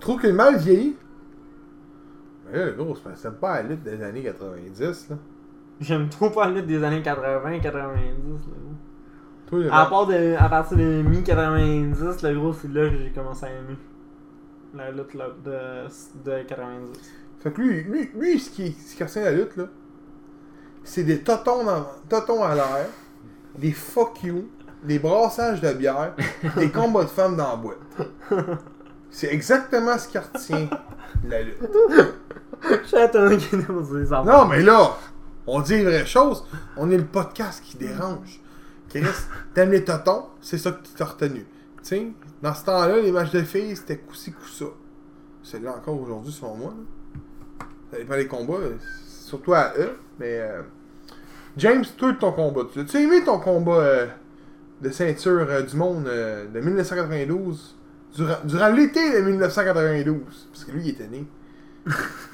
Tu 0.01 0.07
trouves 0.07 0.19
que 0.19 0.25
le 0.27 0.33
mal 0.33 0.57
vieillit? 0.57 0.97
Mais 2.51 2.57
là, 2.57 2.65
le 2.65 2.71
gros, 2.73 2.95
c'est 2.95 3.03
pas- 3.03 3.15
c'est 3.15 3.39
pas 3.39 3.51
à 3.51 3.61
la 3.61 3.69
lutte 3.69 3.83
des 3.83 4.01
années 4.01 4.23
90, 4.23 5.09
là. 5.11 5.15
J'aime 5.79 6.09
trop 6.09 6.31
pas 6.31 6.47
la 6.47 6.53
lutte 6.55 6.65
des 6.65 6.83
années 6.83 7.03
80, 7.03 7.59
90. 7.59 8.47
Là. 8.47 8.53
Toi, 9.45 9.59
À, 9.71 9.85
part 9.85 10.07
de, 10.07 10.35
à 10.39 10.49
partir 10.49 10.77
de 10.77 11.03
mi-90, 11.03 12.27
le 12.27 12.39
gros, 12.39 12.51
c'est 12.53 12.67
là 12.71 12.89
que 12.89 12.97
j'ai 12.97 13.11
commencé 13.11 13.45
à 13.45 13.49
aimer. 13.49 13.77
La 14.73 14.89
lutte 14.89 15.13
là, 15.13 15.27
de, 15.45 15.87
de 16.29 16.43
90. 16.43 16.99
Fait 17.39 17.51
que 17.51 17.61
lui, 17.61 17.83
lui, 17.83 18.09
lui 18.15 18.39
ce 18.39 18.49
qui, 18.49 18.71
ce 18.71 18.95
qui 18.95 19.03
retient 19.03 19.21
la 19.23 19.31
lutte, 19.33 19.55
là, 19.55 19.65
c'est 20.83 21.03
des 21.03 21.19
totons, 21.21 21.63
dans- 21.63 21.85
totons 22.09 22.43
à 22.43 22.55
l'air, 22.55 22.87
des 23.55 23.71
fuck 23.71 24.23
you, 24.23 24.47
des 24.83 24.97
brassages 24.97 25.61
de 25.61 25.71
bière, 25.73 26.15
des 26.57 26.71
combats 26.71 27.03
de 27.03 27.09
femmes 27.09 27.37
dans 27.37 27.49
la 27.51 27.55
boîte. 27.55 27.77
C'est 29.11 29.31
exactement 29.33 29.97
ce 29.97 30.07
qui 30.07 30.17
retient 30.17 30.69
la 31.27 31.43
lutte. 31.43 31.57
J'attends 32.89 33.37
qu'il 33.37 33.59
nous 33.67 33.81
dise 33.81 34.09
ça. 34.09 34.23
Non, 34.23 34.45
mais 34.45 34.61
là, 34.61 34.97
on 35.45 35.59
dit 35.61 35.73
les 35.73 35.83
vraies 35.83 36.05
choses. 36.05 36.45
On 36.77 36.89
est 36.89 36.97
le 36.97 37.05
podcast 37.05 37.61
qui 37.63 37.77
dérange. 37.77 38.39
Chris, 38.89 39.03
t'aimes 39.53 39.71
les 39.71 39.83
totons, 39.83 40.25
c'est 40.41 40.57
ça 40.57 40.71
que 40.71 40.85
tu 40.85 40.93
t'as 40.95 41.05
retenu. 41.05 41.45
Sais, 41.81 42.07
dans 42.41 42.53
ce 42.53 42.65
temps-là, 42.65 42.99
les 42.99 43.11
matchs 43.11 43.31
de 43.31 43.41
filles, 43.41 43.75
c'était 43.75 43.97
coup-ci, 43.97 44.31
coup-ça. 44.31 44.65
C'est 45.43 45.61
là 45.61 45.75
encore 45.75 45.99
aujourd'hui, 45.99 46.31
selon 46.31 46.55
moi. 46.55 46.73
là. 46.77 47.65
Ça 47.91 47.97
dépend 47.97 48.15
des 48.15 48.27
combats, 48.27 48.59
surtout 49.07 49.53
à 49.53 49.73
eux. 49.77 49.97
Mais, 50.19 50.39
euh, 50.39 50.61
James, 51.57 51.83
toi, 51.97 52.13
ton 52.13 52.31
combat, 52.31 52.61
tu 52.71 52.79
as 52.79 52.99
aimé 52.99 53.23
ton 53.23 53.39
combat 53.39 53.79
euh, 53.79 54.07
de 54.81 54.89
ceinture 54.89 55.47
euh, 55.49 55.61
du 55.63 55.75
monde 55.75 56.07
euh, 56.07 56.47
de 56.47 56.59
1992 56.59 57.75
durant, 58.15 58.37
durant 58.43 58.69
l'été 58.69 59.13
de 59.13 59.21
1992 59.25 60.49
Parce 60.51 60.65
que 60.65 60.71
lui, 60.71 60.81
il 60.85 60.89
était 60.89 61.07
né. 61.07 61.25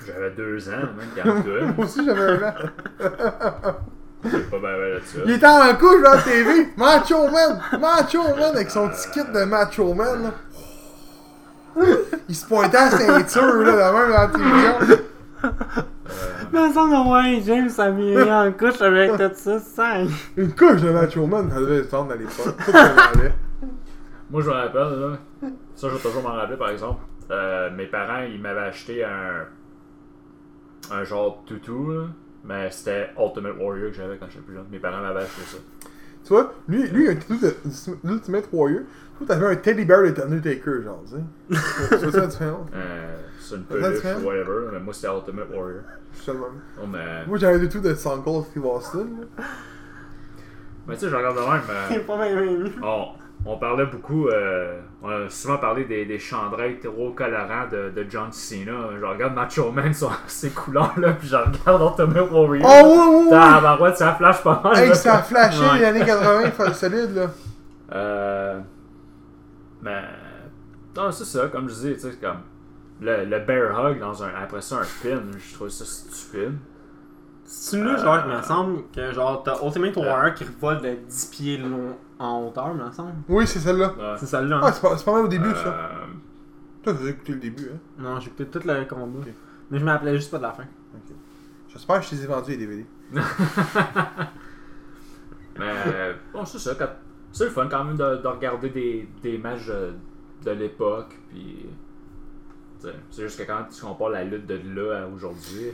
J'avais 0.05 0.31
deux 0.31 0.67
ans, 0.69 0.71
même, 0.97 1.09
quand. 1.23 1.75
Moi 1.75 1.85
aussi, 1.85 2.03
j'avais 2.05 2.21
un 2.21 2.49
an. 2.49 2.53
C'est 4.23 4.49
pas 4.49 4.57
là-dessus. 4.57 5.17
Il 5.25 5.31
était 5.31 5.45
en 5.47 5.75
couche 5.75 6.01
dans 6.03 6.11
la 6.11 6.21
TV. 6.21 6.69
Macho 6.75 7.27
Man. 7.29 7.61
Macho 7.79 8.23
Man 8.23 8.55
avec 8.55 8.69
son 8.69 8.89
petit 8.89 9.09
kit 9.11 9.31
de 9.33 9.43
Macho 9.45 9.93
Man. 9.93 10.23
là. 10.23 11.83
Il 12.27 12.35
se 12.35 12.45
pointait 12.47 12.77
à 12.77 12.89
la 12.89 12.97
ceinture 12.97 13.61
là, 13.61 13.71
de 13.71 13.97
même 13.97 14.09
dans 14.11 14.21
la 14.21 14.27
télévision. 14.27 15.05
Mais 16.51 16.73
ça, 16.73 16.85
non, 16.87 17.11
ouais, 17.11 17.41
James 17.45 17.69
a 17.77 17.89
mis 17.91 18.17
en 18.19 18.51
couche 18.53 18.81
avec 18.81 19.11
tout 19.11 19.31
ça, 19.35 19.59
ça. 19.59 19.97
Une 20.35 20.55
couche 20.55 20.81
de 20.81 20.89
Macho 20.89 21.27
Man, 21.27 21.49
ça 21.53 21.59
devait 21.59 21.83
se 21.83 21.89
vendre 21.89 22.13
à 22.13 22.15
l'époque. 22.15 22.57
Tout 22.57 22.63
ce 22.65 22.71
qu'on 22.71 23.19
avait. 23.19 23.33
Moi, 24.31 24.41
je 24.41 24.47
me 24.47 24.53
rappelle, 24.53 24.99
là, 24.99 25.17
ça, 25.77 25.89
je 25.89 25.95
vais 25.95 25.99
toujours 26.01 26.23
m'en 26.23 26.33
rappeler, 26.33 26.57
par 26.57 26.69
exemple. 26.69 27.01
Euh, 27.31 27.69
mes 27.71 27.87
parents, 27.87 28.23
ils 28.23 28.41
m'avaient 28.41 28.59
acheté 28.61 29.03
un. 29.03 29.45
un 30.91 31.03
genre 31.03 31.41
de 31.43 31.47
toutou, 31.55 31.91
là. 31.91 32.07
Mais 32.43 32.69
c'était 32.71 33.09
Ultimate 33.19 33.55
Warrior 33.59 33.89
que 33.91 33.95
j'avais 33.97 34.17
quand 34.17 34.27
j'étais 34.29 34.43
plus 34.45 34.53
jeune. 34.55 34.67
Mes 34.71 34.79
parents 34.79 35.01
m'avaient 35.01 35.21
acheté 35.23 35.41
ça. 35.41 35.57
Tu 36.23 36.29
vois, 36.33 36.53
lui, 36.67 36.87
lui, 36.89 37.03
il 37.05 37.07
a 37.09 37.11
un 37.11 37.15
tatou 37.15 37.37
de 37.37 38.07
d'Ultimate 38.07 38.47
Warrior. 38.53 38.81
Toi, 39.17 39.27
t'avais 39.27 39.45
un 39.47 39.55
teddy 39.55 39.85
bear 39.85 40.03
de 40.03 40.21
Undertaker, 40.21 40.83
genre, 40.83 41.03
tu 41.05 41.15
sais. 41.15 41.61
C'est 41.99 42.11
ça 42.11 42.19
la 42.21 42.27
différence. 42.27 42.69
Euh, 42.75 43.15
c'est 43.39 43.55
une 43.55 43.61
Ça, 43.61 43.67
peluche 43.75 44.03
ou 44.23 44.27
whatever, 44.27 44.65
là, 44.65 44.71
mais 44.73 44.79
moi, 44.81 44.93
c'était 44.93 45.13
Ultimate 45.13 45.49
Warrior. 45.49 45.81
Je 46.13 46.19
suis 46.21 46.31
le 46.31 46.37
même. 46.39 46.61
Oh, 46.81 46.87
mais. 46.87 47.25
Moi, 47.25 47.37
j'avais 47.37 47.59
du 47.59 47.69
tout 47.69 47.79
de 47.79 47.93
Stone 47.93 48.23
Cold 48.23 48.45
Steve 48.45 48.65
Austin. 48.65 48.99
là. 49.37 49.43
Mais 50.87 50.95
tu 50.95 51.01
sais, 51.01 51.09
je 51.09 51.15
regarde 51.15 51.35
de 51.35 51.41
même. 51.41 51.61
euh, 51.69 51.85
C'est 51.89 52.05
pas 52.05 52.17
bien 52.17 52.41
aimé. 52.41 52.71
On, 53.47 53.57
parlait 53.57 53.85
beaucoup, 53.85 54.27
euh, 54.27 54.79
on 55.01 55.09
a 55.09 55.29
souvent 55.29 55.57
parlé 55.57 55.85
des, 55.85 56.05
des 56.05 56.19
chandails 56.19 56.79
trop 56.79 57.11
colorants 57.11 57.67
de, 57.71 57.89
de 57.89 58.05
John 58.09 58.31
Cena. 58.31 58.89
Je 58.99 59.05
regarde 59.05 59.33
Macho 59.33 59.71
Man 59.71 59.93
sur 59.93 60.11
ces 60.27 60.49
couleurs-là, 60.51 61.13
puis 61.13 61.27
je 61.27 61.35
regarde 61.35 61.81
Ultimate 61.81 62.31
Warrior. 62.31 62.67
Oh, 62.67 62.83
oui, 62.85 63.27
oui, 63.31 63.79
oui. 63.79 63.95
Ça 63.95 64.13
flash 64.15 64.43
pas 64.43 64.61
mal. 64.63 64.77
Hey, 64.77 64.95
ça 64.95 65.15
a 65.15 65.21
flashé 65.23 65.61
Ouais. 65.63 65.79
les 65.79 65.85
années 65.85 66.05
80, 66.05 66.51
faut 66.51 66.73
solide, 66.73 67.15
là. 67.15 67.27
Euh. 67.93 68.59
Mais. 69.81 70.01
Non, 70.93 71.09
c'est 71.09 71.23
ça, 71.23 71.47
comme 71.47 71.69
je 71.69 71.73
disais, 71.73 71.93
tu 71.93 71.99
sais, 72.01 72.17
comme. 72.21 72.41
Le, 72.99 73.23
le 73.23 73.39
bear 73.39 73.79
hug 73.79 73.97
dans 73.99 74.23
un. 74.23 74.29
Après 74.43 74.59
ça, 74.59 74.77
un 74.77 74.79
pin, 75.01 75.21
je 75.37 75.53
trouve 75.55 75.69
ça 75.69 75.85
stupide. 75.85 76.57
C'est 77.49 77.81
là, 77.81 77.95
genre, 77.95 78.19
il 78.25 78.35
me 78.35 78.41
semble 78.41 78.83
que 78.93 79.13
genre, 79.13 79.41
t'as 79.41 79.63
Ultimate 79.65 79.95
Warrior 79.95 80.33
qui 80.33 80.43
revole 80.43 80.81
de 80.81 80.95
10 81.07 81.25
pieds 81.27 81.57
long 81.57 81.95
en 82.19 82.43
hauteur, 82.45 82.73
me 82.73 82.91
semble. 82.91 83.13
Oui, 83.29 83.47
c'est 83.47 83.59
celle-là. 83.59 83.93
Ouais. 83.97 84.15
C'est 84.19 84.25
celle-là. 84.25 84.59
Ah, 84.61 84.71
c'est 84.73 84.81
pas, 84.81 84.97
c'est 84.97 85.05
pas 85.05 85.13
mal 85.13 85.23
au 85.25 85.27
début, 85.29 85.51
ça. 85.51 85.67
Euh, 85.67 85.87
Toi, 86.83 86.93
t'as 86.93 87.05
écouté 87.07 87.31
le 87.31 87.39
début, 87.39 87.69
hein. 87.73 87.77
Non, 87.97 88.19
j'ai 88.19 88.27
écouté 88.27 88.45
tout 88.59 88.67
le 88.67 88.83
combat. 88.85 89.19
Mais 89.71 89.79
je 89.79 89.85
me 89.85 89.89
rappelais 89.91 90.15
juste 90.15 90.29
pas 90.29 90.37
de 90.39 90.43
la 90.43 90.51
fin. 90.51 90.63
J'espère 91.69 91.99
que 91.99 92.05
je 92.05 92.09
t'ai 92.21 92.25
vendu 92.27 92.51
les 92.51 92.57
DVD. 92.57 92.85
Mais 95.59 95.73
euh, 95.87 96.13
bon, 96.33 96.45
c'est 96.45 96.59
ça. 96.59 96.75
quand- 96.75 96.89
C'est 97.31 97.45
le 97.45 97.49
fun 97.51 97.67
quand 97.69 97.83
même 97.83 97.97
de, 97.97 98.17
de 98.21 98.27
regarder 98.27 98.69
des, 98.69 99.07
des 99.21 99.37
matchs 99.37 99.67
de, 99.67 99.93
de 100.45 100.51
l'époque. 100.51 101.17
Puis. 101.29 101.65
C'est 103.09 103.23
juste 103.23 103.39
que 103.39 103.43
quand 103.43 103.65
tu 103.73 103.81
compares 103.81 104.09
la 104.09 104.23
lutte 104.23 104.45
de 104.45 104.59
là 104.75 105.01
à 105.03 105.07
aujourd'hui, 105.07 105.71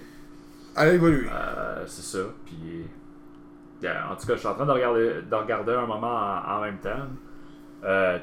Elle 0.76 0.90
a 0.90 0.94
évolué. 0.94 1.28
euh, 1.32 1.84
c'est 1.88 2.02
ça. 2.18 2.24
Puis. 2.46 2.86
en 3.88 4.16
tout 4.16 4.28
cas, 4.28 4.34
je 4.34 4.40
suis 4.40 4.48
en 4.48 4.56
train 4.56 4.66
de 4.66 4.72
regarder, 4.72 5.22
de 5.30 5.36
regarder 5.36 5.74
un 5.74 5.86
moment 5.86 6.08
en, 6.48 6.58
en 6.58 6.62
même 6.62 6.78
temps. 6.80 7.08
Euh, 7.84 8.18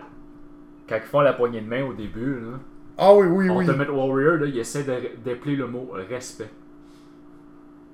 quand 0.89 0.97
ils 0.97 1.03
font 1.03 1.21
la 1.21 1.33
poignée 1.35 1.61
de 1.61 1.69
main 1.69 1.85
au 1.85 1.93
début, 1.93 2.41
là, 2.41 2.59
Ah 2.99 3.15
oui, 3.15 3.27
oui, 3.27 3.49
oui. 3.49 3.65
Ultimate 3.67 3.89
Warrior, 3.91 4.37
là, 4.39 4.47
il 4.47 4.59
essaie 4.59 4.83
d'appeler 4.85 5.57
le 5.57 5.67
mot 5.67 5.91
respect. 6.09 6.51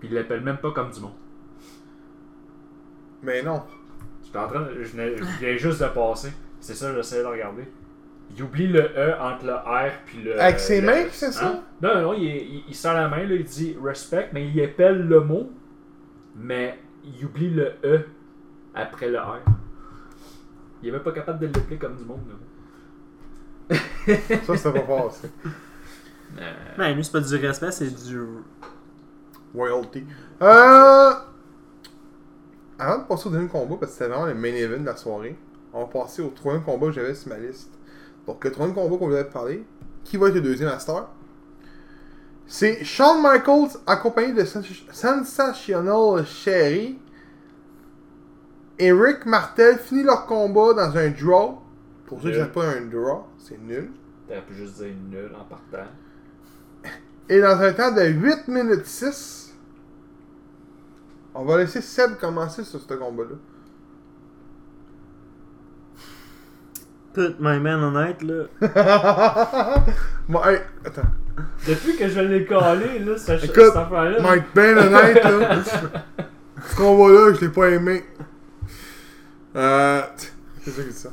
Puis 0.01 0.09
il 0.09 0.15
l'appelle 0.15 0.41
même 0.43 0.59
pas 0.59 0.71
comme 0.71 0.91
du 0.91 1.01
monde. 1.01 1.13
Mais 3.23 3.43
non. 3.43 3.63
J'étais 4.25 4.39
en 4.39 4.49
train 4.49 4.61
de, 4.63 4.83
je, 4.83 4.85
je 4.85 5.39
viens 5.41 5.57
juste 5.57 5.83
de 5.83 5.89
passer. 5.89 6.33
C'est 6.61 6.75
ça, 6.75 6.95
j'essayais 6.95 7.23
de 7.23 7.29
regarder. 7.29 7.65
Il 8.35 8.43
oublie 8.43 8.67
le 8.67 8.81
E 8.81 9.15
entre 9.21 9.47
le 9.47 9.55
R 9.55 9.93
puis 10.05 10.23
le. 10.23 10.41
Avec 10.41 10.59
ses 10.61 10.81
le 10.81 10.87
mains 10.87 10.93
S. 10.95 11.03
qu'il 11.05 11.11
fait 11.29 11.33
ça? 11.33 11.47
Hein? 11.47 11.61
Non, 11.81 12.01
non, 12.03 12.13
il, 12.15 12.25
il, 12.25 12.65
il 12.69 12.75
sort 12.75 12.95
la 12.95 13.09
main, 13.09 13.25
là, 13.25 13.35
il 13.35 13.45
dit 13.45 13.77
respect, 13.83 14.29
mais 14.33 14.49
il 14.49 14.63
appelle 14.63 15.07
le 15.07 15.21
mot, 15.21 15.51
mais 16.35 16.79
il 17.05 17.25
oublie 17.25 17.51
le 17.51 17.73
E 17.85 18.05
après 18.75 19.09
le 19.09 19.19
R. 19.19 19.39
Il 20.83 20.89
est 20.89 20.93
même 20.93 21.03
pas 21.03 21.13
capable 21.13 21.39
de 21.39 21.47
l'appeler 21.47 21.77
comme 21.79 21.97
du 21.97 22.05
monde. 22.05 22.21
Là. 22.29 23.77
Ça, 24.45 24.57
c'était 24.57 24.81
pas. 24.81 25.09
Euh, 26.41 26.53
Mais 26.77 26.93
lui, 26.93 27.05
c'est 27.05 27.13
pas 27.13 27.21
du 27.21 27.37
respect, 27.37 27.71
c'est 27.71 27.89
du. 28.05 28.21
Royalty. 29.55 30.05
Euh. 30.43 31.13
Avant 32.79 32.99
de 32.99 33.05
passer 33.05 33.29
au 33.29 33.31
deuxième 33.31 33.49
combat, 33.49 33.77
parce 33.81 33.93
que 33.93 33.99
c'était 33.99 34.11
vraiment 34.11 34.27
le 34.27 34.35
main 34.35 34.53
event 34.55 34.81
de 34.81 34.87
la 34.87 34.97
soirée, 34.97 35.37
on 35.73 35.83
va 35.83 35.87
passer 35.87 36.23
au 36.23 36.29
troisième 36.31 36.65
combat 36.65 36.87
que 36.89 36.93
j'avais 36.93 37.15
sur 37.15 37.29
ma 37.29 37.39
liste. 37.39 37.73
Donc, 38.27 38.45
le 38.45 38.51
troisième 38.51 38.75
combat 38.75 38.97
qu'on 38.97 39.07
voulait 39.07 39.25
parler, 39.25 39.65
qui 40.05 40.17
va 40.17 40.29
être 40.29 40.35
le 40.35 40.41
deuxième 40.41 40.69
à 40.69 40.79
C'est 42.47 42.85
Shawn 42.85 43.23
Michaels 43.23 43.79
accompagné 43.87 44.33
de 44.33 44.45
Sens- 44.45 44.85
Sensational 44.93 46.25
Sherry 46.27 46.99
et 48.79 48.93
Rick 48.93 49.27
Martel 49.27 49.79
finit 49.79 50.03
leur 50.05 50.27
combat 50.27 50.75
dans 50.75 50.97
un 50.97 51.11
draw. 51.11 51.59
Pour 52.07 52.21
ceux 52.23 52.31
qui 52.31 52.37
ne 52.39 52.43
savent 52.43 52.53
pas 52.53 52.67
un 52.69 52.83
draw, 52.83 53.25
c'est 53.39 53.59
nul. 53.61 53.91
T'aurais 54.29 54.43
pu 54.43 54.55
juste 54.55 54.77
dire 54.77 54.95
nul 55.11 55.31
en 55.35 55.45
partant. 55.45 55.91
Et 57.29 57.41
dans 57.41 57.61
un 57.61 57.73
temps 57.73 57.93
de 57.93 58.03
8 58.03 58.47
minutes 58.49 58.87
6, 58.87 59.55
on 61.35 61.45
va 61.45 61.59
laisser 61.59 61.81
Seb 61.81 62.17
commencer 62.19 62.63
sur 62.63 62.81
ce 62.81 62.95
combat-là. 62.95 63.37
Put 67.17 67.37
my 67.41 67.59
man 67.59 67.83
honnête, 67.83 68.23
là. 68.23 68.45
bon, 70.29 70.45
hey, 70.45 70.59
attends. 70.85 71.01
Depuis 71.67 71.97
que 71.97 72.09
je 72.11 72.21
l'ai 72.21 72.45
collé, 72.45 72.99
là, 72.99 73.17
ça, 73.17 73.37
Écoute, 73.37 73.55
cette 73.55 73.75
affaire-là. 73.77 74.21
Mike, 74.21 74.45
ben 74.55 74.77
honnête, 74.77 75.25
là. 75.25 75.63
ce 76.69 76.77
combat-là, 76.77 77.33
je 77.33 77.41
l'ai 77.41 77.49
pas 77.51 77.71
aimé. 77.71 78.05
Euh. 79.57 80.03
C'est 80.63 80.71
ça 80.73 80.83
qui 80.83 80.89
dit 80.89 80.95
ça. 80.95 81.09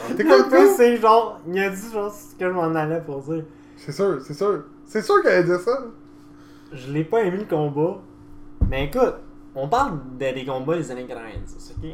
Ah, 0.00 0.12
T'es 0.14 0.24
content? 0.24 0.74
c'est 0.76 0.96
genre. 1.00 1.40
Il 1.48 1.58
a 1.58 1.70
dit 1.70 1.90
genre 1.90 2.12
ce 2.12 2.34
que 2.36 2.46
je 2.46 2.52
m'en 2.52 2.74
allais 2.74 3.00
pour 3.00 3.22
dire. 3.22 3.44
C'est 3.76 3.92
sûr, 3.92 4.20
c'est 4.22 4.34
sûr. 4.34 4.64
C'est 4.84 5.00
sûr 5.02 5.22
qu'elle 5.22 5.32
allait 5.32 5.44
dire 5.44 5.60
ça. 5.60 5.82
Je 6.72 6.92
l'ai 6.92 7.04
pas 7.04 7.22
aimé 7.22 7.38
le 7.38 7.44
combat. 7.46 8.02
Mais 8.68 8.84
écoute, 8.84 9.14
on 9.54 9.66
parle 9.66 9.98
de- 10.18 10.34
des 10.34 10.44
combats 10.44 10.76
des 10.76 10.90
années 10.90 11.06
90, 11.06 11.74
ok? 11.82 11.88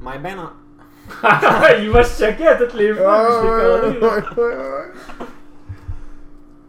My 0.00 0.18
band 0.18 0.38
en. 0.38 0.50
il 1.80 1.90
va 1.90 2.02
se 2.04 2.22
checker 2.22 2.46
à 2.46 2.56
toutes 2.56 2.74
les 2.74 2.94
fois 2.94 3.26
Ah, 3.26 3.26
que 3.26 3.88
je 3.88 3.92
l'ai 3.92 4.00
collé. 4.00 4.00
là. 4.00 4.08
ouais, 4.08 4.44
ouais, 4.44 4.56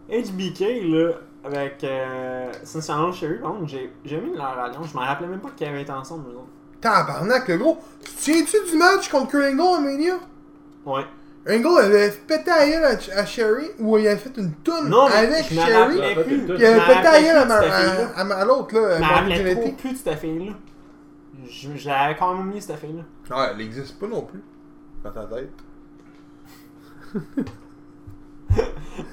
ouais. 0.10 0.24
HBK, 0.24 0.60
là, 0.92 1.12
avec 1.46 1.84
euh, 1.84 2.52
Sensational 2.64 3.14
Sherry, 3.14 3.38
par 3.40 3.52
contre, 3.52 3.68
j'ai 3.68 3.92
j'ai 4.04 4.18
mis 4.20 4.36
leur 4.36 4.58
alliance. 4.60 4.88
Je 4.92 4.98
m'en 4.98 5.06
rappelais 5.06 5.28
même 5.28 5.40
pas 5.40 5.50
qu'ils 5.56 5.68
avaient 5.68 5.82
été 5.84 5.92
ensemble, 5.92 6.30
eux 6.32 6.36
autres. 6.38 6.48
Tabarnak, 6.82 7.48
le 7.48 7.58
gros. 7.58 7.78
Tu 8.04 8.12
te 8.12 8.20
souviens-tu 8.22 8.72
du 8.72 8.78
match 8.78 9.10
contre 9.10 9.36
Angle 9.38 9.62
à 9.62 9.80
Mania? 9.80 10.14
Ouais. 10.86 11.04
Angle 11.48 11.80
avait 11.80 12.12
pété 12.28 12.52
à 12.52 12.68
gueule 12.68 12.84
à, 12.84 13.20
à 13.20 13.26
Sherry, 13.26 13.68
ou 13.80 13.98
il 13.98 14.08
avait 14.08 14.18
fait 14.18 14.36
une 14.38 14.52
toune 14.56 14.90
Non, 14.90 15.08
mais 15.08 15.16
avec 15.16 15.46
Sherry, 15.46 16.00
puis 16.26 16.42
il 16.58 16.66
avait 16.66 16.80
pété 16.96 17.08
à 17.08 17.22
gueule 17.22 17.38
à, 17.38 17.56
à, 17.56 18.22
à, 18.22 18.42
à 18.42 18.46
l'autre, 18.46 18.76
là, 18.80 18.98
Je 18.98 19.02
m'en 19.02 19.08
rappelais 19.08 19.56
plus 19.78 19.94
de 19.94 19.98
cette 19.98 20.20
fille-là. 20.20 20.54
Je, 21.50 21.70
je 21.76 21.88
l'avais 21.90 22.16
quand 22.16 22.34
même 22.36 22.48
mis, 22.48 22.62
cette 22.62 22.78
fille-là. 22.78 23.04
Ah, 23.34 23.52
elle 23.54 23.62
existe 23.62 23.98
pas 24.00 24.08
non 24.08 24.22
plus. 24.24 24.42
Dans 25.04 25.12
ta 25.12 25.26
tête. 25.26 25.52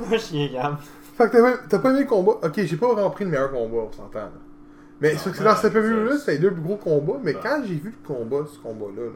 Moi, 0.00 0.08
je 0.12 0.16
suis 0.18 0.52
capable. 0.52 0.78
Fait 1.16 1.26
que 1.28 1.32
t'as 1.36 1.42
pas- 1.42 1.58
t'as 1.68 1.78
pas 1.78 1.90
aimé 1.90 2.00
le 2.00 2.06
combat? 2.06 2.32
Ok, 2.42 2.54
j'ai 2.56 2.76
pas 2.76 2.92
vraiment 2.92 3.10
pris 3.10 3.24
le 3.24 3.30
meilleur 3.30 3.50
combat, 3.50 3.78
on 3.88 3.92
s'entend. 3.92 4.18
là. 4.18 4.32
Mais 5.00 5.12
Non, 5.12 5.18
c'est 5.22 5.32
que 5.32 5.42
dans 5.42 5.50
cette 5.54 5.62
c'est- 5.62 5.70
pay-per-view-là, 5.70 6.18
c'était 6.18 6.32
les 6.32 6.38
deux 6.38 6.50
plus 6.52 6.62
gros 6.62 6.76
combats. 6.76 7.18
Mais 7.22 7.34
quand 7.34 7.62
j'ai 7.64 7.74
vu 7.76 7.94
le 8.02 8.06
combat, 8.14 8.44
ce 8.52 8.58
combat-là, 8.58 9.04
là, 9.06 9.10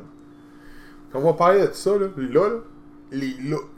quand 1.12 1.18
on 1.18 1.24
va 1.24 1.32
parler 1.34 1.66
de 1.66 1.72
ça, 1.72 1.90
là, 1.98 2.06
là, 2.16 2.48
là, 2.48 2.48
les 3.10 3.34
looks. 3.44 3.68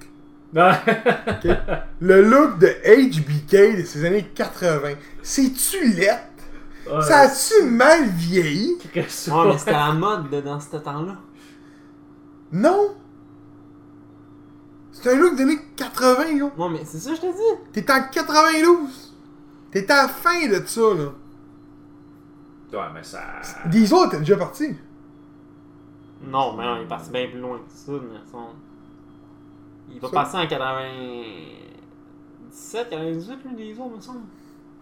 Le 2.00 2.22
look 2.22 2.58
de 2.58 2.68
HBK 2.84 3.78
de 3.78 3.82
ces 3.84 4.04
années 4.04 4.22
80, 4.34 4.92
c'est-tu 5.22 5.92
laid? 5.94 6.20
Ouais. 6.87 7.03
Ça 7.03 7.20
a-tu 7.20 7.64
mal 7.64 8.05
vieilli? 8.11 8.76
Ouais, 8.95 9.07
mais 9.47 9.59
c'était 9.59 9.72
la 9.72 9.93
mode 9.93 10.28
de- 10.30 10.41
dans 10.43 10.61
ce 10.61 10.76
temps-là. 10.76 11.16
Non! 12.53 12.95
C'est 14.93 15.12
un 15.12 15.16
look 15.16 15.35
des 15.37 15.43
années 15.43 15.59
80, 15.76 16.26
yo! 16.37 16.51
Non, 16.57 16.68
mais 16.68 16.85
c'est 16.85 16.99
ça 16.99 17.11
que 17.11 17.16
je 17.16 17.20
te 17.22 17.26
dis. 17.26 17.59
T'es 17.72 17.91
en 17.91 18.03
92! 18.11 19.14
T'es 19.70 19.91
à 19.91 20.03
la 20.03 20.09
fin 20.09 20.47
de 20.47 20.62
ça, 20.66 20.80
là! 20.95 21.12
Ouais, 22.72 22.91
mais 22.93 23.03
ça. 23.03 23.20
Diesel 23.66 24.07
était 24.07 24.18
déjà 24.18 24.37
parti. 24.37 24.76
Non, 26.26 26.55
mais 26.57 26.64
non, 26.64 26.76
il 26.76 26.82
est 26.82 26.89
parti 26.89 27.11
bien 27.11 27.28
plus 27.28 27.41
loin 27.41 27.59
que 27.59 27.70
ça, 27.72 27.93
mais 27.93 28.18
son... 28.30 28.47
Il 29.93 30.01
va 30.01 30.09
Ça- 30.09 30.14
passer 30.14 30.37
en 30.39 30.47
97, 30.47 32.91
98, 32.91 33.39
lui, 33.57 33.68
les 33.72 33.78
autres, 33.78 33.97
me 33.97 34.01
semble. 34.01 34.20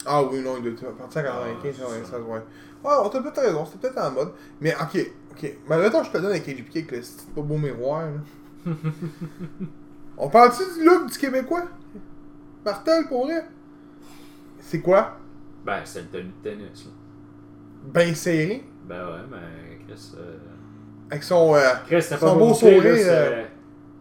Ah 0.07 0.23
oui, 0.25 0.41
non, 0.41 0.57
il 0.57 0.63
doit 0.63 0.73
être 0.73 0.97
parti 0.97 1.19
en 1.19 1.23
95, 1.23 1.57
Ah, 1.57 1.61
c'est 1.63 1.79
96, 1.83 2.11
ça. 2.11 2.21
ouais. 2.21 2.41
Ouais, 2.85 2.93
on 3.05 3.09
t'a 3.09 3.21
peut-être 3.23 3.41
raison, 3.43 3.65
c'était 3.65 3.79
peut-être 3.89 3.99
en 4.05 4.11
mode. 4.11 4.33
Mais 4.61 4.75
ok, 4.75 4.99
ok. 5.33 5.57
Mais 5.69 5.75
attends, 5.85 6.03
je 6.03 6.11
te 6.11 6.19
donne 6.19 6.31
avec 6.33 6.47
HBK 6.47 6.77
avec 6.77 6.93
le 6.93 7.01
pas 7.35 7.43
beau 7.43 7.57
miroir, 7.59 8.03
là. 8.07 8.73
on 10.19 10.29
parle-tu 10.29 10.63
du 10.79 10.85
look 10.85 11.11
du 11.11 11.19
Québécois? 11.19 11.65
Martel, 12.65 13.07
pour 13.09 13.27
vrai? 13.27 13.45
C'est 14.61 14.81
quoi? 14.81 15.17
Ben, 15.65 15.81
c'est 15.85 16.03
le 16.03 16.07
tenue 16.09 16.33
de 16.43 16.51
tennis, 16.51 16.85
là. 16.87 16.91
Ben 17.93 18.15
serré. 18.15 18.65
Ben 18.89 19.05
ouais, 19.07 19.21
mais 19.31 19.79
Chris. 19.87 20.13
euh, 20.17 20.39
Avec 21.11 21.23
son. 21.25 21.55
euh, 21.55 21.61
Chris, 21.87 22.03
Son 22.03 22.17
pas 22.19 22.35
beau 22.35 22.49
beau 22.49 22.55
sourire. 22.55 22.83
sourire, 22.83 23.47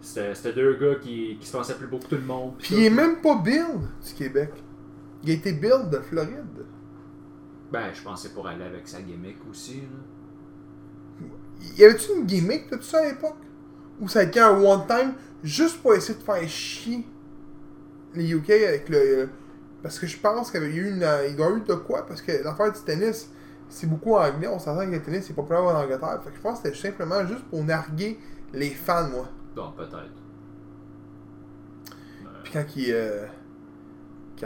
C'était 0.02 0.54
deux 0.54 0.76
gars 0.76 0.96
qui, 1.02 1.38
qui 1.40 1.48
se 1.48 1.56
pensaient 1.56 1.76
plus 1.76 1.88
beau 1.88 1.98
que 2.00 2.06
tout 2.08 2.16
le 2.16 2.22
monde. 2.22 2.58
Pis 2.60 2.74
il 2.76 2.84
est 2.86 2.90
même 2.90 3.18
pas 3.22 3.36
build 3.36 3.82
du 4.06 4.14
Québec. 4.16 4.52
Il 5.24 5.30
a 5.30 5.34
été 5.34 5.54
build 5.54 5.90
de 5.90 6.00
Floride. 6.00 6.66
Ben, 7.72 7.94
je 7.94 8.02
pensais 8.02 8.30
pour 8.30 8.48
aller 8.48 8.66
avec 8.66 8.88
sa 8.88 9.02
gimmick 9.02 9.38
aussi, 9.50 9.82
là. 9.82 11.28
Y 11.78 11.86
avait-tu 11.86 12.12
une 12.18 12.26
gimmick 12.26 12.72
de 12.72 12.78
tout 12.78 12.84
ça 12.84 13.00
à 13.00 13.06
l'époque? 13.06 13.38
Ou 14.00 14.08
ça 14.08 14.20
a 14.20 14.24
été 14.24 14.40
un 14.40 14.60
one-time 14.60 15.14
juste 15.44 15.82
pour 15.82 15.94
essayer 15.94 16.18
de 16.18 16.24
faire 16.24 16.48
chier 16.48 17.06
les 18.16 18.34
UK 18.34 18.50
avec 18.50 18.90
le. 18.90 19.30
Parce 19.84 20.00
que 20.00 20.08
je 20.08 20.18
pense 20.18 20.52
qu'il 20.52 20.62
y 20.62 20.66
avait 20.66 20.74
eu 20.74 20.90
une. 20.90 21.06
Il 21.30 21.36
doit 21.36 21.46
y 21.46 21.50
avoir 21.50 21.56
eu 21.56 21.62
de 21.62 21.76
quoi? 21.76 22.06
Parce 22.08 22.22
que 22.22 22.32
l'affaire 22.44 22.72
du 22.72 22.80
tennis, 22.80 23.30
c'est 23.70 23.88
beaucoup 23.88 24.16
anglais. 24.16 24.48
On 24.48 24.60
s'entend 24.60 24.86
que 24.86 24.92
le 24.92 25.02
tennis 25.02 25.26
c'est 25.26 25.34
populaire 25.34 25.64
en 25.64 25.76
Angleterre. 25.76 26.20
Fait 26.24 26.32
que 26.32 26.36
je 26.36 26.42
pense 26.42 26.62
que 26.62 26.70
c'était 26.70 26.90
simplement 26.90 27.26
juste 27.28 27.44
pour 27.46 27.64
narguer 27.64 28.20
les 28.54 28.72
fans, 28.72 29.08
moi. 29.08 29.30
Non, 29.56 29.72
peut-être. 29.72 30.22
Puis 32.44 32.54
quand 32.54 32.66
il. 32.76 32.92
Euh, 32.92 33.28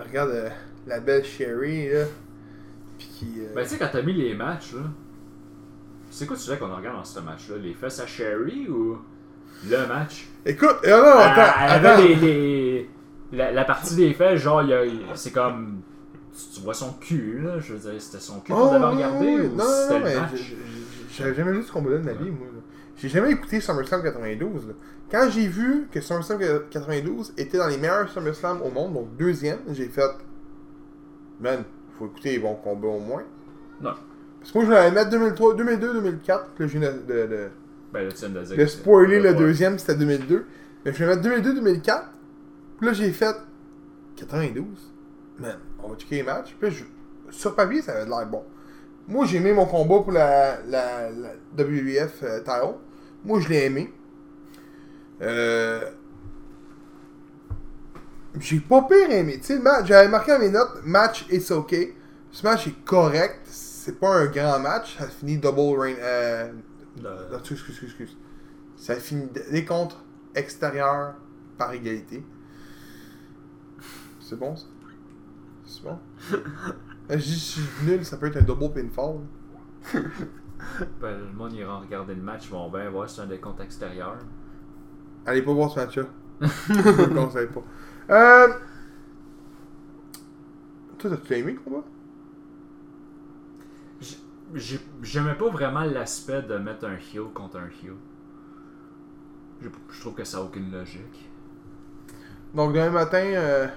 qu'il 0.02 0.10
regarde 0.10 0.30
euh, 0.32 0.50
la 0.88 1.00
belle 1.00 1.24
Sherry, 1.26 1.90
là. 1.90 2.06
Puis 2.98 3.08
qui. 3.14 3.34
euh, 3.40 3.54
Ben, 3.56 3.64
tu 3.64 3.70
sais, 3.70 3.78
quand 3.78 3.90
t'as 3.92 4.02
mis 4.02 4.14
les 4.14 4.34
matchs, 4.36 4.74
là. 4.74 4.82
C'est 6.12 6.26
quoi 6.26 6.38
tu 6.38 6.44
sais 6.44 6.58
qu'on 6.58 6.74
regarde 6.74 6.98
dans 6.98 7.04
ce 7.04 7.20
match-là? 7.20 7.58
Les 7.58 7.74
fesses 7.74 8.00
à 8.00 8.08
Sherry 8.08 8.68
ou 8.70 8.98
le 9.68 9.88
match? 9.88 10.28
Écoute, 10.46 10.78
euh, 10.86 10.90
non, 10.92 11.04
non, 11.04 11.18
attends, 11.20 11.42
Ah, 11.56 11.66
Elle 11.78 11.86
attends. 11.86 11.98
avait 12.00 12.08
les, 12.08 12.16
les- 12.16 12.90
La, 13.32 13.52
la 13.52 13.66
partie 13.66 13.96
des 13.96 14.14
fesses, 14.14 14.40
genre, 14.42 14.64
c'est 15.16 15.32
comme. 15.32 15.82
Tu, 16.34 16.56
tu 16.56 16.62
vois 16.62 16.74
son 16.74 16.94
cul, 16.94 17.42
là. 17.44 17.60
Je 17.60 17.74
veux 17.74 17.92
dire, 17.92 18.02
c'était 18.02 18.20
son 18.20 18.40
cul 18.42 18.54
qu'on 18.54 18.62
Oh, 18.62 18.74
devait 18.74 18.86
oui, 18.86 18.96
regarder 18.96 19.26
oui, 19.26 19.48
ou 19.48 19.56
Non, 19.56 19.64
non, 19.64 19.64
c'était 19.88 20.00
le 20.00 20.06
mais 20.06 20.16
match? 20.16 20.54
j'avais 21.12 21.34
jamais 21.34 21.52
vu 21.54 21.64
ce 21.64 21.72
combat-là 21.72 21.98
de 21.98 22.04
ma 22.04 22.14
vie, 22.14 22.30
moi. 22.30 22.48
là. 22.54 22.62
J'ai 22.98 23.10
jamais 23.10 23.32
écouté 23.32 23.60
SummerSlam 23.60 24.02
92. 24.04 24.68
Là. 24.68 24.74
Quand 25.12 25.30
j'ai 25.30 25.48
vu 25.48 25.88
que 25.92 26.00
SummerSlam 26.02 26.40
92 26.70 27.34
était 27.38 27.58
dans 27.58 27.68
les 27.68 27.78
meilleurs 27.78 28.10
SummerSlam 28.10 28.62
au 28.62 28.70
monde, 28.70 28.94
donc 28.94 29.16
deuxième, 29.18 29.60
j'ai 29.72 29.88
fait. 29.88 30.10
Man, 31.40 31.64
faut 32.00 32.06
écouter 32.08 32.32
les 32.32 32.40
bons 32.40 32.56
combats 32.56 32.88
au 32.88 33.00
moins. 33.00 33.24
Non. 33.82 33.92
Parce 34.40 34.52
que 34.52 34.58
moi, 34.60 34.66
je 34.66 34.70
voulais 34.70 34.92
mettre 34.92 35.10
2003, 35.10 35.56
2002, 35.56 35.94
2004. 35.94 36.50
Là, 36.60 36.68
je 36.68 36.78
viens 36.78 36.92
de, 36.92 36.98
de, 37.00 37.28
de- 37.28 37.50
Ben, 37.94 38.56
viens 38.56 38.66
de 38.66 38.70
spoiler 38.70 39.20
le 39.20 39.30
deuxième, 39.40 39.80
c'était 39.80 39.96
2002. 39.96 40.46
Mais 40.86 40.94
je 40.94 40.98
vais 41.04 41.08
mettre 41.08 41.22
2002, 41.24 41.54
2004. 41.56 42.10
Puis 42.78 42.88
là, 42.88 42.94
j'ai 42.94 43.12
fait 43.12 43.36
92. 44.16 44.66
Man, 45.40 45.58
on 45.84 45.90
va 45.90 45.96
checker 45.96 46.18
les 46.18 46.24
matchs. 46.24 46.56
Puis 46.60 46.70
là, 46.70 46.76
je- 46.76 47.34
sur 47.36 47.56
papier, 47.56 47.82
ça 47.82 47.94
avait 47.94 48.06
l'air 48.10 48.26
bon. 48.28 48.44
Moi, 49.08 49.26
j'ai 49.26 49.38
aimé 49.38 49.52
mon 49.54 49.66
combat 49.66 50.00
pour 50.00 50.12
la, 50.12 50.58
la, 50.68 51.10
la 51.12 51.30
WWF 51.58 52.24
euh, 52.24 52.40
title. 52.40 52.76
Moi, 53.24 53.40
je 53.40 53.50
l'ai 53.50 53.66
aimé. 53.66 53.94
Euh... 55.22 55.92
J'ai 58.40 58.60
pas 58.60 58.82
pire 58.84 59.10
aimé. 59.12 59.38
Tu 59.40 59.46
sais, 59.46 59.62
j'avais 59.86 60.10
marqué 60.10 60.32
dans 60.32 60.40
mes 60.40 60.50
notes, 60.50 60.82
match 60.84 61.26
it's 61.32 61.52
okay. 61.52 61.96
Ce 62.32 62.46
match 62.46 62.68
est 62.68 62.84
correct. 62.84 63.42
C'est 63.46 63.98
pas 64.00 64.14
un 64.16 64.26
grand 64.26 64.60
match. 64.60 64.98
Ça 64.98 65.08
finit 65.08 65.38
double 65.38 65.80
rain. 65.80 65.96
Euh... 66.00 66.52
Non, 67.02 67.10
excuse, 67.40 67.64
excuse, 67.70 67.84
excuse. 67.84 68.18
Ça 68.76 68.96
finit 68.96 69.28
des 69.52 69.64
contre 69.64 70.04
extérieurs 70.36 71.16
par 71.58 71.72
égalité. 71.74 72.24
C'est 74.20 74.38
bon 74.38 74.56
ça? 74.56 74.66
C'est 75.66 75.84
bon? 75.84 76.00
Euh, 77.12 77.20
Je 77.20 77.24
dis 77.24 77.40
si 77.40 77.60
je 77.60 77.66
suis 77.68 77.86
nul, 77.86 78.04
ça 78.04 78.18
peut 78.18 78.26
être 78.26 78.38
un 78.38 78.42
double 78.42 78.74
pinfall. 78.74 79.20
Ben, 81.02 81.18
le 81.20 81.34
monde 81.34 81.54
ira 81.54 81.80
regarder 81.80 82.16
le 82.16 82.22
match, 82.22 82.50
vont 82.50 82.70
bien 82.70 82.90
voir 82.90 83.10
si 83.10 83.16
c'est 83.16 83.22
un 83.22 83.28
décompte 83.28 83.60
extérieur. 83.62 84.18
Allez 85.26 85.42
pas 85.42 85.54
voir 85.54 85.72
ce 85.72 85.80
match-là. 85.80 86.04
je 86.42 86.74
vous 86.74 87.06
le 87.14 87.16
conseille 87.16 87.48
pas. 87.48 87.64
Euh... 88.14 88.48
Toi, 90.98 91.10
t'as-tu 91.12 91.34
aimé 91.36 91.54
le 91.54 91.60
combat? 91.60 91.84
J'aimais 95.02 95.36
pas 95.36 95.50
vraiment 95.50 95.84
l'aspect 95.84 96.42
de 96.44 96.58
mettre 96.58 96.86
un 96.86 96.96
heel 96.96 97.26
contre 97.34 97.58
un 97.58 97.66
heel. 97.68 97.96
Je, 99.62 99.70
je 99.92 100.00
trouve 100.02 100.14
que 100.14 100.24
ça 100.24 100.38
n'a 100.38 100.44
aucune 100.44 100.72
logique. 100.72 101.30
Donc, 102.54 102.74
demain 102.74 102.90
matin, 102.92 103.24
euh... 103.24 103.68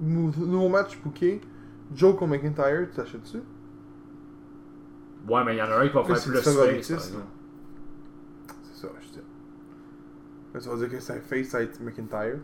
nou- 0.00 0.32
nouveau 0.36 0.68
match 0.68 0.98
booké. 1.02 1.40
Joe 1.94 2.16
contre 2.16 2.32
McIntyre, 2.32 2.88
tu 2.88 2.96
t'achètes-tu? 2.96 3.38
Ouais, 5.28 5.44
mais 5.44 5.54
il 5.54 5.58
y 5.58 5.62
en 5.62 5.66
a 5.66 5.76
un 5.76 5.88
qui 5.88 5.94
va 5.94 6.04
faire 6.04 6.16
c'est 6.16 6.30
plus 6.30 6.40
face. 6.40 6.86
C'est 6.86 6.98
ça, 8.80 8.88
je 9.00 9.08
dis. 9.08 9.20
Là, 10.54 10.60
tu 10.60 10.68
vas 10.68 10.76
dire 10.76 10.88
que 10.90 11.00
c'est 11.00 11.12
un 11.16 11.20
face, 11.20 11.46
ça 11.48 11.58
va 11.58 11.64
être 11.64 11.80
McIntyre. 11.80 12.38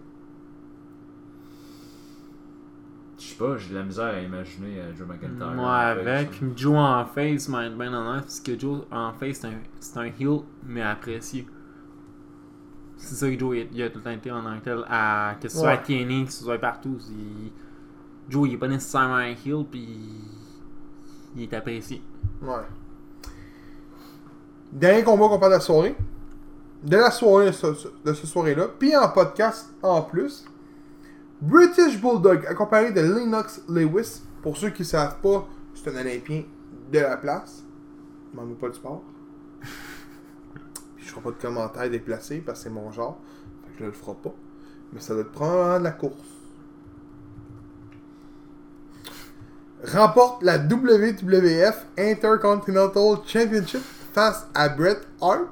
Je 3.19 3.25
sais 3.25 3.35
pas, 3.37 3.57
j'ai 3.57 3.71
de 3.71 3.75
la 3.75 3.83
misère 3.85 4.15
à 4.15 4.21
imaginer 4.21 4.79
euh, 4.81 4.95
Joe 4.97 5.09
McIntyre. 5.09 5.55
Fait, 5.55 6.11
avec. 6.11 6.31
Joe 6.57 6.77
en 6.77 7.05
face 7.05 7.49
m'a 7.49 7.69
bien 7.69 7.93
honnête, 7.93 8.23
parce 8.23 8.41
que 8.41 8.57
Joe 8.59 8.83
en 8.93 9.13
face, 9.13 9.39
c'est 9.41 9.49
un, 9.49 9.55
c'est 9.81 9.99
un 9.99 10.05
heel, 10.05 10.41
mais 10.65 10.83
apprécié. 10.83 11.47
C'est 12.97 13.15
ça 13.17 13.29
que 13.31 13.39
Joe 13.39 13.57
il, 13.73 13.83
a 13.83 13.91
tout 13.91 13.99
le 13.99 14.05
temps 14.05 14.11
été 14.11 14.31
en 14.31 14.43
tant 14.43 14.57
que 14.59 14.65
tel. 14.65 14.85
À, 14.89 15.35
que 15.41 15.49
ce 15.49 15.59
soit 15.59 15.71
à 15.71 15.77
Ouais. 15.77 15.83
TNA, 16.05 16.27
que 16.27 16.33
ce 16.33 16.45
soit 16.45 16.59
partout. 16.59 16.97
Joe, 18.29 18.49
il 18.49 18.55
est 18.55 18.59
pas 18.59 18.69
nécessairement 18.69 19.17
un 19.17 19.35
heel, 19.45 19.65
puis 19.69 19.89
il 21.37 21.43
est 21.43 21.53
apprécié. 21.55 22.03
Ouais. 22.43 22.55
Dernier 24.73 25.03
combat 25.03 25.29
qu'on 25.29 25.39
parle 25.39 25.53
de 25.53 25.57
la 25.57 25.61
soirée. 25.61 25.97
De 26.83 26.97
la 26.97 27.11
soirée 27.11 27.47
de 27.47 27.53
ce, 27.53 27.67
de 28.05 28.13
ce 28.13 28.27
soirée-là. 28.27 28.69
Puis 28.79 28.97
en 28.97 29.09
podcast 29.09 29.71
en 29.83 30.03
plus. 30.03 30.45
British 31.41 32.01
Bulldog, 32.01 32.47
accompagné 32.47 32.93
de 32.93 33.01
Lennox 33.01 33.63
Lewis. 33.69 34.23
Pour 34.43 34.57
ceux 34.57 34.71
qui 34.71 34.83
ne 34.83 34.87
savent 34.87 35.21
pas, 35.21 35.49
c'est 35.75 35.89
un 35.91 36.01
Olympien 36.01 36.45
de 36.93 36.99
la 36.99 37.17
place. 37.17 37.65
Je 38.33 38.37
m'en 38.37 38.45
veux 38.45 38.55
pas 38.55 38.69
du 38.69 38.75
sport. 38.75 39.03
Puis 40.97 41.07
je 41.07 41.11
ferai 41.11 41.23
pas 41.23 41.31
de 41.31 41.37
commentaires 41.37 41.91
déplacés 41.91 42.39
parce 42.39 42.61
que 42.61 42.65
c'est 42.65 42.71
mon 42.71 42.91
genre. 42.93 43.19
Fait 43.65 43.73
que 43.73 43.79
je 43.81 43.85
le 43.87 43.93
ferai 43.93 44.17
pas. 44.23 44.35
Mais 44.93 45.01
ça 45.01 45.15
doit 45.15 45.23
être 45.23 45.33
probablement 45.33 45.79
de 45.79 45.85
la 45.85 45.93
course. 45.93 46.38
Remporte 49.85 50.43
la 50.43 50.59
WWF 50.59 51.87
Intercontinental 51.99 53.19
Championship 53.27 53.83
face 54.13 54.47
à 54.55 54.69
Bret 54.69 55.01
Hart 55.21 55.51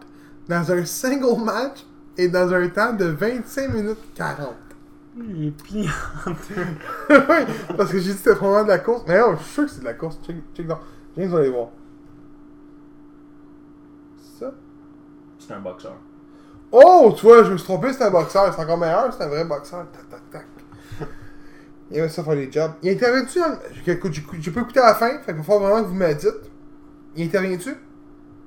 dans 0.48 0.72
un 0.72 0.84
single 0.84 1.42
match 1.44 1.84
et 2.18 2.28
dans 2.28 2.52
un 2.52 2.68
temps 2.68 2.92
de 2.92 3.06
25 3.06 3.72
minutes 3.72 3.98
40. 4.14 4.54
Il 5.18 5.46
est 5.46 5.50
plié 5.50 5.88
en 6.26 6.30
deux. 6.30 6.62
oui, 7.10 7.54
parce 7.76 7.90
que 7.90 7.98
j'ai 7.98 8.10
dit 8.10 8.16
que 8.16 8.18
c'était 8.18 8.32
vraiment 8.32 8.64
de 8.64 8.68
la 8.68 8.78
course. 8.78 9.02
Mais 9.06 9.18
non, 9.18 9.36
je 9.36 9.42
suis 9.42 9.52
sûr 9.52 9.64
que 9.64 9.70
c'est 9.70 9.80
de 9.80 9.84
la 9.86 9.94
course. 9.94 10.18
Check, 10.26 10.36
check 10.54 10.66
dans. 10.66 10.78
Viens, 11.16 11.28
vous 11.28 11.36
allez 11.36 11.48
voir. 11.48 11.68
C'est 14.18 14.44
ça? 14.44 14.52
C'est 15.38 15.54
un 15.54 15.60
boxeur. 15.60 15.96
Oh, 16.70 17.14
tu 17.16 17.24
vois, 17.24 17.44
je 17.44 17.52
me 17.52 17.56
suis 17.56 17.64
trompé, 17.64 17.92
c'est 17.92 18.04
un 18.04 18.10
boxeur. 18.10 18.52
C'est 18.52 18.60
encore 18.60 18.76
meilleur, 18.76 19.10
c'est 19.12 19.24
un 19.24 19.28
vrai 19.28 19.44
boxeur. 19.44 19.86
Tac, 19.90 20.08
tac, 20.10 20.30
tac. 20.30 20.46
Il 21.90 21.98
aimait 21.98 22.08
ça 22.08 22.24
faire 22.24 22.34
des 22.34 22.50
jobs. 22.50 22.72
Il 22.82 22.90
intervient-tu 22.90 23.38
dans... 23.38 23.58
J'ai 24.40 24.50
pas 24.50 24.60
écouté 24.60 24.80
à 24.80 24.86
la 24.88 24.94
fin, 24.94 25.18
fait 25.20 25.26
qu'il 25.26 25.36
va 25.36 25.42
falloir 25.42 25.60
vraiment 25.70 25.82
que 25.84 25.88
vous 25.88 25.94
me 25.94 26.06
le 26.08 26.14
dites. 26.14 26.50
Il 27.14 27.26
intervient-tu? 27.26 27.74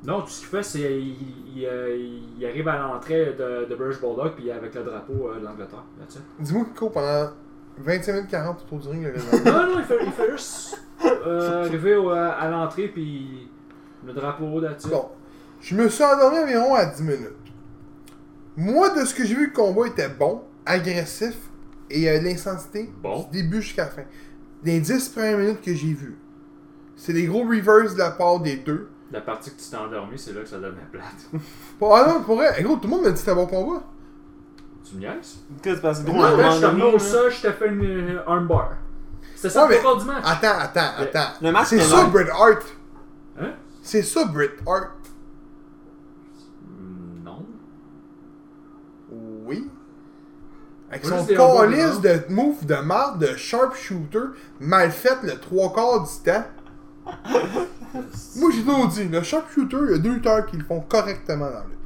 Non, 0.05 0.21
tout 0.21 0.29
ce 0.29 0.39
qu'il 0.39 0.47
fait, 0.49 0.63
c'est 0.63 0.79
il, 1.01 1.17
il, 1.57 1.65
euh, 1.65 1.95
il 2.37 2.45
arrive 2.45 2.67
à 2.69 2.77
l'entrée 2.79 3.33
de, 3.37 3.65
de 3.69 3.75
British 3.75 3.99
Bulldog 4.01 4.33
puis 4.35 4.49
avec 4.51 4.73
le 4.75 4.83
drapeau 4.83 5.29
euh, 5.29 5.39
de 5.39 5.45
l'Angleterre. 5.45 5.83
Dis-moi 6.39 6.65
qu'il 6.65 6.73
court 6.73 6.91
pendant 6.91 7.31
25 7.79 8.13
minutes 8.13 8.29
40 8.31 8.61
autour 8.61 8.79
du 8.79 8.87
ring. 8.89 9.03
le. 9.03 9.13
Non, 9.51 9.67
non, 9.73 9.79
il 9.79 9.85
fait, 9.85 9.97
il 10.05 10.11
fait 10.11 10.31
juste 10.31 10.81
euh, 11.05 11.63
arriver 11.65 11.95
au- 11.97 12.09
à 12.11 12.47
l'entrée 12.49 12.87
puis 12.87 13.49
le 14.05 14.13
drapeau 14.13 14.61
it. 14.63 14.87
Bon, 14.89 15.09
je 15.59 15.75
me 15.75 15.89
suis 15.89 16.03
endormi 16.03 16.39
environ 16.39 16.75
à 16.75 16.85
10 16.85 17.01
minutes. 17.03 17.33
Moi, 18.55 18.89
de 18.97 19.05
ce 19.05 19.13
que 19.13 19.25
j'ai 19.25 19.35
vu, 19.35 19.47
le 19.47 19.53
combat 19.53 19.87
était 19.87 20.09
bon, 20.09 20.43
agressif, 20.65 21.35
et 21.89 21.99
il 21.99 22.03
y 22.03 22.85
Bon. 23.01 23.27
du 23.31 23.41
début 23.41 23.61
jusqu'à 23.61 23.85
la 23.85 23.89
fin. 23.91 24.01
Les 24.63 24.79
10 24.79 25.09
premières 25.09 25.37
minutes 25.37 25.61
que 25.61 25.73
j'ai 25.73 25.93
vues, 25.93 26.17
c'est 26.95 27.13
des 27.13 27.25
gros 27.25 27.43
reverse 27.47 27.93
de 27.93 27.99
la 27.99 28.11
part 28.11 28.39
des 28.39 28.57
deux. 28.57 28.89
La 29.11 29.21
partie 29.21 29.49
que 29.51 29.55
tu 29.59 29.69
t'es 29.69 29.75
endormi, 29.77 30.17
c'est 30.19 30.33
là 30.33 30.41
que 30.41 30.47
ça 30.49 30.57
devenait 30.57 30.81
plate. 30.91 31.29
Ah 31.81 32.05
non, 32.07 32.23
pour 32.23 32.35
vrai, 32.35 32.61
gros, 32.61 32.75
tout 32.75 32.83
le 32.83 32.89
monde 32.89 33.01
m'a 33.03 33.07
dit 33.07 33.13
que 33.13 33.19
c'était 33.19 33.31
un 33.31 33.35
bon 33.35 33.47
combat. 33.47 33.83
tu 34.87 34.95
me 34.95 34.99
niaises? 34.99 35.39
Qu'est-ce 35.63 35.63
que 35.63 35.75
c'est 35.75 35.81
parce 35.81 36.03
que 36.03 36.11
Moi, 36.11 36.27
un 36.27 36.51
je 36.51 36.55
t'ai 36.59 36.61
donné, 36.71 36.83
au 36.83 36.99
sol, 36.99 37.31
je 37.31 37.41
t'ai 37.41 37.53
fait 37.53 37.69
une 37.69 37.83
euh, 37.83 38.27
armbar. 38.27 38.73
C'était 39.35 39.49
ça 39.49 39.67
le 39.67 39.75
record 39.77 39.97
du 39.97 40.05
match. 40.05 40.23
Attends, 40.25 40.59
attends, 40.59 41.01
attends. 41.03 41.33
le 41.41 41.51
match 41.51 41.67
C'est 41.69 41.79
ça. 41.79 42.05
Bret 42.05 42.29
Hart. 42.29 42.63
Hein? 43.39 43.53
C'est 43.81 44.03
ça, 44.03 44.25
Bret 44.25 44.51
Hart. 44.67 44.91
Hmm, 46.67 47.23
Non. 47.23 47.45
Oui. 49.11 49.69
Avec 50.91 51.05
son 51.05 51.25
calice 51.25 51.95
non? 51.95 51.99
de 51.99 52.21
move 52.29 52.65
de 52.65 52.75
marde 52.75 53.19
de 53.21 53.35
sharpshooter 53.35 54.31
mal 54.59 54.91
fait 54.91 55.21
le 55.23 55.37
trois 55.39 55.71
quarts 55.71 56.03
du 56.03 56.31
temps. 56.31 56.43
Moi 58.37 58.51
j'ai 58.53 58.61
toujours 58.61 58.87
dit, 58.87 59.07
le 59.07 59.21
sharpshooter, 59.21 59.77
il 59.85 59.91
y 59.91 59.93
a 59.95 59.97
deux 59.97 60.13
lutteurs 60.13 60.45
qui 60.45 60.57
le 60.57 60.63
font 60.63 60.81
correctement 60.81 61.49
dans 61.49 61.67
le 61.67 61.79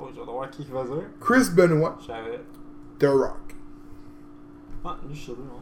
Oh, 0.00 0.08
j'ai 0.14 0.20
de 0.20 0.24
voir 0.24 0.50
qui 0.50 0.64
va 0.64 0.82
dire. 0.84 1.02
Chris 1.20 1.50
Benoit. 1.54 1.98
The 2.98 3.04
Rock. 3.04 3.54
Ah, 4.84 4.96
lui, 5.06 5.14
je 5.14 5.32
non. 5.32 5.60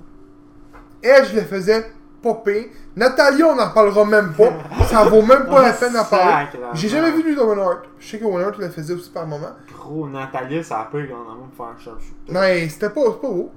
Edge 1.02 1.34
le 1.34 1.42
faisait 1.42 1.92
popper. 2.22 2.72
Natalia, 2.96 3.46
on 3.46 3.54
n'en 3.54 3.70
parlera 3.70 4.04
même 4.04 4.32
pas. 4.34 4.52
Ça 4.90 5.04
vaut 5.04 5.22
même 5.22 5.46
pas 5.46 5.62
la 5.62 5.72
peine 5.72 5.92
d'en 5.92 6.04
parler. 6.04 6.46
J'ai 6.74 6.88
jamais 6.88 7.10
vu 7.12 7.22
lui 7.22 7.34
de 7.36 7.40
Owen 7.40 7.58
Hart. 7.58 7.82
Je 7.98 8.06
sais 8.08 8.18
que 8.18 8.24
Owen 8.24 8.44
Hart 8.44 8.58
le 8.58 8.68
faisait 8.70 8.94
aussi 8.94 9.10
par 9.10 9.26
moment. 9.26 9.50
Gros, 9.72 10.08
Natalia, 10.08 10.62
ça 10.62 10.80
a 10.80 10.84
peur 10.86 11.06
qu'on 11.08 11.14
a 11.32 11.34
même 11.34 11.50
faire 11.56 11.66
un 11.66 11.78
sharpshooter. 11.78 12.14
Mais 12.32 12.68
c'était 12.68 12.90
pas, 12.90 13.02
pas 13.12 13.28
beau. 13.28 13.50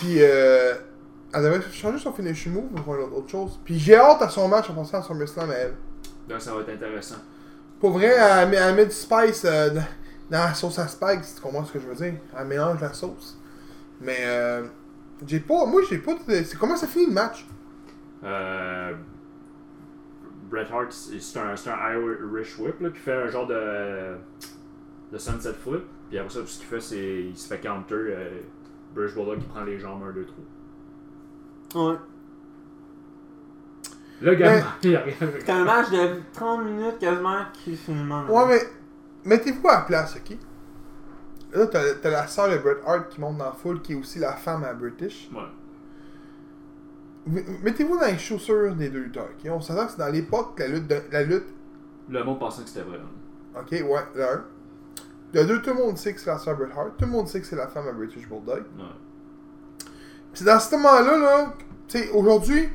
Puis, 0.00 0.16
euh, 0.20 0.74
elle 1.32 1.42
devrait 1.42 1.60
changer 1.72 1.98
son 1.98 2.12
finishing 2.12 2.52
move 2.52 2.68
pour 2.82 2.94
faire 2.94 3.04
autre 3.16 3.28
chose. 3.30 3.58
Puis 3.64 3.78
j'ai 3.78 3.96
hâte 3.96 4.22
à 4.22 4.28
son 4.28 4.46
match 4.48 4.68
en 4.70 4.74
pensant 4.74 4.98
à 4.98 5.02
son 5.02 5.14
SummerSlam 5.14 5.50
à 5.50 5.54
elle. 5.54 5.74
Là, 6.28 6.38
ça 6.38 6.52
va 6.54 6.60
être 6.60 6.70
intéressant. 6.70 7.16
Pour 7.80 7.90
vrai, 7.92 8.06
elle 8.18 8.48
met, 8.50 8.56
elle 8.56 8.74
met 8.76 8.86
du 8.86 8.92
spice 8.92 9.42
euh, 9.44 9.70
dans, 9.70 9.84
dans 10.30 10.44
la 10.44 10.54
sauce 10.54 10.78
à 10.78 10.88
spike, 10.88 11.22
si 11.24 11.34
tu 11.34 11.40
comprends 11.40 11.64
ce 11.64 11.72
que 11.72 11.80
je 11.80 11.86
veux 11.86 11.94
dire? 11.94 12.14
Elle 12.38 12.46
mélange 12.46 12.80
la 12.80 12.92
sauce. 12.92 13.38
Mais, 14.00 14.18
euh, 14.20 14.62
j'ai 15.26 15.40
pas, 15.40 15.64
moi 15.66 15.82
j'ai 15.88 15.98
pas, 15.98 16.12
de- 16.14 16.42
c'est 16.44 16.56
comment 16.58 16.76
ça 16.76 16.86
finit 16.86 17.06
le 17.06 17.12
match? 17.12 17.46
Euh, 18.22 18.94
Bret 20.50 20.66
Hart, 20.72 20.92
c'est 20.92 21.38
un, 21.38 21.56
c'est 21.56 21.70
un 21.70 21.94
Irish 21.94 22.58
Whip 22.58 22.80
là, 22.80 22.90
qui 22.90 22.98
fait 22.98 23.12
un 23.12 23.28
genre 23.28 23.46
de, 23.46 24.16
de 25.12 25.18
Sunset 25.18 25.54
Flip. 25.54 25.82
Puis 26.08 26.18
après 26.18 26.32
ça, 26.32 26.40
tout 26.40 26.46
ce 26.46 26.58
qu'il 26.58 26.68
fait, 26.68 26.80
c'est 26.80 27.22
il 27.24 27.36
se 27.36 27.48
fait 27.48 27.60
counter. 27.60 27.94
Euh, 27.94 28.40
British 28.94 29.14
Bulldog 29.14 29.40
qui 29.40 29.46
prend 29.46 29.64
les 29.64 29.78
jambes 29.78 30.02
1, 30.08 30.12
2, 30.12 30.26
3. 31.72 31.90
Ouais. 31.90 31.96
Le 34.20 34.34
gars, 34.36 34.62
il. 34.82 35.00
C'est 35.40 35.50
un 35.50 35.64
match 35.64 35.90
de 35.90 36.20
30 36.32 36.64
minutes 36.64 36.98
quasiment 36.98 37.44
qui 37.52 37.76
finalement. 37.76 38.24
Ouais, 38.26 38.46
mais 38.46 38.60
mettez-vous 39.24 39.68
à 39.68 39.74
la 39.74 39.80
place, 39.80 40.16
ok? 40.16 40.36
Là, 41.52 41.66
t'as 41.66 41.94
t'as 41.94 42.10
la 42.10 42.26
sœur 42.26 42.48
de 42.50 42.58
Bret 42.58 42.78
Hart 42.86 43.08
qui 43.08 43.20
monte 43.20 43.38
dans 43.38 43.46
la 43.46 43.52
foule, 43.52 43.80
qui 43.82 43.92
est 43.92 43.96
aussi 43.96 44.18
la 44.18 44.32
femme 44.34 44.64
à 44.64 44.72
British. 44.72 45.28
Ouais. 45.32 45.42
Mettez-vous 47.26 47.98
dans 47.98 48.06
les 48.06 48.18
chaussures 48.18 48.74
des 48.74 48.90
deux 48.90 49.00
lutteurs, 49.00 49.28
ok? 49.42 49.50
On 49.50 49.60
s'entend 49.60 49.86
que 49.86 49.92
c'est 49.92 49.98
dans 49.98 50.08
l'époque, 50.12 50.58
la 50.58 50.68
lutte, 50.68 50.86
de- 50.86 51.02
la 51.10 51.22
lutte 51.22 51.46
Le 52.10 52.22
monde 52.22 52.38
pensait 52.38 52.62
que 52.62 52.68
c'était 52.68 52.82
vrai. 52.84 52.98
hein. 53.02 53.60
Ok, 53.60 53.70
ouais, 53.72 54.22
un. 54.22 54.44
De 55.32 55.42
deux, 55.44 55.62
tout 55.62 55.70
le 55.70 55.76
monde 55.76 55.96
sait 55.96 56.12
que 56.12 56.20
c'est 56.20 56.30
la 56.30 56.38
sœur 56.38 56.56
Bret 56.56 56.68
Hart. 56.76 56.90
Tout 56.98 57.06
le 57.06 57.10
monde 57.10 57.26
sait 57.28 57.40
que 57.40 57.46
c'est 57.46 57.56
la 57.56 57.66
femme 57.68 57.88
à 57.88 57.92
British 57.92 58.28
Bulldog. 58.28 58.64
Ouais. 58.78 58.84
Puis 60.32 60.44
dans 60.44 60.58
ce 60.60 60.74
moment-là, 60.76 61.16
là, 61.18 61.54
tu 61.88 61.98
sais, 61.98 62.10
aujourd'hui, 62.10 62.68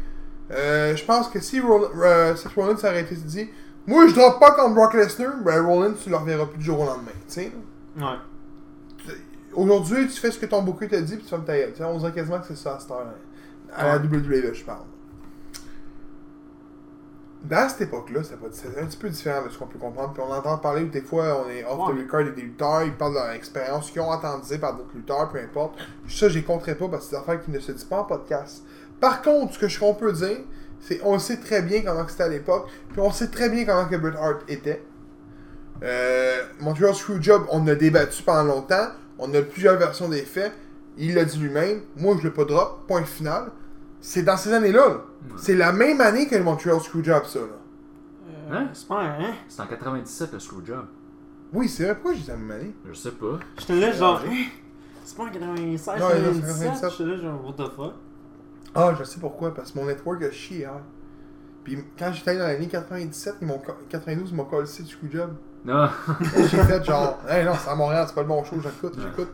euh, 0.52 0.96
je 0.96 1.06
pense 1.06 1.30
que 1.30 1.40
si 1.40 1.60
Roll- 1.60 1.90
euh, 2.02 2.36
Seth 2.36 2.54
Rollins 2.54 2.78
s'arrêtait 2.78 3.14
et 3.14 3.18
se 3.18 3.24
dit 3.26 3.50
Moi, 3.86 4.08
je 4.08 4.16
drop 4.16 4.40
pas 4.40 4.52
contre 4.52 4.74
Brock 4.76 4.94
Lesnar, 4.96 5.38
ben 5.44 5.64
Rollins, 5.66 5.94
tu 5.94 6.10
le 6.10 6.16
reverras 6.18 6.46
plus 6.48 6.58
du 6.60 6.66
jour 6.66 6.80
au 6.82 6.86
lendemain, 6.86 7.12
tu 7.28 7.34
sais. 7.34 7.52
Ouais. 7.98 8.18
Aujourd'hui, 9.54 10.08
tu 10.08 10.20
fais 10.20 10.32
ce 10.32 10.38
que 10.40 10.46
ton 10.46 10.62
bouquet 10.62 10.88
t'a 10.88 11.02
dit, 11.02 11.16
puis 11.16 11.24
tu 11.24 11.30
fermes 11.30 11.44
ta 11.46 11.58
gueule. 11.58 11.72
Tu 11.72 11.78
sais, 11.80 11.84
On 11.84 11.98
dirait 11.98 12.12
quasiment 12.14 12.40
que 12.40 12.48
c'est 12.48 12.56
ça 12.58 12.76
à 12.76 12.80
cette 12.80 12.92
heure 12.92 13.06
À 13.76 13.86
la 13.88 13.98
WWE, 13.98 14.54
je 14.54 14.64
parle. 14.64 14.84
Dans 17.44 17.70
cette 17.70 17.82
époque-là, 17.82 18.20
c'était 18.24 18.80
un 18.82 18.86
petit 18.86 18.98
peu 18.98 19.08
différent 19.10 19.46
de 19.46 19.50
ce 19.50 19.58
qu'on 19.58 19.66
peut 19.68 19.80
comprendre. 19.80 20.12
Puis 20.14 20.22
on 20.28 20.32
entend 20.32 20.58
parler 20.58 20.84
des 20.86 21.02
fois, 21.02 21.46
on 21.46 21.50
est 21.50 21.64
off 21.64 21.90
the 21.90 21.98
record 21.98 22.24
des 22.36 22.42
lutteurs, 22.42 22.84
ils 22.84 22.94
parlent 22.94 23.14
de 23.14 23.18
leur 23.18 23.30
expérience 23.32 23.92
qu'ils 23.92 24.02
ont 24.02 24.10
entendu 24.12 24.58
par 24.60 24.76
d'autres 24.76 24.94
lutteurs, 24.94 25.30
peu 25.30 25.40
importe. 25.40 25.80
Ça, 26.08 26.28
j'y 26.28 26.44
compterai 26.44 26.76
pas 26.76 26.90
parce 26.90 27.06
que 27.06 27.12
c'est 27.12 27.16
des 27.16 27.22
affaires 27.22 27.42
qui 27.42 27.52
ne 27.52 27.60
se 27.60 27.72
disent 27.72 27.86
pas 27.86 28.00
en 28.02 28.04
podcast. 28.04 28.64
Par 29.00 29.22
contre, 29.22 29.54
ce 29.54 29.60
que 29.60 29.68
je- 29.70 29.80
qu'on 29.80 29.94
peut 29.94 30.12
dire, 30.12 30.40
c'est 30.82 31.00
on 31.04 31.18
sait 31.18 31.38
très 31.38 31.62
bien 31.62 31.82
comment 31.82 32.06
c'était 32.10 32.24
à 32.24 32.28
l'époque, 32.28 32.68
puis 32.92 33.00
on 33.00 33.12
sait 33.12 33.28
très 33.30 33.50
bien 33.50 33.64
comment 33.64 33.86
que 33.86 33.96
Bret 33.96 34.18
Hart 34.18 34.42
était. 34.50 34.84
Euh, 35.82 36.44
Montreal 36.60 36.94
Screwjob, 36.94 37.46
on 37.52 37.66
a 37.68 37.76
débattu 37.76 38.22
pendant 38.24 38.44
longtemps. 38.56 38.88
On 39.18 39.34
a 39.34 39.42
plusieurs 39.42 39.78
versions 39.78 40.10
des 40.10 40.24
faits. 40.24 40.52
Il 41.00 41.16
l'a 41.16 41.26
dit 41.26 41.40
lui-même. 41.40 41.82
Moi, 41.98 42.16
je 42.20 42.28
l'ai 42.28 42.34
pas 42.34 42.46
drop. 42.46 42.86
Point 42.88 43.04
final. 43.06 43.52
C'est 44.02 44.22
dans 44.24 44.38
ces 44.38 44.54
années-là. 44.54 44.88
là. 44.88 44.98
C'est 45.38 45.56
la 45.56 45.72
même 45.72 46.00
année 46.02 46.28
que 46.28 46.36
le 46.36 46.44
Montreal 46.44 46.80
Screwjob, 46.80 47.24
ça. 47.26 47.40
Là. 47.40 47.46
Euh, 47.46 48.52
Hein? 48.52 48.68
C'est 48.74 48.88
pas 48.88 49.00
un. 49.02 49.20
Hein? 49.22 49.34
C'est 49.48 49.62
en 49.62 49.68
97 49.68 50.34
le 50.34 50.40
Screwjob. 50.40 50.86
Oui, 51.54 51.68
c'est 51.70 51.84
vrai. 51.86 51.96
Pourquoi 51.96 52.14
j'ai 52.14 52.22
dit 52.22 52.28
la 52.30 52.36
même 52.38 52.52
année? 52.52 52.76
Je 52.88 52.94
sais 52.94 53.12
pas. 53.12 53.40
J'étais 53.58 53.80
là, 53.80 53.92
genre. 53.92 54.22
hein? 54.26 54.46
C'est 55.06 55.18
pas 55.18 55.24
en 55.24 55.30
96, 55.30 56.00
Non, 56.00 56.08
c'est 56.12 56.22
97. 56.22 56.68
97. 56.82 56.92
J'étais 56.92 57.04
là, 57.10 57.18
genre, 57.18 57.46
what 57.46 57.54
the 57.54 57.72
fuck? 57.76 57.94
Ah, 58.76 58.94
je 59.00 59.04
sais 59.04 59.20
pourquoi. 59.20 59.54
Parce 59.56 59.72
que 59.72 59.80
mon 59.80 59.86
network 59.86 60.22
a 60.24 60.30
chié 60.32 60.60
hier. 60.60 60.74
Puis 61.64 61.80
quand 61.98 62.12
j'étais 62.14 62.30
allé 62.32 62.40
dans 62.40 62.46
l'année 62.46 62.68
97, 62.68 63.36
ils 63.42 63.48
m'ont, 63.48 63.60
92, 63.90 64.30
ils 64.30 64.36
m'ont 64.36 64.46
collé 64.46 64.62
le 64.62 64.86
Screwjob. 64.86 65.32
Non. 65.66 65.90
J'ai 66.36 66.46
fait 66.64 66.84
genre, 66.86 67.18
hey, 67.28 67.44
non, 67.44 67.54
c'est 67.60 67.70
à 67.70 67.76
Montréal, 67.76 68.06
c'est 68.08 68.14
pas 68.16 68.22
le 68.22 68.28
bon 68.28 68.44
show, 68.44 68.58
j'écoute, 68.62 68.96
Ouais. 68.98 69.04
j'écoute. 69.04 69.30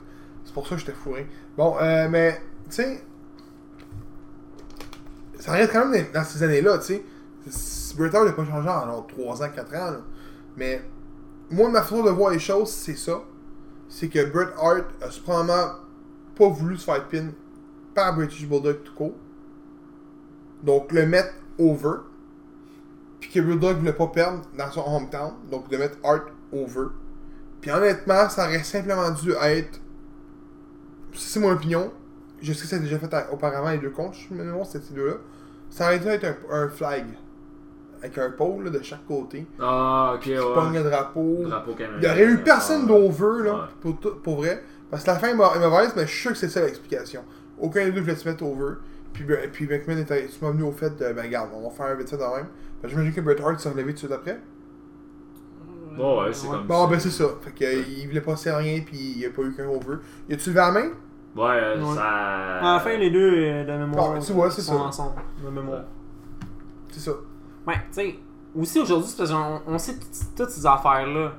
C'est 0.46 0.54
pour 0.54 0.68
ça 0.68 0.76
que 0.76 0.82
j'étais 0.82 0.94
fourré. 0.94 1.28
Bon, 1.58 1.76
euh, 1.82 2.08
mais, 2.10 2.42
tu 2.70 2.76
sais, 2.76 3.04
ça 5.40 5.52
reste 5.52 5.74
quand 5.74 5.86
même 5.86 6.06
dans 6.14 6.24
ces 6.24 6.42
années-là, 6.44 6.78
tu 6.78 6.86
sais. 6.86 7.96
Bret 7.98 8.14
Hart 8.16 8.26
n'a 8.26 8.34
pas 8.34 8.46
changé 8.46 8.70
en 8.70 9.02
3 9.02 9.44
ans, 9.44 9.50
4 9.54 9.76
ans, 9.76 9.92
là. 9.92 10.02
Mais, 10.58 10.82
moi, 11.50 11.70
ma 11.70 11.82
façon 11.82 12.04
de 12.04 12.10
voir 12.10 12.32
les 12.32 12.40
choses, 12.40 12.70
c'est 12.70 12.96
ça. 12.96 13.24
C'est 13.90 14.08
que 14.08 14.26
Bret 14.26 14.54
Hart 14.58 14.86
a 15.02 15.08
probablement 15.24 15.74
pas 16.36 16.48
voulu 16.50 16.78
se 16.78 16.86
faire 16.86 17.08
pin 17.08 17.30
par 17.94 18.16
British 18.16 18.48
Bulldog 18.48 18.84
tout 18.84 18.94
court. 18.94 19.16
Donc, 20.64 20.92
le 20.92 21.06
mettre 21.06 21.34
over. 21.60 22.00
Puis 23.20 23.30
que 23.30 23.40
Bulldog 23.40 23.78
voulait 23.78 23.94
pas 23.94 24.08
perdre 24.08 24.42
dans 24.58 24.72
son 24.72 24.82
hometown. 24.82 25.34
Donc, 25.50 25.70
de 25.70 25.78
mettre 25.78 25.98
Hart 26.04 26.28
over. 26.52 26.88
Puis 27.62 27.72
honnêtement, 27.72 28.30
ça 28.30 28.46
aurait 28.46 28.64
simplement 28.64 29.12
dû 29.12 29.32
être. 29.32 29.80
C'est 31.16 31.40
mon 31.40 31.52
opinion. 31.52 31.92
Je 32.42 32.54
sais 32.54 32.64
que 32.64 32.68
ça 32.68 32.76
a 32.76 32.80
déjà 32.80 33.00
fait 33.00 33.14
à- 33.14 33.32
auparavant 33.34 33.72
les 33.72 33.78
deux 33.78 33.90
comptes. 33.90 34.16
Je 34.30 34.34
me 34.34 34.44
demande 34.44 34.66
si 34.66 34.74
c'était 34.74 34.86
ces 34.88 34.94
deux-là. 34.94 35.16
Ça 35.70 35.86
aurait 35.86 36.00
dû 36.00 36.08
être 36.08 36.26
un, 36.26 36.64
un 36.64 36.70
flag. 36.70 37.06
Avec 38.02 38.18
un 38.18 38.30
pôle 38.32 38.66
là, 38.66 38.70
de 38.70 38.84
chaque 38.84 39.06
côté. 39.08 39.48
Ah, 39.60 40.14
ok, 40.16 40.22
Qui 40.22 40.36
pogne 40.36 40.72
ouais. 40.74 40.84
le 40.84 40.90
drapeau. 40.90 41.38
Drapeau 41.44 41.74
canadien. 41.74 41.98
Il 42.02 42.04
y 42.04 42.12
aurait 42.12 42.34
eu 42.34 42.38
personne 42.44 42.82
Ah, 42.84 42.88
d'over, 42.88 43.44
là, 43.46 43.54
Ouais. 43.54 43.60
pour, 43.82 44.00
tout- 44.00 44.16
pour 44.22 44.36
vrai. 44.38 44.64
Parce 44.92 45.04
que 45.04 45.10
la 45.10 45.18
fin 45.18 45.30
est 45.30 45.34
mau- 45.34 45.52
est 45.56 45.60
mauvaise, 45.60 45.94
mais 45.96 46.04
je 46.06 46.12
suis 46.12 46.22
sûr 46.22 46.32
que 46.32 46.38
c'est 46.38 46.50
ça 46.50 46.62
l'explication. 46.62 47.24
Aucun 47.58 47.84
des 47.86 47.92
deux 47.92 48.02
voulait 48.02 48.16
se 48.16 48.28
mettre 48.28 48.44
over. 48.44 48.76
Puis, 49.14 49.24
ben- 49.24 49.50
puis 49.52 49.66
McMahon 49.66 49.98
était 49.98 50.28
souvent 50.28 50.52
venu 50.52 50.64
au 50.64 50.72
fait 50.72 50.90
de, 50.98 51.14
ben 51.14 51.24
regarde, 51.24 51.50
on 51.56 51.68
va 51.68 51.70
faire 51.74 51.86
un 51.88 51.96
vite 51.96 52.10
fait 52.10 52.18
de 52.18 52.22
même. 52.22 52.48
J'imagine 52.84 53.14
que 53.14 53.22
Bret 53.22 53.42
Hart 53.42 53.60
s'est 53.60 53.70
relevé 53.70 53.88
tout 53.88 53.94
de 53.94 53.98
suite 54.00 54.12
après. 54.12 54.40
Bon, 55.98 56.22
ouais, 56.22 56.34
c'est 56.34 56.48
comme 56.48 56.68
Bon, 56.68 56.88
ben 56.88 57.00
c'est 57.00 57.10
ça. 57.10 57.26
Fait 57.42 57.52
que, 57.52 57.64
euh, 57.64 57.84
il 57.98 58.08
voulait 58.08 58.22
passer 58.22 58.50
à 58.50 58.58
rien, 58.58 58.82
puis 58.86 58.98
il 59.14 59.18
n'y 59.20 59.26
a 59.26 59.30
pas 59.30 59.42
eu 59.44 59.54
qu'un 59.56 59.68
over. 59.68 59.96
Y 60.30 60.34
a-tu 60.34 60.50
levé 60.50 60.60
la 60.60 60.72
main? 60.72 60.90
Ouais, 61.36 61.44
euh, 61.50 61.82
Ouais. 61.84 61.96
ça. 61.96 62.58
À 62.60 62.74
la 62.76 62.80
fin, 62.80 62.98
les 62.98 63.12
deux 63.12 63.34
euh, 63.36 63.64
de 63.66 63.72
mémoire. 63.86 64.14
Ah, 64.16 64.20
tu 64.20 64.32
vois, 64.34 64.50
c'est 64.50 64.62
sont 64.62 64.78
ça. 64.78 64.84
ensemble, 64.86 65.22
de 65.44 65.50
mémoire. 65.50 65.82
C'est 66.90 67.00
ça. 67.02 67.12
Ouais, 67.68 67.74
tu 67.88 67.94
sais, 67.94 68.20
aussi 68.56 68.80
aujourd'hui, 68.80 69.08
c'est 69.10 69.18
parce 69.18 69.32
qu'on 69.32 69.62
on 69.68 69.78
sait 69.78 69.96
tout- 70.00 70.08
toutes 70.38 70.50
ces 70.50 70.66
affaires-là. 70.66 71.34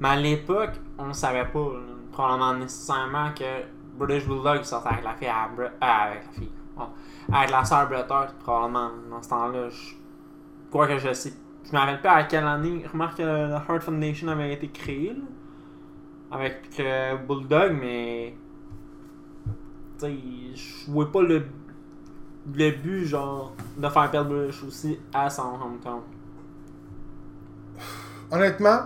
Mais 0.00 0.08
à 0.08 0.16
l'époque, 0.16 0.72
on 0.98 1.12
savait 1.12 1.46
pas, 1.46 1.58
là, 1.60 1.94
probablement 2.12 2.54
nécessairement, 2.54 3.30
que 3.34 3.44
British 3.98 4.26
Bulldog 4.28 4.62
sortait 4.64 4.90
avec 4.90 5.04
la 5.04 5.14
fille 5.14 5.28
à 5.28 5.48
Bre- 5.56 5.62
euh, 5.62 5.70
avec 5.80 6.24
la 6.26 6.32
fille. 6.32 6.50
Avec 7.32 7.50
la 7.50 7.64
sœur 7.64 7.88
Bret 7.88 8.06
Hart, 8.08 8.34
probablement, 8.38 8.90
dans 9.10 9.20
ce 9.22 9.28
temps-là. 9.30 9.68
Je 9.70 9.94
crois 10.70 10.86
que 10.86 10.98
je 10.98 11.12
sais. 11.12 11.32
Je 11.64 11.72
me 11.72 11.78
rappelle 11.78 12.00
pas 12.00 12.12
à 12.12 12.24
quelle 12.24 12.46
année. 12.46 12.84
Remarque 12.90 13.16
que 13.18 13.22
la 13.22 13.62
Heart 13.68 13.82
Foundation 13.82 14.28
avait 14.28 14.52
été 14.54 14.68
créée, 14.68 15.14
là, 15.14 15.22
Avec 16.36 16.60
euh, 16.80 17.16
Bulldog, 17.16 17.76
mais. 17.80 18.34
Je 20.00 20.90
vois 20.90 21.10
pas 21.10 21.22
le, 21.22 21.42
le 22.54 22.70
but, 22.70 23.04
genre, 23.04 23.54
de 23.76 23.88
faire 23.88 24.10
perdre 24.10 24.30
Bush 24.46 24.62
aussi 24.64 24.98
à 25.12 25.28
son 25.28 25.42
hometown. 25.60 26.00
Honnêtement, 28.30 28.80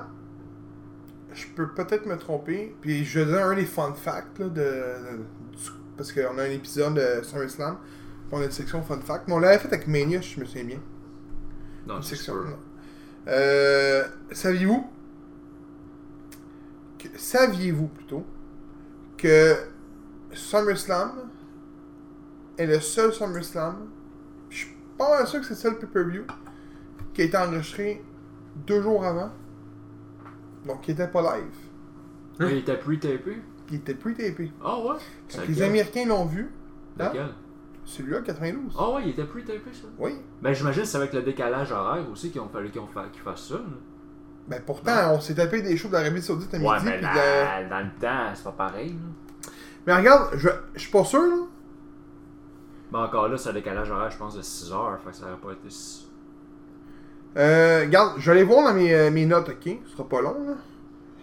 je 1.34 1.46
peux 1.54 1.68
peut-être 1.72 2.06
me 2.06 2.16
tromper. 2.16 2.74
Puis 2.80 3.04
je 3.04 3.20
vais 3.20 3.26
donner 3.26 3.42
un 3.42 3.54
des 3.54 3.64
fun 3.66 3.92
facts 3.94 4.38
là, 4.38 4.46
de, 4.46 4.54
de- 4.54 5.16
du- 5.56 5.70
parce 5.96 6.12
qu'on 6.12 6.38
a 6.38 6.42
un 6.42 6.50
épisode 6.50 6.94
de 6.94 7.22
SummerSlam. 7.22 7.76
puis 7.76 8.28
On 8.32 8.40
a 8.40 8.44
une 8.44 8.50
section 8.50 8.82
fun 8.82 9.00
fact. 9.00 9.24
Mais 9.28 9.34
on 9.34 9.38
l'avait 9.40 9.58
fait 9.58 9.68
avec 9.72 9.86
Mania, 9.88 10.20
je 10.20 10.40
me 10.40 10.44
souviens 10.44 10.64
bien. 10.64 10.80
Non, 11.86 11.96
Une 11.96 12.02
section. 12.02 12.34
sûr. 12.34 12.44
non. 12.44 12.56
Euh, 13.28 14.04
saviez-vous 14.30 14.86
que, 16.98 17.08
Saviez-vous 17.16 17.88
plutôt 17.88 18.24
que 19.16 19.56
SummerSlam 20.34 21.28
est 22.58 22.66
le 22.66 22.80
seul 22.80 23.12
SummerSlam 23.12 23.88
Je 24.50 24.56
suis 24.58 24.76
pas 24.98 25.18
mal 25.18 25.26
sûr 25.26 25.40
que 25.40 25.46
c'est 25.46 25.54
le 25.54 25.60
seul 25.60 25.78
pay-per-view 25.78 26.24
qui 27.14 27.22
a 27.22 27.24
été 27.24 27.36
enregistré 27.36 28.02
deux 28.66 28.82
jours 28.82 29.04
avant. 29.04 29.30
Donc 30.66 30.80
qui 30.82 30.92
était 30.92 31.08
pas 31.08 31.22
live. 31.36 31.54
Ah, 32.40 32.44
Il 32.50 32.58
était 32.58 32.76
pre-tapé. 32.76 33.38
Il 33.70 33.76
était 33.76 33.94
pre-tapé. 33.94 34.52
Ah 34.64 34.78
ouais? 34.78 34.84
Quand 34.92 34.98
C'est 35.28 35.46
les? 35.48 35.62
Américains 35.62 36.06
l'ont 36.06 36.26
vu, 36.26 36.50
hein? 36.98 37.08
Lequel? 37.08 37.28
celui-là, 37.84 38.20
92. 38.20 38.76
Ah 38.78 38.90
ouais, 38.90 39.02
il 39.04 39.10
était 39.10 39.24
pre-tapé 39.24 39.72
ça? 39.72 39.88
Oui. 39.98 40.12
Ben 40.40 40.52
j'imagine 40.52 40.82
que 40.82 40.88
c'est 40.88 40.96
avec 40.98 41.12
le 41.12 41.22
décalage 41.22 41.72
horaire 41.72 42.04
aussi 42.10 42.30
qu'ils 42.30 42.40
ont 42.40 42.48
fallu 42.48 42.70
qu'ils 42.70 42.80
fassent 43.24 43.48
ça. 43.48 43.54
là. 43.54 43.60
Ben 44.48 44.60
pourtant, 44.64 45.14
on 45.14 45.20
s'est 45.20 45.34
tapé 45.34 45.62
des 45.62 45.76
shows 45.76 45.88
de 45.88 45.94
l'Arabie 45.94 46.20
Saoudite 46.22 46.52
à 46.54 46.58
midi. 46.58 46.68
Ouais, 46.70 46.80
de 46.80 47.68
dans 47.70 47.80
le 47.80 48.00
temps, 48.00 48.32
c'est 48.34 48.44
pas 48.44 48.52
pareil. 48.52 48.90
Là. 48.90 49.31
Mais 49.86 49.94
regarde, 49.96 50.30
je, 50.36 50.48
je 50.74 50.80
suis 50.80 50.90
pas 50.90 51.04
sûr, 51.04 51.22
là. 51.22 51.36
Mais 52.92 52.98
encore 52.98 53.28
là, 53.28 53.36
c'est 53.38 53.48
un 53.50 53.54
décalage 53.54 53.90
horaire, 53.90 54.10
je 54.10 54.18
pense, 54.18 54.34
de 54.36 54.42
6 54.42 54.72
heures. 54.72 54.98
Fait 55.02 55.10
que 55.10 55.16
ça 55.16 55.24
aurait 55.26 55.40
pas 55.40 55.52
été. 55.52 55.70
si- 55.70 56.06
Euh, 57.36 57.80
regarde, 57.86 58.14
je 58.18 58.26
vais 58.26 58.32
aller 58.32 58.44
voir 58.44 58.64
dans 58.64 58.74
mes, 58.74 58.94
euh, 58.94 59.10
mes 59.10 59.24
notes, 59.26 59.48
ok? 59.48 59.78
Ce 59.86 59.92
sera 59.92 60.08
pas 60.08 60.20
long, 60.20 60.36
là. 60.46 60.54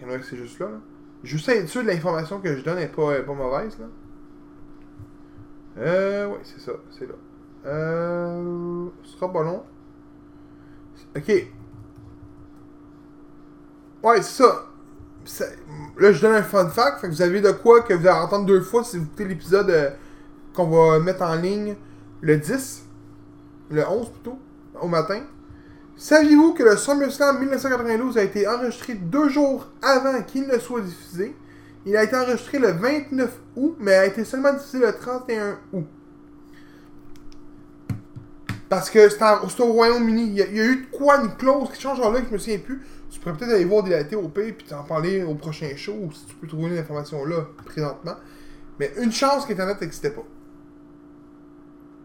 Il 0.01 0.07
y 0.07 0.11
en 0.11 0.13
a 0.13 0.17
que 0.19 0.25
c'est 0.25 0.37
juste 0.37 0.59
là, 0.59 0.67
là. 0.69 0.77
Juste 1.23 1.49
être 1.49 1.67
sûr 1.69 1.83
de 1.83 1.87
l'information 1.87 2.39
que 2.41 2.55
je 2.57 2.63
donne 2.63 2.77
n'est 2.77 2.87
pas, 2.87 3.13
est 3.17 3.23
pas 3.23 3.33
mauvaise, 3.33 3.77
là. 3.79 3.85
Euh, 5.77 6.27
ouais, 6.27 6.39
c'est 6.43 6.59
ça, 6.59 6.73
c'est 6.91 7.07
là. 7.07 7.13
Euh, 7.65 8.87
ce 9.03 9.11
sera 9.17 9.31
pas 9.31 9.43
long. 9.43 9.63
Ok. 11.15 11.29
Ouais, 14.03 14.21
c'est 14.21 14.43
ça. 14.43 14.65
Là, 15.99 16.13
je 16.13 16.21
donne 16.21 16.35
un 16.35 16.43
fun 16.43 16.69
fact. 16.69 17.01
Fait 17.01 17.07
que 17.07 17.13
vous 17.13 17.21
avez 17.21 17.41
de 17.41 17.51
quoi 17.51 17.81
que 17.81 17.93
vous 17.93 18.07
allez 18.07 18.19
entendre 18.19 18.45
deux 18.45 18.61
fois 18.61 18.83
si 18.83 18.97
vous 18.97 19.03
écoutez 19.03 19.25
l'épisode 19.25 19.69
euh, 19.69 19.89
qu'on 20.53 20.69
va 20.69 20.99
mettre 20.99 21.23
en 21.23 21.35
ligne 21.35 21.75
le 22.21 22.37
10. 22.37 22.83
Le 23.71 23.85
11 23.85 24.09
plutôt. 24.09 24.39
Au 24.81 24.87
matin. 24.87 25.21
Saviez-vous 25.97 26.53
que 26.53 26.63
le 26.63 26.77
SummerSlam 26.77 27.39
1992 27.39 28.17
a 28.17 28.23
été 28.23 28.47
enregistré 28.47 28.93
deux 28.93 29.27
jours 29.27 29.67
avant 29.81 30.21
qu'il 30.21 30.47
ne 30.47 30.57
soit 30.57 30.79
diffusé? 30.79 31.35
Il 31.85 31.97
a 31.97 32.03
été 32.03 32.15
enregistré 32.15 32.59
le 32.59 32.71
29 32.71 33.29
août, 33.57 33.75
mais 33.79 33.93
a 33.93 34.05
été 34.05 34.23
seulement 34.23 34.53
diffusé 34.53 34.79
le 34.79 34.93
31 34.93 35.57
août. 35.73 35.85
Parce 38.69 38.89
que 38.89 39.09
c'est 39.09 39.19
au 39.61 39.73
Royaume-Uni. 39.73 40.27
Il 40.27 40.33
y, 40.33 40.41
a, 40.41 40.45
il 40.47 40.55
y 40.57 40.59
a 40.61 40.65
eu 40.65 40.75
de 40.85 40.95
quoi, 40.95 41.21
une 41.23 41.35
clause 41.35 41.69
qui 41.73 41.81
change 41.81 41.97
genre 41.97 42.11
là 42.11 42.21
que 42.21 42.27
je 42.27 42.33
me 42.33 42.37
souviens 42.37 42.59
plus. 42.59 42.81
Tu 43.09 43.19
pourrais 43.19 43.35
peut-être 43.35 43.51
aller 43.53 43.65
voir 43.65 43.83
des 43.83 44.15
au 44.15 44.27
pire 44.29 44.53
puis 44.55 44.67
t'en 44.67 44.83
parler 44.83 45.23
au 45.23 45.33
prochain 45.33 45.69
show 45.75 45.93
ou 45.93 46.11
si 46.11 46.25
tu 46.27 46.35
peux 46.35 46.45
trouver 46.47 46.69
l'information 46.75 47.25
là 47.25 47.47
présentement. 47.65 48.15
Mais 48.79 48.91
une 49.01 49.11
chance 49.11 49.45
qu'Internet 49.47 49.81
n'existait 49.81 50.11
pas. 50.11 50.23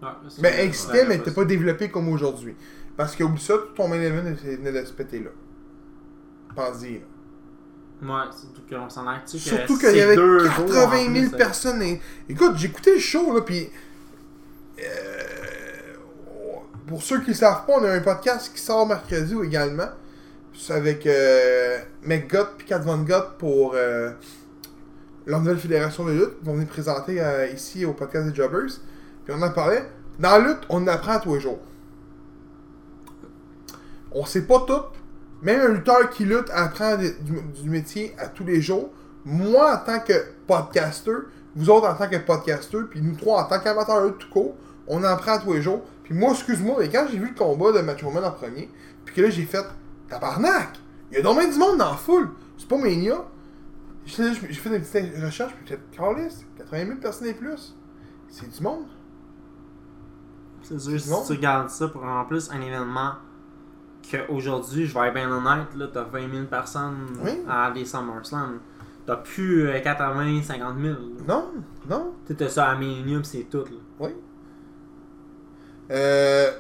Ouais, 0.03 0.09
c'est- 0.29 0.43
Mais 0.43 0.51
Ben, 0.53 0.67
existait, 0.67 1.07
mais 1.07 1.19
n'était 1.19 1.31
pas 1.31 1.45
développé 1.45 1.91
comme 1.91 2.09
aujourd'hui. 2.09 2.57
Parce 2.97 3.15
que 3.15 3.25
oublie 3.25 3.43
ça, 3.43 3.55
tout 3.59 3.75
ton 3.75 3.89
main 3.89 4.01
event 4.01 4.23
venait 4.23 4.73
de 4.73 4.85
se 4.87 4.93
péter 4.93 5.21
là. 5.21 5.31
Pense-y. 6.55 7.03
Ouais, 8.03 8.11
surtout 8.33 8.63
qu'on 8.69 8.89
s'en 8.91 9.07
a 9.07 9.21
Surtout 9.27 9.79
qu'il 9.79 9.97
y 9.97 10.01
avait 10.01 10.17
deux 10.17 10.41
jours 10.41 10.67
80 10.67 10.83
en 11.11 11.15
000 11.15 11.29
plus, 11.29 11.37
personnes. 11.37 11.83
et- 11.83 12.01
Écoute, 12.29 12.63
écouté 12.63 12.95
le 12.95 12.99
show, 13.01 13.35
là, 13.35 13.41
puis... 13.43 13.69
euh, 14.81 15.14
Pour 16.95 17.03
ceux 17.03 17.21
qui 17.23 17.31
ne 17.31 17.35
savent 17.35 17.67
pas, 17.67 17.73
on 17.81 17.83
a 17.83 17.91
un 17.91 18.01
podcast 18.01 18.53
qui 18.55 18.61
sort 18.61 18.87
mercredi 18.87 19.35
également. 19.43 19.89
C'est 20.57 20.75
avec 20.75 21.05
euh, 21.09 21.81
McGutt 22.05 22.51
puis 22.57 22.69
Kat 22.69 22.79
Von 22.79 22.99
Gott 22.99 23.37
pour 23.37 23.73
euh, 23.75 24.13
nouvelle 25.27 25.59
fédération 25.59 26.05
de 26.05 26.13
lutte. 26.13 26.35
Ils 26.41 26.47
vont 26.47 26.53
venir 26.55 26.69
présenter 26.69 27.21
euh, 27.21 27.49
ici 27.49 27.85
au 27.85 27.95
podcast 27.95 28.29
des 28.29 28.33
Jobbers. 28.33 28.79
Puis 29.25 29.35
on 29.37 29.43
en 29.43 29.51
parlait. 29.51 29.83
Dans 30.21 30.39
la 30.39 30.47
lutte, 30.47 30.61
on 30.69 30.87
apprend 30.87 31.19
tous 31.19 31.35
les 31.35 31.41
jours. 31.41 31.59
On 34.13 34.25
sait 34.25 34.43
pas 34.43 34.61
tout. 34.65 34.83
Même 35.43 35.63
un 35.63 35.75
lutteur 35.75 36.09
qui 36.11 36.25
lutte 36.25 36.49
apprend 36.55 36.97
du, 36.97 37.69
métier 37.69 38.15
à 38.21 38.29
tous 38.29 38.45
les 38.45 38.63
jours. 38.63 38.91
Moi, 39.25 39.75
en 39.75 39.85
tant 39.85 39.99
que 39.99 40.13
podcaster, 40.47 41.11
vous 41.57 41.71
autres 41.71 41.89
en 41.89 41.95
tant 41.97 42.09
que 42.09 42.19
podcaster, 42.19 42.79
puis 42.89 43.03
nous 43.03 43.17
trois 43.17 43.43
en 43.43 43.49
tant 43.49 43.59
qu'amateurs 43.59 44.17
tout 44.17 44.31
court, 44.31 44.55
on 44.87 44.99
en 44.99 45.09
apprend 45.09 45.41
tous 45.41 45.55
les 45.55 45.63
jours. 45.63 45.83
Puis 46.05 46.15
moi, 46.15 46.31
excuse-moi, 46.33 46.77
mais 46.79 46.89
quand 46.89 47.07
j'ai 47.11 47.19
vu 47.19 47.29
le 47.31 47.35
combat 47.35 47.73
de 47.73 47.81
Macho 47.81 48.11
Man 48.11 48.25
en 48.25 48.31
premier, 48.31 48.71
puis 49.05 49.15
que 49.15 49.23
là, 49.23 49.31
j'ai 49.31 49.45
fait 49.45 49.65
tabarnak! 50.09 50.79
Il 51.11 51.17
y 51.17 51.21
a 51.21 51.23
donc 51.23 51.39
bien 51.39 51.49
du 51.51 51.59
monde 51.59 51.79
dans 51.79 51.91
la 51.91 51.97
foule. 51.97 52.31
C'est 52.57 52.69
pas 52.69 52.77
Mania. 52.79 53.25
J'ai 54.07 54.35
fait 54.35 54.77
une 54.77 54.83
petite 54.83 55.23
recherche, 55.25 55.55
puis 55.55 55.67
fait 55.67 55.81
Carlis, 55.97 56.45
80 56.59 56.87
000 56.87 56.99
personnes 56.99 57.29
et 57.29 57.35
plus. 57.35 57.75
C'est 58.29 58.51
du 58.55 58.63
monde. 58.63 58.85
C'est 60.63 60.79
sûr, 60.79 60.99
si 61.01 61.09
tu 61.27 61.33
regardes 61.33 61.69
ça 61.71 61.89
pour 61.89 62.05
en 62.05 62.25
plus 62.25 62.51
un 62.51 62.61
événement 62.61 63.13
qu'aujourd'hui, 64.11 64.87
je 64.87 64.95
vais 64.99 65.09
être 65.09 65.15
bien 65.15 65.31
honnête, 65.31 65.69
là, 65.77 65.87
t'as 65.93 66.05
20 66.05 66.31
000 66.31 66.45
personnes 66.47 67.07
Oui. 67.23 67.33
à 67.49 67.71
des 67.71 67.85
SummerSlam. 67.85 68.61
T'as 69.07 69.17
plus 69.17 69.67
euh, 69.69 69.81
80, 69.81 70.43
50 70.43 70.77
000. 70.81 70.95
là. 70.95 70.99
Non, 71.29 71.51
non. 71.89 72.13
T'as 72.37 72.49
ça 72.49 72.69
à 72.71 72.77
Millennium, 72.77 73.23
c'est 73.25 73.45
tout. 73.45 73.59
Là. 73.59 73.77
Oui. 74.01 74.11
Euh, 75.91 76.51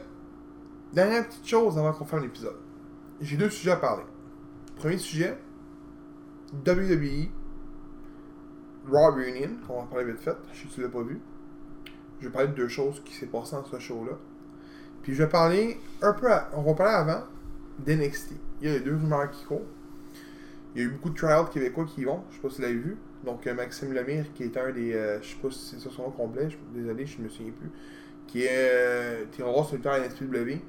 dernière 0.92 1.26
petite 1.26 1.46
chose 1.46 1.78
avant 1.78 1.92
qu'on 1.92 2.04
fasse 2.04 2.22
l'épisode. 2.22 2.56
J'ai 3.20 3.36
deux 3.36 3.50
sujets 3.50 3.72
à 3.72 3.76
parler. 3.76 4.04
Premier 4.76 4.98
sujet, 4.98 5.38
WWE 6.66 7.28
Raw 8.90 9.12
Reunion, 9.14 9.50
on 9.68 9.80
va 9.80 9.86
parler 9.86 10.04
vite 10.12 10.20
fait, 10.20 10.36
je 10.52 10.58
sais 10.60 10.68
que 10.68 10.74
tu 10.74 10.82
l'as 10.82 10.88
pas 10.88 11.02
vu. 11.02 11.20
Je 12.20 12.26
vais 12.26 12.32
parler 12.32 12.48
de 12.48 12.54
deux 12.54 12.68
choses 12.68 13.02
qui 13.04 13.14
s'est 13.14 13.26
passé 13.26 13.56
dans 13.56 13.64
ce 13.64 13.78
show-là. 13.78 14.12
Puis 15.02 15.14
je 15.14 15.22
vais 15.22 15.28
parler 15.28 15.78
un 16.02 16.12
peu, 16.12 16.30
à- 16.30 16.50
on 16.54 16.62
va 16.62 16.74
parler 16.74 16.92
avant 16.94 17.24
d'NXT. 17.78 18.32
Il 18.60 18.68
y 18.68 18.70
a 18.70 18.74
les 18.74 18.80
deux 18.80 18.94
rumeurs 18.96 19.30
qui 19.30 19.44
courent. 19.44 19.66
Il 20.74 20.82
y 20.82 20.84
a 20.84 20.88
eu 20.88 20.90
beaucoup 20.90 21.10
de 21.10 21.14
tryouts 21.14 21.46
québécois 21.46 21.84
qui 21.86 22.02
y 22.02 22.04
vont, 22.04 22.22
je 22.30 22.36
sais 22.36 22.42
pas 22.42 22.50
si 22.50 22.56
vous 22.56 22.62
l'avez 22.62 22.74
vu. 22.74 22.96
Donc 23.24 23.46
euh, 23.46 23.54
Maxime 23.54 23.92
Lemire, 23.92 24.26
qui 24.34 24.42
est 24.44 24.56
un 24.56 24.70
des, 24.70 24.92
euh, 24.92 25.20
je 25.22 25.28
sais 25.28 25.36
pas 25.40 25.50
si 25.50 25.58
c'est 25.76 25.80
ça 25.80 25.90
son 25.90 26.02
nom 26.02 26.10
complet, 26.10 26.50
je- 26.50 26.56
désolé, 26.78 27.06
je 27.06 27.22
me 27.22 27.28
souviens 27.28 27.52
plus, 27.52 27.70
qui 28.26 28.44
est, 28.44 29.26
voir 29.38 29.66
sur 29.66 29.76
le 29.76 29.82
terrain 29.82 29.98
NSPW. 29.98 30.60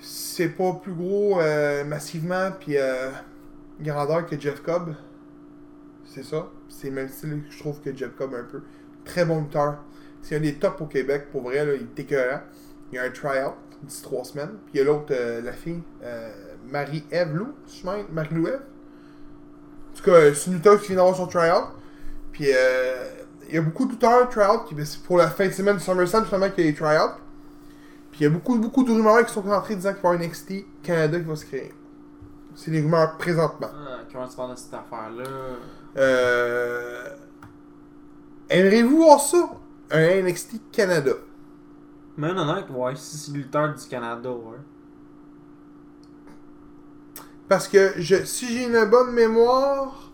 C'est 0.00 0.48
pas 0.48 0.72
plus 0.82 0.94
gros 0.94 1.40
euh, 1.40 1.84
massivement 1.84 2.50
puis 2.58 2.78
euh, 2.78 3.10
grandeur 3.80 4.26
que 4.26 4.38
Jeff 4.38 4.62
Cobb. 4.62 4.94
C'est 6.04 6.24
ça. 6.24 6.48
C'est 6.68 6.88
le 6.88 6.94
même 6.94 7.08
style 7.08 7.42
que 7.46 7.52
je 7.52 7.58
trouve 7.58 7.80
que 7.80 7.94
Jeff 7.94 8.14
Cobb 8.16 8.34
un 8.34 8.44
peu. 8.44 8.62
Très 9.04 9.24
bon 9.24 9.42
lutteur. 9.42 9.84
C'est 10.22 10.36
un 10.36 10.40
des 10.40 10.54
tops 10.54 10.80
au 10.80 10.86
Québec. 10.86 11.26
Pour 11.30 11.42
vrai, 11.42 11.64
il 11.76 11.82
est 11.82 12.00
écœurant. 12.00 12.40
Il 12.90 12.96
y 12.96 12.98
a 12.98 13.04
un 13.04 13.10
tryout 13.10 13.54
d'ici 13.82 14.02
trois 14.02 14.24
semaines. 14.24 14.56
Puis 14.66 14.74
il 14.74 14.78
y 14.78 14.80
a 14.80 14.84
l'autre, 14.84 15.12
euh, 15.12 15.40
la 15.42 15.52
fille, 15.52 15.82
euh, 16.02 16.30
Marie-Ève 16.68 17.34
Lou, 17.34 17.54
je 17.66 17.86
Marie-Lou. 18.12 18.48
En 18.48 19.96
tout 19.96 20.02
cas, 20.04 20.34
c'est 20.34 20.50
une 20.50 20.56
lutteuse 20.56 20.80
qui 20.82 20.88
vient 20.88 20.96
d'avoir 20.96 21.16
son 21.16 21.26
tryout. 21.26 21.68
Puis 22.32 22.46
euh, 22.48 23.04
il 23.50 23.56
y 23.56 23.58
a 23.58 23.62
beaucoup 23.62 23.84
de 23.84 23.90
lutteurs 23.90 24.28
tryout 24.28 24.72
ben, 24.72 24.84
c'est 24.84 25.02
pour 25.02 25.18
la 25.18 25.28
fin 25.28 25.46
de 25.46 25.52
semaine 25.52 25.76
du 25.76 25.82
SummerSlam 25.82 26.22
justement 26.22 26.48
qu'il 26.50 26.64
y 26.64 26.68
a 26.68 26.70
les 26.70 26.76
tryouts. 26.76 27.14
Puis 28.10 28.20
il 28.20 28.22
y 28.24 28.26
a 28.26 28.30
beaucoup, 28.30 28.56
beaucoup 28.56 28.84
de 28.84 28.92
rumeurs 28.92 29.24
qui 29.26 29.32
sont 29.32 29.46
entrées 29.48 29.76
disant 29.76 29.92
qu'il 29.92 30.02
va 30.02 30.10
y 30.10 30.12
avoir 30.14 30.22
un 30.22 30.28
NXT 30.28 30.64
Canada 30.82 31.18
qui 31.18 31.24
va 31.24 31.36
se 31.36 31.44
créer. 31.44 31.72
C'est 32.54 32.70
les 32.70 32.80
rumeurs 32.80 33.16
présentement. 33.16 33.68
Ah, 33.72 33.98
comment 34.12 34.28
tu 34.28 34.36
parles 34.36 34.52
de 34.52 34.56
cette 34.56 34.74
affaire-là? 34.74 35.24
Euh... 35.96 37.16
Aimeriez-vous 38.48 38.96
voir 38.96 39.20
ça? 39.20 39.50
Un 39.90 40.22
NXT 40.22 40.70
Canada. 40.72 41.12
Mais 42.16 42.30
honnête, 42.30 42.66
ouais, 42.70 42.96
si 42.96 43.16
c'est 43.16 43.32
lutteur 43.32 43.74
du 43.74 43.88
Canada, 43.88 44.30
ouais. 44.30 44.58
Parce 47.48 47.66
que 47.66 47.94
je, 47.96 48.24
si 48.24 48.46
j'ai 48.46 48.66
une 48.66 48.84
bonne 48.84 49.12
mémoire, 49.12 50.12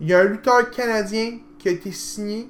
il 0.00 0.08
y 0.08 0.14
a 0.14 0.20
un 0.20 0.24
lutteur 0.24 0.70
canadien 0.70 1.38
qui 1.66 1.70
a 1.70 1.72
été 1.72 1.90
signé 1.90 2.48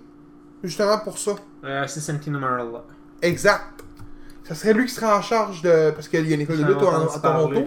justement 0.62 0.98
pour 0.98 1.16
ça. 1.16 1.32
Euh, 1.64 1.84
c'est 1.86 2.00
Marella. 2.38 2.84
Exact. 3.22 3.82
Ça 4.44 4.54
serait 4.54 4.74
lui 4.74 4.84
qui 4.86 4.92
serait 4.92 5.10
en 5.10 5.22
charge 5.22 5.62
de. 5.62 5.90
Parce 5.92 6.06
qu'il 6.08 6.28
y 6.28 6.32
a 6.32 6.34
une 6.34 6.42
école 6.42 6.58
de 6.58 6.64
lutte 6.64 6.76
à, 6.82 7.16
à 7.16 7.18
Toronto. 7.18 7.60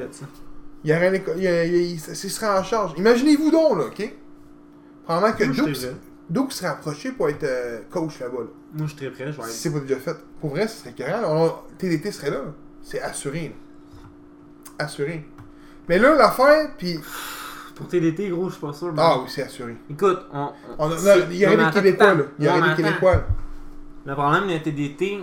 Il 0.83 0.91
y 0.91 0.93
aurait 0.93 1.07
une 1.09 1.15
école. 1.15 1.33
Il, 1.37 1.43
y 1.43 1.47
a- 1.47 1.65
il 1.65 1.75
y 1.75 1.75
a- 1.75 1.81
il- 1.81 1.99
serait 1.99 2.47
en 2.59 2.63
charge. 2.63 2.93
Imaginez-vous 2.97 3.49
donc, 3.51 3.77
là, 3.79 3.85
ok? 3.85 4.13
Probablement 5.03 5.35
que. 5.35 5.43
Duke 6.29 6.51
serait 6.53 6.67
approché 6.67 7.11
pour 7.11 7.27
être 7.27 7.43
euh, 7.43 7.79
coach 7.89 8.19
là-bas. 8.19 8.41
Là. 8.41 8.47
Moi, 8.75 8.85
je 8.85 8.95
suis 8.95 8.97
très 8.97 9.09
prêt. 9.09 9.33
Je 9.33 9.37
vais 9.41 9.43
Si 9.47 9.49
être... 9.49 9.55
c'est 9.55 9.73
pas 9.73 9.79
déjà 9.79 9.95
fait. 9.99 10.15
Pour 10.39 10.51
vrai, 10.51 10.67
ce 10.67 10.81
serait 10.81 10.93
carré. 10.93 11.11
TDT 11.79 12.11
serait 12.11 12.29
là. 12.29 12.41
C'est 12.83 13.01
assuré. 13.01 13.55
là. 14.77 14.85
Assuré. 14.85 15.27
Mais 15.89 15.97
là, 15.97 16.13
l'affaire, 16.15 16.69
puis. 16.77 16.99
Pour 17.79 17.87
TDT, 17.87 18.29
gros, 18.29 18.49
je 18.49 18.55
suis 18.55 18.61
pas 18.61 18.73
sûr. 18.73 18.91
mais- 18.93 19.01
Ah 19.01 19.17
oui, 19.19 19.25
c'est 19.29 19.43
assuré. 19.43 19.75
Écoute, 19.89 20.19
on. 20.33 20.51
On 20.77 20.91
a- 20.91 21.17
il 21.31 21.35
y 21.37 21.45
non, 21.45 21.65
des 21.67 21.71
Québécois, 21.71 22.13
là. 22.13 22.23
Il 22.37 22.45
y 22.45 22.47
mais 22.49 22.75
des. 22.75 22.83
Québécois. 22.83 23.23
Le 24.05 24.13
problème 24.13 24.47
de 24.47 24.57
TDT, 24.57 25.19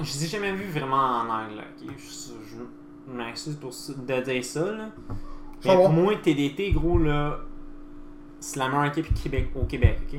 je 0.00 0.02
les 0.02 0.24
ai 0.24 0.26
jamais 0.26 0.52
vus 0.52 0.70
vraiment 0.70 0.96
en 0.96 1.28
anglais. 1.30 1.64
ok? 1.86 1.92
Je, 1.96 3.12
m'insiste 3.12 3.60
pour 3.60 3.72
ça- 3.72 3.92
de 3.96 4.20
dire 4.22 4.44
ça. 4.44 4.60
Là. 4.72 4.88
Ça 5.60 5.68
Mais 5.70 5.74
pour 5.76 5.90
moi, 5.90 6.14
TDT, 6.16 6.72
gros, 6.72 6.98
là, 6.98 7.38
c'est 8.40 8.58
la 8.58 8.68
meilleure 8.68 8.86
équipe 8.86 9.14
Québec, 9.14 9.50
au 9.54 9.64
Québec, 9.64 10.00
ok? 10.12 10.18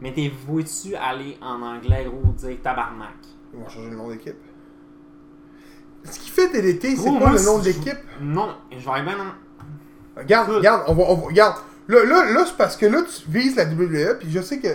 Mais 0.00 0.12
t'es 0.12 0.30
voué-tu 0.46 0.94
aller 0.94 1.36
en 1.42 1.60
anglais, 1.60 2.04
gros, 2.06 2.32
dire 2.32 2.56
tabarnak? 2.62 3.16
Ils 3.52 3.58
vont 3.60 3.68
changer 3.68 3.90
le 3.90 3.96
nom 3.96 4.08
d'équipe. 4.10 4.36
Ce 6.04 6.20
qui 6.20 6.30
fait 6.30 6.48
TDT, 6.50 6.94
c'est 6.96 7.18
pas 7.18 7.32
le 7.32 7.44
nom 7.44 7.58
d'équipe? 7.58 7.98
Non, 8.20 8.54
je 8.70 8.76
vais 8.78 9.02
bien 9.02 9.18
en... 9.18 9.32
Regarde, 10.18 10.50
regarde, 10.50 10.82
on 10.88 10.94
va, 10.94 11.02
on 11.08 11.14
va- 11.14 11.26
regarde. 11.26 11.56
Là, 11.88 12.04
là, 12.04 12.30
là 12.32 12.44
c'est 12.46 12.56
parce 12.56 12.76
que 12.76 12.86
là, 12.86 13.02
tu 13.02 13.30
vises 13.30 13.56
la 13.56 13.64
WWE, 13.64 14.18
puis 14.18 14.30
je 14.30 14.40
sais 14.40 14.58
que 14.58 14.68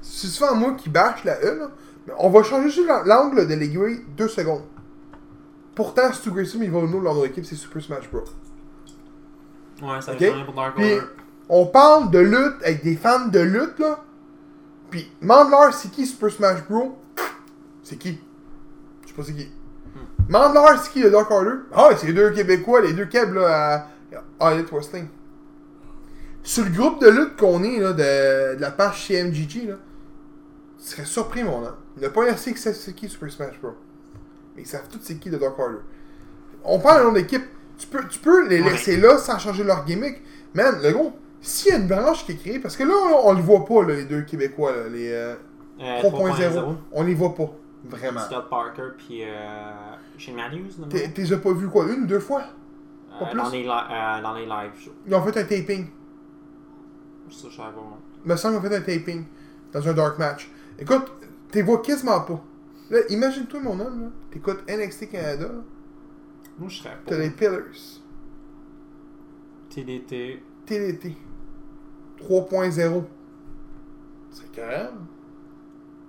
c'est 0.00 0.28
souvent 0.28 0.54
moi 0.54 0.74
qui 0.78 0.88
bâche 0.88 1.24
la 1.24 1.38
E, 1.42 1.58
là, 1.58 1.70
mais 2.06 2.12
on 2.18 2.30
va 2.30 2.42
changer 2.42 2.70
juste 2.70 2.86
l'an- 2.88 3.02
l'angle 3.04 3.46
de 3.46 3.54
l'aiguille 3.54 4.02
deux 4.16 4.28
secondes. 4.28 4.62
Pourtant, 5.74 6.10
Stu 6.12 6.30
Grayson, 6.30 6.58
il 6.62 6.70
va 6.70 6.78
au 6.78 6.86
nom 6.86 7.00
de 7.00 7.04
leur 7.04 7.24
équipe, 7.26 7.44
c'est 7.44 7.56
Super 7.56 7.82
Smash 7.82 8.10
Bros. 8.10 8.24
Ouais, 9.82 10.00
ça 10.00 10.12
va 10.12 10.16
Ok? 10.16 10.24
changer 10.24 10.44
pour 10.44 10.54
Dark 10.54 10.74
Puis, 10.76 10.92
Order. 10.94 11.06
on 11.50 11.66
parle 11.66 12.10
de 12.10 12.18
lutte 12.20 12.62
avec 12.64 12.82
des 12.82 12.96
fans 12.96 13.26
de 13.28 13.40
lutte, 13.40 13.78
là. 13.78 13.98
Puis, 14.90 15.10
Mandler, 15.20 15.72
c'est 15.72 15.90
qui 15.90 16.06
Super 16.06 16.30
Smash 16.30 16.64
Bros? 16.68 16.96
C'est 17.82 17.96
qui? 17.96 18.18
Je 19.02 19.08
sais 19.08 19.14
pas 19.14 19.22
c'est 19.24 19.34
qui. 19.34 19.50
Mandler, 20.28 20.78
c'est 20.82 20.90
qui 20.92 21.00
le 21.02 21.10
Dark 21.10 21.30
Order? 21.30 21.50
Ah, 21.74 21.90
c'est 21.96 22.06
les 22.06 22.12
deux 22.14 22.30
Québécois, 22.30 22.80
les 22.80 22.94
deux 22.94 23.04
Keb, 23.06 23.34
là, 23.34 23.74
à 23.74 23.86
Elite 24.40 24.70
Wrestling. 24.70 25.06
Sur 26.42 26.64
le 26.64 26.70
groupe 26.70 27.00
de 27.00 27.08
lutte 27.08 27.36
qu'on 27.36 27.62
est, 27.64 27.78
là, 27.80 27.92
de, 27.92 28.56
de 28.56 28.60
la 28.60 28.70
page 28.70 29.06
CMGG, 29.06 29.66
là, 29.68 29.74
tu 30.78 30.84
serais 30.86 31.04
surpris, 31.04 31.42
mon 31.42 31.58
homme. 31.64 31.74
Il 31.96 32.02
n'a 32.02 32.10
pas 32.10 32.24
assez 32.30 32.52
que 32.52 32.58
c'est 32.58 32.92
qui 32.94 33.08
Super 33.08 33.30
Smash 33.32 33.60
Bros. 33.60 33.72
Mais 34.54 34.62
ils 34.62 34.68
savent 34.68 34.88
tous 34.90 35.00
c'est 35.02 35.16
qui 35.16 35.28
le 35.30 35.38
Dark 35.38 35.58
Order. 35.58 35.78
On 36.64 36.78
parle 36.78 37.00
de 37.00 37.06
nom 37.06 37.12
d'équipe. 37.12 37.44
Tu 37.78 37.86
peux, 37.86 38.06
tu 38.08 38.18
peux 38.18 38.48
les 38.48 38.62
laisser 38.62 38.96
là 38.96 39.18
sans 39.18 39.38
changer 39.38 39.64
leur 39.64 39.84
gimmick. 39.84 40.22
Man, 40.54 40.76
le 40.82 40.92
gros, 40.92 41.12
s'il 41.40 41.72
y 41.72 41.74
a 41.74 41.78
une 41.78 41.88
branche 41.88 42.24
qui 42.24 42.32
est 42.32 42.36
créée, 42.36 42.58
parce 42.58 42.76
que 42.76 42.84
là, 42.84 42.94
on, 42.94 43.30
on 43.30 43.32
le 43.34 43.42
voit 43.42 43.64
pas, 43.64 43.82
là, 43.82 43.94
les 43.94 44.04
deux 44.04 44.22
Québécois, 44.22 44.72
là, 44.74 44.88
les 44.88 45.10
euh, 45.12 45.34
Euh, 45.80 46.00
3.0. 46.00 46.74
On 46.92 47.02
les 47.04 47.14
voit 47.14 47.34
pas, 47.34 47.50
vraiment. 47.84 48.20
Scott 48.20 48.48
Parker 48.48 48.88
puis 48.96 49.24
euh, 49.24 49.72
Shane 50.16 50.36
Matthews. 50.36 50.86
T'es 50.88 51.08
déjà 51.08 51.36
pas 51.36 51.52
vu 51.52 51.68
quoi, 51.68 51.84
une, 51.86 52.06
deux 52.06 52.20
fois? 52.20 52.40
Euh, 52.40 52.44
pas 53.18 53.26
plus? 53.26 53.38
dans, 53.38 53.48
les 53.50 53.62
li- 53.62 53.68
euh, 53.68 54.22
dans 54.22 54.34
les 54.34 54.46
live 54.46 54.72
shows. 54.78 54.92
Ils 55.06 55.14
ont 55.14 55.22
fait 55.22 55.36
un 55.40 55.44
taping. 55.44 55.86
Ça, 57.30 57.48
je 57.50 57.56
savais 57.56 57.72
pas. 57.72 57.98
Il 58.24 58.30
me 58.30 58.36
semble 58.36 58.58
qu'ils 58.60 58.66
ont 58.66 58.70
fait 58.70 58.76
un 58.76 58.80
taping 58.98 59.24
dans 59.72 59.88
un 59.88 59.92
dark 59.92 60.18
match. 60.18 60.50
Écoute, 60.78 61.12
t'es 61.50 61.62
vois 61.62 61.82
quasiment 61.82 62.20
pas. 62.20 62.40
Là, 62.90 62.98
imagine-toi, 63.08 63.60
mon 63.60 63.78
homme, 63.80 64.02
là. 64.02 64.08
T'écoutes 64.30 64.62
NXT 64.68 65.10
Canada. 65.10 65.48
Moi, 66.58 66.68
je 66.68 66.76
serais 66.78 66.90
pas. 66.90 66.96
T'as 67.10 67.18
les 67.18 67.30
Pillars. 67.30 67.62
TDT. 69.70 70.42
TDT. 70.64 71.14
3.0. 72.20 73.04
C'est 74.30 74.52
carré. 74.52 74.88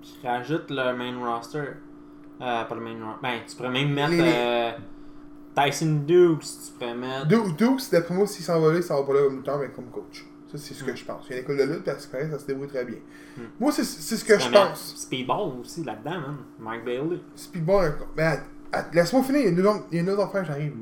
Je 0.01 0.27
rajoute 0.27 0.69
le 0.69 0.93
main 0.95 1.25
roster. 1.25 1.59
Euh, 2.39 2.63
pas 2.63 2.75
le 2.75 2.81
main 2.81 3.05
roster. 3.05 3.19
Ben, 3.21 3.39
tu 3.47 3.55
pourrais 3.55 3.69
même 3.69 3.93
mettre 3.93 4.11
Les- 4.11 4.21
euh, 4.23 4.71
Tyson 5.57 6.03
Dukes. 6.05 6.41
Tu 6.41 6.71
pourrais 6.77 6.95
mettre. 6.95 7.27
Duke, 7.27 7.55
Duke, 7.57 7.79
c'est 7.81 7.91
d'après 7.93 8.13
moi, 8.13 8.27
s'il 8.27 8.45
s'en 8.45 8.59
va 8.59 8.71
là, 8.71 8.77
il 8.77 8.83
s'en 8.83 8.99
va 9.01 9.03
pas 9.07 9.13
là 9.13 9.23
comme 9.25 9.37
lutteur, 9.37 9.57
mais 9.59 9.69
comme 9.69 9.85
coach. 9.85 10.25
Ça, 10.51 10.57
c'est 10.57 10.73
ce 10.73 10.83
que 10.83 10.91
Mm. 10.91 10.95
je 10.97 11.05
pense. 11.05 11.25
Il 11.27 11.31
y 11.31 11.33
a 11.33 11.37
une 11.39 11.43
école 11.43 11.57
de 11.57 11.63
lutte, 11.63 11.81
puis 11.83 11.91
à 11.91 11.99
ce 11.99 12.07
paraît, 12.07 12.29
ça 12.29 12.39
se 12.39 12.45
débrouille 12.45 12.67
très 12.69 12.85
bien. 12.85 12.97
Mm. 13.37 13.41
Moi, 13.59 13.71
c'est 13.71 13.83
ce 13.83 14.23
que 14.23 14.39
je 14.39 14.49
pense. 14.49 14.93
Speedball 14.95 15.59
aussi 15.59 15.83
là-dedans, 15.83 16.19
man. 16.21 16.37
Mike 16.59 16.85
Bailey. 16.85 17.19
Speedball, 17.35 17.85
un- 17.85 17.97
mais 18.15 18.39
laisse-moi 18.93 19.23
finir, 19.23 19.41
il 19.41 19.43
y 19.45 19.47
a 19.47 19.51
une 19.51 19.67
autre- 19.67 19.85
il 19.91 19.95
y 19.95 19.99
a 19.99 20.03
une 20.03 20.09
autre 20.09 20.21
affaire, 20.23 20.45
j'arrive. 20.45 20.75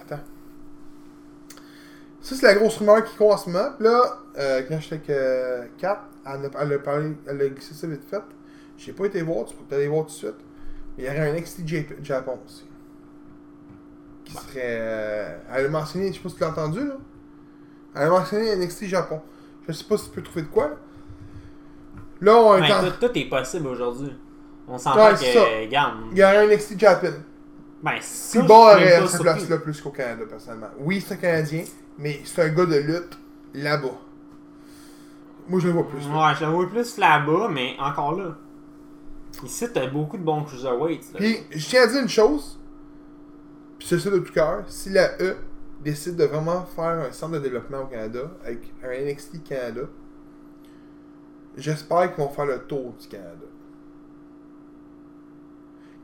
Attends. 0.00 0.20
Ça, 2.20 2.34
c'est 2.36 2.46
la 2.46 2.54
grosse 2.54 2.76
rumeur 2.76 3.02
qui 3.04 3.16
court 3.16 3.32
en 3.32 3.36
ce 3.38 3.48
moment. 3.50 3.70
Là, 3.80 4.20
euh, 4.38 4.62
quand 4.68 4.78
j'étais 4.80 4.94
avec 4.96 5.10
euh, 5.10 5.64
Kat, 5.78 6.04
elle 6.26 6.32
a, 6.46 6.62
elle 6.62 6.72
a 6.74 6.78
parlé, 6.78 7.12
elle 7.26 7.40
a 7.40 7.48
glissé 7.48 7.74
ça 7.74 7.86
vite 7.86 8.04
fait. 8.08 8.22
J'ai 8.76 8.92
pas 8.92 9.06
été 9.06 9.22
voir, 9.22 9.46
tu 9.46 9.54
peux 9.56 9.64
peut-être 9.64 9.78
aller 9.80 9.88
voir 9.88 10.04
tout 10.04 10.12
de 10.12 10.16
suite. 10.16 10.34
Mais 10.96 11.04
il 11.04 11.06
y 11.06 11.08
aurait 11.08 11.30
un 11.30 11.34
Jap- 11.36 12.02
Japon 12.04 12.38
aussi. 12.44 12.64
Qui 14.30 14.36
serait. 14.46 14.60
euh, 14.64 15.38
elle 15.54 15.66
a 15.66 15.68
mentionné, 15.68 16.08
je 16.08 16.14
sais 16.14 16.20
pas 16.22 16.28
si 16.28 16.34
tu 16.36 16.40
l'as 16.42 16.50
entendu 16.50 16.80
là. 16.86 16.94
Elle 17.94 18.02
a 18.02 18.10
mentionné 18.10 18.54
NXT 18.56 18.84
Japon. 18.86 19.20
Je 19.66 19.72
sais 19.72 19.84
pas 19.84 19.96
si 19.96 20.04
tu 20.04 20.10
peux 20.10 20.22
trouver 20.22 20.42
de 20.42 20.48
quoi 20.48 20.68
là. 20.68 20.76
Là, 22.20 22.36
on 22.36 22.56
est 22.56 22.60
Ben, 22.68 22.84
en- 22.86 22.90
tout, 22.90 23.06
tout 23.08 23.18
est 23.18 23.24
possible 23.28 23.66
aujourd'hui. 23.68 24.12
On 24.68 24.78
s'entend 24.78 25.06
Ouais, 25.06 25.16
c'est 25.16 25.32
que, 25.32 25.64
regarde. 25.66 25.94
Il 26.12 26.18
y 26.18 26.22
aurait 26.22 26.36
un 26.38 26.46
NXT 26.46 26.78
Japan. 26.78 27.08
Ben, 27.82 27.92
je 27.98 28.40
bon 28.42 28.66
à 28.66 28.74
pas 28.76 28.80
sa 28.80 29.06
surpris. 29.08 29.22
place 29.24 29.48
là 29.48 29.56
plus 29.58 29.80
qu'au 29.80 29.90
Canada, 29.90 30.24
personnellement. 30.28 30.68
Oui, 30.78 31.02
c'est 31.04 31.14
un 31.14 31.16
Canadien, 31.16 31.64
mais 31.98 32.20
c'est 32.24 32.42
un 32.42 32.48
gars 32.50 32.66
de 32.66 32.76
lutte 32.76 33.18
là-bas. 33.54 33.88
Moi, 35.48 35.60
je 35.60 35.66
le 35.68 35.72
vois 35.72 35.88
plus. 35.88 36.06
là. 36.06 36.28
Ouais, 36.28 36.34
je 36.38 36.44
le 36.44 36.50
vois 36.52 36.68
plus 36.68 36.98
là-bas, 36.98 37.48
mais 37.50 37.74
encore 37.80 38.12
là. 38.16 38.36
Ici, 39.42 39.66
t'as 39.72 39.86
beaucoup 39.86 40.18
de 40.18 40.22
bons 40.22 40.42
cruiserweights. 40.44 41.14
Puis, 41.16 41.38
je 41.50 41.66
tiens 41.66 41.84
à 41.84 41.86
dire 41.86 42.02
une 42.02 42.08
chose, 42.08 42.59
puis 43.80 43.88
c'est 43.88 43.98
ça 43.98 44.10
de 44.10 44.18
tout 44.18 44.32
cœur, 44.34 44.62
si 44.66 44.90
la 44.90 45.18
E 45.22 45.36
décide 45.82 46.14
de 46.16 46.24
vraiment 46.24 46.66
faire 46.66 47.00
un 47.08 47.10
centre 47.12 47.32
de 47.32 47.38
développement 47.38 47.80
au 47.80 47.86
Canada, 47.86 48.30
avec 48.44 48.74
un 48.84 48.90
NXT 48.90 49.42
Canada, 49.42 49.80
j'espère 51.56 52.14
qu'ils 52.14 52.22
vont 52.22 52.28
faire 52.28 52.44
le 52.44 52.58
tour 52.58 52.92
du 53.00 53.08
Canada. 53.08 53.46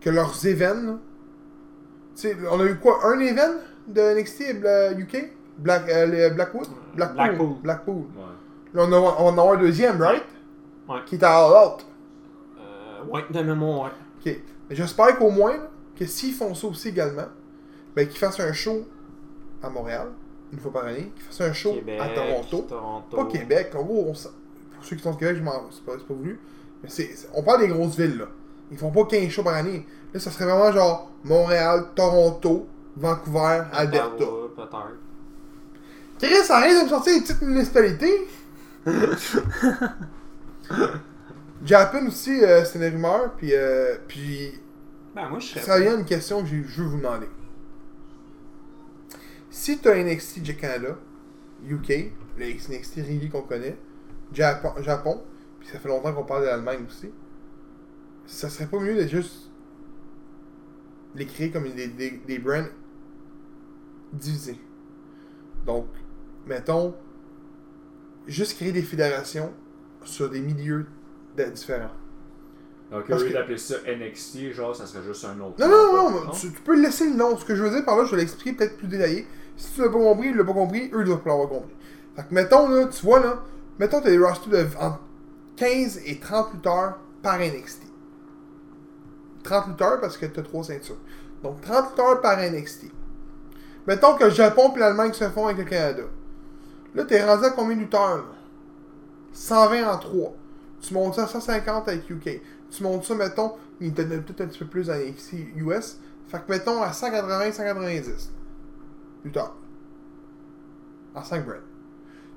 Que 0.01 0.09
leurs 0.09 0.47
événements, 0.47 1.01
tu 2.15 2.29
sais, 2.29 2.37
on 2.51 2.59
a 2.61 2.65
eu 2.65 2.79
quoi, 2.79 3.07
un 3.09 3.21
événement 3.21 3.61
de 3.87 4.21
NXT 4.21 4.65
euh, 4.65 4.99
UK? 4.99 5.33
Black, 5.59 5.87
euh, 5.91 6.07
les 6.07 6.31
Blackwood? 6.31 6.69
Blackpool. 6.95 7.17
Blackpool. 7.17 7.57
Blackpool. 7.63 7.97
Ouais. 7.97 8.73
Là, 8.73 8.85
on, 8.89 8.93
a, 8.93 8.97
on 8.97 9.03
va 9.03 9.23
en 9.23 9.29
avoir 9.33 9.53
un 9.53 9.61
deuxième, 9.61 10.01
right? 10.01 10.25
Ouais. 10.89 11.01
Qui 11.05 11.17
est 11.17 11.23
à 11.23 11.45
All 11.45 11.67
Out. 11.67 11.87
Euh, 12.59 13.05
ouais, 13.13 13.23
de 13.29 13.43
mémoire, 13.43 13.93
ouais. 14.25 14.33
Ok. 14.33 14.41
J'espère 14.71 15.19
qu'au 15.19 15.31
moins, 15.31 15.59
que 15.95 16.07
s'ils 16.07 16.33
font 16.33 16.55
ça 16.55 16.69
aussi 16.69 16.89
également, 16.89 17.29
ben 17.97 18.07
qu'ils 18.07 18.19
fassent 18.19 18.39
un 18.41 18.53
show 18.53 18.87
à 19.63 19.71
Montréal, 19.71 20.09
une 20.53 20.61
fois 20.61 20.73
par 20.73 20.85
année, 20.85 21.11
qu'ils 21.17 21.25
fassent 21.25 21.41
un 21.41 21.53
show 21.53 21.73
Québec, 21.75 21.99
à 22.01 22.09
Toronto. 22.11 22.67
Toronto. 22.69 23.17
Pas 23.17 23.25
Québec, 23.27 23.73
en 23.75 23.83
gros, 23.83 24.05
on 24.09 24.13
s- 24.13 24.29
pour 24.75 24.85
ceux 24.85 24.97
qui 24.97 25.03
sont 25.03 25.11
au 25.13 25.17
Québec, 25.17 25.37
je 25.39 25.43
m'en- 25.43 25.65
c'est 25.71 25.83
pas, 25.85 25.93
c'est 25.99 26.07
pas 26.07 26.15
voulu. 26.15 26.39
Mais 26.83 26.89
c'est, 26.91 27.11
on 27.35 27.43
parle 27.43 27.61
des 27.61 27.69
grosses 27.69 27.97
villes, 27.97 28.19
là. 28.19 28.27
Ils 28.71 28.77
font 28.79 28.91
pas 28.91 29.05
15 29.07 29.31
shows 29.31 29.43
par 29.43 29.55
année. 29.55 29.87
Là, 30.13 30.21
ça 30.21 30.31
serait 30.31 30.45
vraiment 30.45 30.71
genre 30.73 31.11
Montréal, 31.25 31.87
Toronto, 31.95 32.67
Vancouver, 32.97 33.63
Alberta. 33.73 34.07
Ottawa, 34.15 34.49
peut-être. 34.55 34.99
Chris, 36.19 36.45
ça 36.45 36.57
arrête 36.59 36.79
de 36.79 36.85
me 36.85 36.89
sortir 36.89 37.15
des 37.15 37.21
petites 37.21 37.43
municipalités. 37.43 38.27
Japan 41.65 42.07
aussi, 42.07 42.43
euh, 42.45 42.65
c'est 42.65 42.79
une 42.79 42.85
rumeur, 42.95 43.33
puis, 43.37 43.55
euh, 43.55 43.97
puis 44.07 44.53
Ben, 45.15 45.29
moi, 45.29 45.39
je 45.39 45.47
serais. 45.47 45.61
Ça 45.61 45.81
vient 45.81 45.99
une 45.99 46.05
question 46.05 46.43
que 46.43 46.49
j'ai- 46.49 46.65
je 46.67 46.83
veux 46.83 46.89
vous 46.89 46.99
demander. 46.99 47.29
Si 49.59 49.79
tu 49.79 49.89
as 49.89 49.97
NXT 50.05 50.55
Canada, 50.59 50.99
UK, 51.67 52.13
le 52.37 52.45
NXT 52.47 52.97
Riley 52.97 53.31
qu'on 53.31 53.41
connaît, 53.41 53.79
Japon, 54.35 54.75
Japon, 54.83 55.23
puis 55.59 55.67
ça 55.71 55.79
fait 55.79 55.89
longtemps 55.89 56.13
qu'on 56.13 56.25
parle 56.25 56.43
de 56.43 56.49
l'Allemagne 56.49 56.85
aussi, 56.87 57.11
ça 58.27 58.51
serait 58.51 58.67
pas 58.67 58.79
mieux 58.79 58.95
de 59.03 59.09
juste 59.09 59.51
les 61.15 61.25
créer 61.25 61.51
comme 61.51 61.71
des, 61.73 61.89
des, 61.89 62.11
des 62.27 62.39
brands 62.39 62.67
divisés. 64.13 64.61
Donc, 65.65 65.87
mettons, 66.47 66.95
juste 68.27 68.57
créer 68.57 68.73
des 68.73 68.83
fédérations 68.83 69.55
sur 70.05 70.29
des 70.29 70.41
milieux 70.43 70.85
différents. 71.55 71.91
Donc, 72.91 73.07
Parce 73.09 73.23
au 73.23 73.25
lieu 73.25 73.31
que- 73.31 73.37
d'appeler 73.39 73.57
ça 73.57 73.77
NXT, 73.87 74.53
genre, 74.53 74.77
ça 74.77 74.85
serait 74.85 75.03
juste 75.03 75.25
un 75.25 75.41
autre. 75.41 75.55
Non, 75.59 75.67
nom, 75.67 75.93
non, 75.93 76.11
non, 76.11 76.27
pas- 76.27 76.33
tu, 76.39 76.53
tu 76.53 76.61
peux 76.61 76.79
laisser 76.79 77.09
le 77.09 77.17
nom. 77.17 77.39
Ce 77.39 77.45
que 77.47 77.57
je 77.57 77.63
veux 77.63 77.71
dire 77.71 77.87
par 77.87 77.97
là, 77.97 78.05
je 78.05 78.11
vais 78.11 78.19
l'expliquer 78.21 78.53
peut-être 78.53 78.77
plus 78.77 78.87
détaillé. 78.87 79.27
Si 79.57 79.75
tu 79.75 79.83
l'as 79.83 79.89
pas 79.89 79.99
compris, 79.99 80.29
il 80.29 80.37
l'a 80.37 80.45
pas 80.45 80.53
compris, 80.53 80.91
eux, 80.93 81.05
doivent 81.05 81.21
pas 81.21 81.31
l'avoir 81.31 81.49
compris. 81.49 81.75
Fait 82.15 82.23
que, 82.23 82.35
mettons, 82.35 82.69
là, 82.69 82.87
tu 82.87 83.05
vois, 83.05 83.21
là, 83.21 83.43
mettons, 83.79 84.01
t'as 84.01 84.11
des 84.11 84.19
rosters 84.19 84.51
de 84.51 84.67
entre 84.79 85.01
15 85.57 86.01
et 86.07 86.19
30 86.19 86.55
lutteurs 86.55 86.99
par 87.23 87.39
NXT. 87.39 87.83
30 89.43 89.69
lutteurs 89.69 90.01
parce 90.01 90.17
que 90.17 90.27
tu 90.27 90.41
as 90.41 90.43
3 90.43 90.65
ceintures. 90.65 90.99
Donc 91.43 91.61
30 91.63 91.91
lutteurs 91.91 92.21
par 92.21 92.39
NXT. 92.39 92.87
Mettons 93.87 94.15
que 94.17 94.25
le 94.25 94.31
Japon 94.31 94.73
et 94.75 94.79
l'Allemagne 94.79 95.13
se 95.13 95.29
font 95.29 95.47
avec 95.47 95.59
le 95.59 95.65
Canada. 95.65 96.03
Là, 96.95 97.05
t'es 97.05 97.25
rendu 97.25 97.45
à 97.45 97.51
combien 97.51 97.77
de 97.77 97.83
lutteurs? 97.83 98.17
là? 98.17 98.25
120 99.33 99.89
en 99.89 99.99
3. 99.99 100.35
Tu 100.81 100.95
montes 100.95 101.15
ça 101.15 101.25
à 101.25 101.27
150 101.27 101.89
avec 101.89 102.09
UK. 102.11 102.41
Tu 102.71 102.83
montes 102.83 103.05
ça, 103.05 103.15
mettons, 103.15 103.53
il 103.81 103.93
te 103.93 104.03
donne 104.03 104.23
peut-être 104.23 104.41
un 104.43 104.47
petit 104.47 104.59
peu 104.59 104.67
plus 104.67 104.91
à 104.91 104.99
NXT 104.99 105.35
US. 105.57 105.99
Fait 106.29 106.39
que 106.39 106.51
mettons 106.51 106.83
à 106.83 106.93
180-190 109.25 109.25
lutteurs. 109.25 109.55
En 111.15 111.23
5 111.23 111.45
brands. 111.47 111.55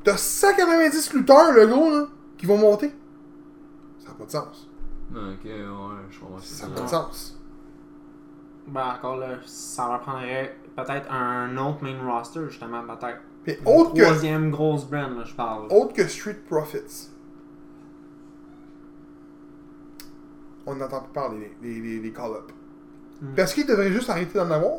T'as 0.04 0.18
190 0.18 1.14
lutteurs, 1.14 1.52
le 1.52 1.68
gros, 1.68 1.90
là, 1.92 2.06
qui 2.38 2.46
vont 2.46 2.58
monter. 2.58 2.94
Ça 4.00 4.10
n'a 4.10 4.14
pas 4.16 4.26
de 4.26 4.32
sens. 4.32 4.70
Ok, 5.14 5.44
ouais, 5.46 5.52
je 6.10 6.20
comprends. 6.20 6.40
Ça 6.40 6.68
n'a 6.68 6.76
pas 6.76 6.82
de 6.82 6.88
sens. 6.88 7.38
Ben, 8.68 8.94
encore 8.98 9.18
là, 9.18 9.38
ça 9.46 9.88
leur 9.90 10.00
prendrait 10.02 10.56
peut-être 10.76 11.12
un 11.12 11.58
autre 11.58 11.84
main 11.84 11.98
roster, 12.06 12.42
justement, 12.50 12.84
peut-être. 12.84 13.20
Puis 13.44 13.58
autre 13.66 13.94
que, 13.94 14.02
Troisième 14.04 14.52
grosse 14.52 14.86
brand, 14.86 15.18
là, 15.18 15.24
je 15.26 15.34
parle. 15.34 15.68
autre 15.72 15.94
que 15.94 16.08
Street 16.08 16.38
Profits. 16.48 17.10
On 20.66 20.76
n'entend 20.76 21.02
plus 21.02 21.14
parler 21.14 21.56
des, 21.62 21.74
des, 21.74 21.82
des- 21.82 22.00
des 22.00 22.12
call-ups. 22.14 22.54
Hmm. 23.22 23.34
Parce 23.36 23.54
qu'ils 23.54 23.66
devraient 23.66 23.92
juste 23.92 24.10
arrêter 24.10 24.38
d'en 24.38 24.52
avoir. 24.52 24.78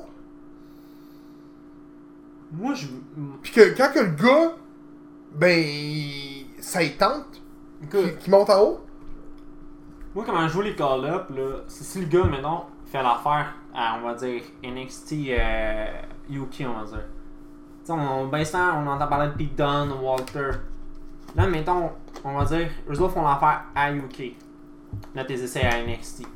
Moi, 2.53 2.75
je. 2.75 2.87
Puis 3.43 3.53
que 3.53 3.77
quand 3.77 3.93
que 3.93 4.01
le 4.01 4.11
gars, 4.11 4.57
ben, 5.35 5.65
ça 6.59 6.83
y 6.83 6.97
tente, 6.97 7.43
qui, 7.91 8.17
qui 8.19 8.31
monte 8.31 8.51
en 8.51 8.61
haut, 8.61 8.81
moi, 10.13 10.25
comment 10.27 10.49
je 10.49 10.53
joue 10.53 10.63
les 10.63 10.75
call-up, 10.75 11.31
là, 11.31 11.61
c'est 11.69 11.85
si 11.85 12.01
le 12.01 12.07
gars, 12.07 12.25
maintenant, 12.25 12.69
fait 12.87 13.01
l'affaire 13.01 13.55
à, 13.73 13.97
on 13.97 14.09
va 14.09 14.15
dire, 14.15 14.43
NXT 14.65 15.13
euh, 15.29 16.03
UK, 16.29 16.67
on 16.67 16.81
va 16.81 16.85
dire. 16.85 17.05
Tu 17.85 17.87
sais, 17.87 17.93
on, 17.93 18.27
ben, 18.27 18.45
on 18.55 18.87
entend 18.89 19.07
parler 19.07 19.29
de 19.29 19.35
Pete 19.35 19.55
Dunne, 19.57 19.93
Walter. 20.03 20.51
Là, 21.37 21.47
mettons, 21.47 21.91
on 22.25 22.37
va 22.37 22.45
dire, 22.45 22.69
eux 22.91 23.01
autres 23.01 23.15
font 23.15 23.23
l'affaire 23.23 23.67
à 23.73 23.93
UK. 23.95 24.35
Là, 25.15 25.25
tes 25.25 25.35
essais 25.35 25.63
à 25.63 25.81
NXT. 25.81 26.27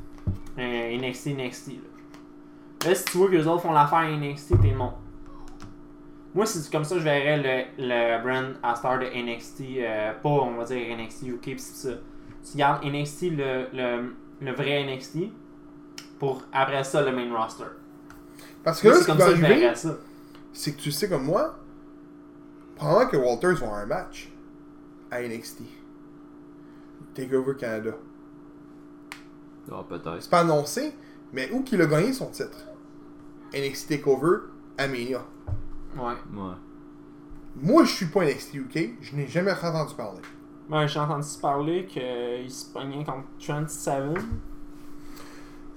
Euh, 0.57 0.97
NXT, 0.97 1.37
NXT, 1.37 1.67
là. 1.67 2.87
Là, 2.87 2.95
si 2.95 3.03
tu 3.03 3.17
vois 3.17 3.27
que 3.27 3.33
les 3.33 3.45
autres 3.45 3.63
font 3.63 3.73
l'affaire 3.73 3.99
à 3.99 4.09
NXT, 4.09 4.61
t'es 4.61 4.71
bon. 4.71 4.93
Moi, 6.35 6.45
c'est 6.45 6.69
comme 6.69 6.83
ça, 6.83 6.97
je 6.99 7.03
verrais 7.03 7.37
le, 7.37 7.87
le 7.87 8.21
brand 8.21 8.55
à 8.61 8.75
star 8.75 8.99
de 8.99 9.05
NXT, 9.05 9.61
euh, 9.79 10.13
pas, 10.21 10.29
on 10.29 10.57
va 10.57 10.65
dire, 10.65 10.95
NXT 10.97 11.23
UK, 11.23 11.41
pis 11.41 11.59
c'est 11.59 11.89
ça. 11.89 11.95
Tu 12.51 12.57
gardes 12.57 12.83
NXT, 12.85 13.21
le, 13.31 13.67
le, 13.73 14.13
le 14.41 14.51
vrai 14.51 14.83
NXT, 14.83 15.29
pour 16.19 16.43
après 16.51 16.83
ça, 16.83 17.01
le 17.01 17.11
main 17.15 17.33
roster. 17.35 17.63
parce 18.63 18.81
que 18.81 18.89
là, 18.89 18.95
c'est 18.95 19.01
ce 19.01 19.05
qui 19.05 19.11
comme 19.11 19.17
va 19.17 19.25
ça 19.25 19.31
que 19.31 19.37
je 19.37 19.43
arriver, 19.45 19.61
verrais 19.61 19.75
ça. 19.75 19.97
c'est 20.51 20.73
que 20.73 20.81
tu 20.81 20.91
sais 20.91 21.07
comme 21.07 21.23
moi, 21.23 21.57
pendant 22.75 23.07
que 23.07 23.15
Walters 23.15 23.55
va 23.55 23.67
un 23.77 23.85
match 23.85 24.29
à 25.09 25.21
NXT, 25.21 25.61
Takeover 27.13 27.55
Canada. 27.57 27.91
Ah, 29.71 29.83
peut-être. 29.87 30.17
C'est 30.21 30.29
pas 30.29 30.41
annoncé, 30.41 30.93
mais 31.31 31.49
où 31.51 31.63
qu'il 31.63 31.81
a 31.81 31.85
gagné 31.85 32.11
son 32.13 32.27
titre? 32.27 32.67
NXT 33.53 33.89
Takeover 33.89 34.37
à 34.77 34.87
Mania. 34.87 35.25
Ouais. 35.95 36.13
Ouais. 36.33 36.53
Moi, 37.57 37.83
je 37.85 37.91
suis 37.91 38.05
pas 38.07 38.25
NXT 38.25 38.53
UK, 38.55 38.89
je 39.01 39.15
n'ai 39.15 39.27
jamais 39.27 39.51
entendu 39.51 39.95
parler. 39.95 40.19
Ben, 40.69 40.85
j'ai 40.87 40.99
entendu 40.99 41.27
parler 41.41 41.85
qu'il 41.85 42.49
se 42.51 42.65
pognait 42.65 43.03
contre 43.05 43.23
Trent 43.39 43.67
Seven. 43.67 44.17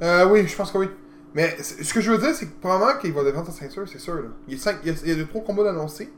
Euh, 0.02 0.28
oui, 0.28 0.46
je 0.46 0.56
pense 0.56 0.70
que 0.70 0.78
oui. 0.78 0.88
Mais 1.34 1.56
ce 1.62 1.92
que 1.92 2.00
je 2.00 2.10
veux 2.10 2.18
dire, 2.18 2.34
c'est 2.34 2.46
que 2.46 2.60
probablement 2.60 2.98
qu'il 2.98 3.12
va 3.12 3.22
défendre 3.22 3.46
sa 3.46 3.52
ceinture, 3.52 3.86
c'est 3.88 3.98
sûr. 3.98 4.14
Là. 4.14 4.28
Il, 4.48 4.54
y 4.54 4.56
a 4.56 4.60
cinq, 4.60 4.78
il, 4.82 4.88
y 4.88 4.94
a, 4.94 4.98
il 5.02 5.08
y 5.08 5.12
a 5.12 5.14
deux, 5.16 5.26
trois 5.26 5.42
combats 5.42 5.64
d'annoncés. 5.64 6.12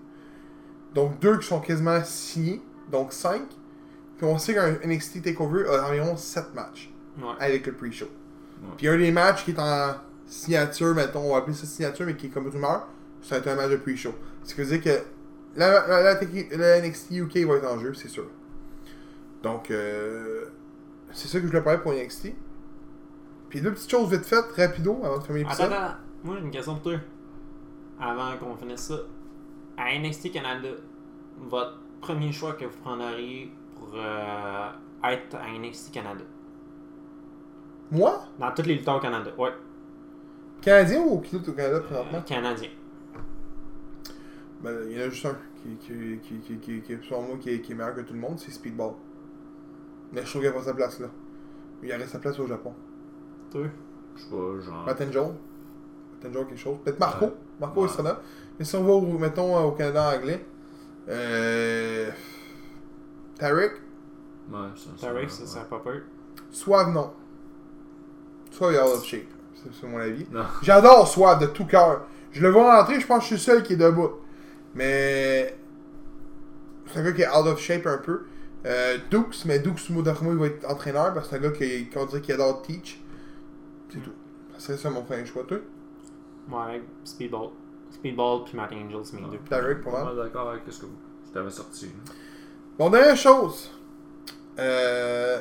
Donc 0.95 1.19
deux 1.19 1.39
qui 1.39 1.47
sont 1.47 1.61
quasiment 1.61 2.03
signés. 2.05 2.63
Donc 2.91 3.13
cinq. 3.13 3.43
Puis 4.17 4.27
on 4.27 4.39
sait 4.39 4.55
qu'un 4.55 4.73
NXT 4.87 5.23
TakeOver 5.23 5.67
a 5.69 5.89
environ 5.89 6.17
7 6.17 6.55
matchs 6.55 6.93
Ouais. 7.21 7.35
avec 7.41 7.67
le 7.67 7.73
pre-show. 7.73 8.05
Ouais. 8.05 8.69
Puis 8.77 8.87
un 8.89 8.97
des 8.97 9.11
matchs 9.11 9.45
qui 9.45 9.51
est 9.51 9.59
en 9.59 9.95
signature, 10.27 10.95
mettons, 10.95 11.21
on 11.21 11.33
va 11.33 11.39
appeler 11.39 11.57
ça 11.57 11.67
signature, 11.67 12.07
mais 12.07 12.15
qui 12.15 12.27
est 12.27 12.31
comme 12.31 12.47
rumeur, 12.49 12.87
ça 13.23 13.35
va 13.37 13.39
être 13.41 13.49
un 13.49 13.57
match 13.57 13.71
de 13.71 13.77
pre-show. 13.77 14.15
Ce 14.45 14.55
qui 14.55 14.61
veut 14.63 14.79
dire 14.79 14.83
que 14.83 15.03
la, 15.57 15.87
la, 15.87 16.03
la, 16.03 16.21
la 16.57 16.81
NXT 16.81 17.11
UK 17.13 17.37
va 17.47 17.57
être 17.57 17.67
en 17.71 17.79
jeu, 17.79 17.93
c'est 17.95 18.09
sûr. 18.09 18.27
Donc, 19.43 19.71
euh, 19.71 20.47
c'est 21.13 21.29
ça 21.29 21.39
que 21.39 21.45
je 21.45 21.49
voulais 21.51 21.63
parler 21.63 21.81
pour 21.81 21.93
NXT. 21.93 22.33
Puis 23.49 23.61
deux 23.61 23.73
petites 23.73 23.91
choses 23.91 24.11
vite 24.11 24.25
faites, 24.25 24.45
rapido, 24.57 25.01
avant 25.03 25.19
de 25.19 25.23
fermer 25.25 25.41
Attends, 25.43 25.51
l'épisode. 25.65 25.73
attends. 25.73 25.95
Moi, 26.25 26.37
j'ai 26.39 26.45
une 26.45 26.51
question 26.51 26.75
pour 26.75 26.83
toi. 26.83 26.99
Avant 28.01 28.37
qu'on 28.39 28.57
finisse 28.57 28.81
ça. 28.81 28.95
À 29.77 29.99
NXT 29.99 30.33
Canada, 30.33 30.69
votre 31.39 31.79
premier 32.01 32.33
choix 32.33 32.53
que 32.53 32.65
vous 32.67 32.79
prendriez 32.83 33.51
pour 33.75 33.93
euh, 33.97 34.69
être 35.05 35.35
à 35.37 35.59
NXT 35.59 35.93
Canada? 35.93 36.23
Moi, 37.91 38.25
Dans 38.39 38.53
tous 38.53 38.63
les 38.63 38.75
lutteurs 38.77 38.97
au 38.97 39.01
Canada. 39.01 39.31
Ouais. 39.37 39.53
Canadien 40.61 41.01
ou 41.01 41.21
qui 41.21 41.37
lutte 41.37 41.49
au 41.49 41.53
Canada 41.53 41.77
Euh, 41.77 41.81
présentement? 41.81 42.23
Canadien. 42.23 42.69
Ben, 44.63 44.77
il 44.89 44.99
y 44.99 45.03
en 45.03 45.07
a 45.07 45.09
juste 45.09 45.25
un 45.27 45.37
qui, 45.63 45.77
qui, 45.77 46.19
qui, 46.23 46.39
qui, 46.39 46.59
qui, 46.59 46.83
qui, 46.83 46.99
selon 47.09 47.23
moi, 47.23 47.37
qui 47.41 47.51
est, 47.51 47.61
qui 47.61 47.73
est 47.73 47.75
meilleur 47.75 47.95
que 47.95 48.03
tout 48.03 48.15
le 48.15 48.21
monde, 48.21 48.39
c'est 48.39 48.51
Speedball. 48.51 48.93
Mais 50.13 50.23
je 50.23 50.29
trouve 50.29 50.43
qu'il 50.43 50.51
n'a 50.51 50.57
pas 50.57 50.65
sa 50.65 50.75
place 50.75 51.01
là. 51.01 51.09
Il 51.83 51.93
aurait 51.93 52.07
sa 52.07 52.19
place 52.19 52.39
au 52.39 52.47
Japon. 52.47 52.75
Toi? 53.51 53.63
Je 54.17 54.23
sais 54.23 54.29
pas, 54.29 54.61
genre. 54.61 54.85
Matenjo. 54.85 55.35
Matenjo 56.13 56.45
quelque 56.45 56.59
chose. 56.59 56.79
Peut-être 56.85 57.01
Marco. 57.01 57.27
Ouais. 57.27 57.33
Marco 57.61 57.81
Ouais. 57.81 57.89
il 57.89 57.91
sera 57.91 58.03
là. 58.03 58.21
Mais 58.59 58.65
si 58.65 58.77
on 58.77 58.85
va, 58.85 58.93
au, 58.93 59.19
mettons, 59.19 59.65
au 59.65 59.73
Canada 59.73 60.13
anglais. 60.17 60.45
Euh... 61.09 62.11
Tarek. 63.39 63.73
Ouais, 64.51 64.59
ça. 64.77 64.91
Tarek, 65.01 65.31
ça, 65.31 65.43
ouais. 65.43 65.49
ça 65.49 65.61
a 65.61 65.65
pas 65.65 65.79
peur. 65.79 66.03
Suave, 66.51 66.91
non. 66.93 67.13
Suave 68.51 68.75
est 68.75 68.81
out 68.81 68.97
of 68.97 69.05
shape. 69.05 69.29
C'est 69.55 69.87
mon 69.87 69.99
avis. 69.99 70.27
J'adore 70.63 71.07
Suave 71.09 71.41
de 71.41 71.47
tout 71.47 71.67
cœur. 71.67 72.07
Je 72.33 72.43
le 72.43 72.51
vois 72.51 72.77
rentrer, 72.79 73.01
je 73.01 73.07
pense 73.07 73.19
que 73.19 73.23
je 73.23 73.27
suis 73.41 73.53
le 73.53 73.57
seul 73.57 73.63
qui 73.63 73.73
est 73.75 73.77
debout. 73.77 74.11
Mais. 74.75 75.57
C'est 76.87 76.99
un 76.99 77.05
gars 77.05 77.13
qui 77.13 77.23
est 77.23 77.29
out 77.29 77.47
of 77.47 77.61
shape 77.61 77.87
un 77.87 77.99
peu. 77.99 78.23
Euh, 78.67 78.99
Dukes, 79.11 79.45
mais 79.47 79.59
Dukes 79.59 79.91
Mudarmo, 79.91 80.33
il 80.33 80.39
va 80.39 80.47
être 80.47 80.69
entraîneur 80.69 81.15
parce 81.15 81.29
que 81.29 81.37
c'est 81.37 81.45
un 81.45 81.49
gars 81.49 81.57
qui, 81.57 81.89
qu'on 81.89 82.05
dirait 82.07 82.21
qu'il 82.21 82.35
adore 82.35 82.63
teach. 82.63 83.01
C'est 83.89 84.01
tout. 84.01 84.13
C'est 84.59 84.77
ça 84.77 84.91
mon 84.91 85.03
premier 85.03 85.25
choix, 85.25 85.45
toi. 85.45 85.59
Ouais, 86.51 86.83
Speedball. 87.05 87.51
Speedball 87.91 88.45
puis 88.45 88.57
Matt 88.57 88.73
Angel, 88.73 89.01
c'est 89.05 89.21
mes 89.21 89.29
deux. 89.29 89.39
Tarek, 89.49 89.81
pour 89.81 89.93
moi. 89.93 90.15
d'accord 90.15 90.51
avec 90.51 90.63
ce 90.69 90.81
que 90.81 90.87
je 91.27 91.33
t'avais 91.33 91.51
sorti. 91.51 91.91
Bon, 92.79 92.91
dernière 92.91 93.17
chose. 93.17 93.71
Euh... 94.59 95.41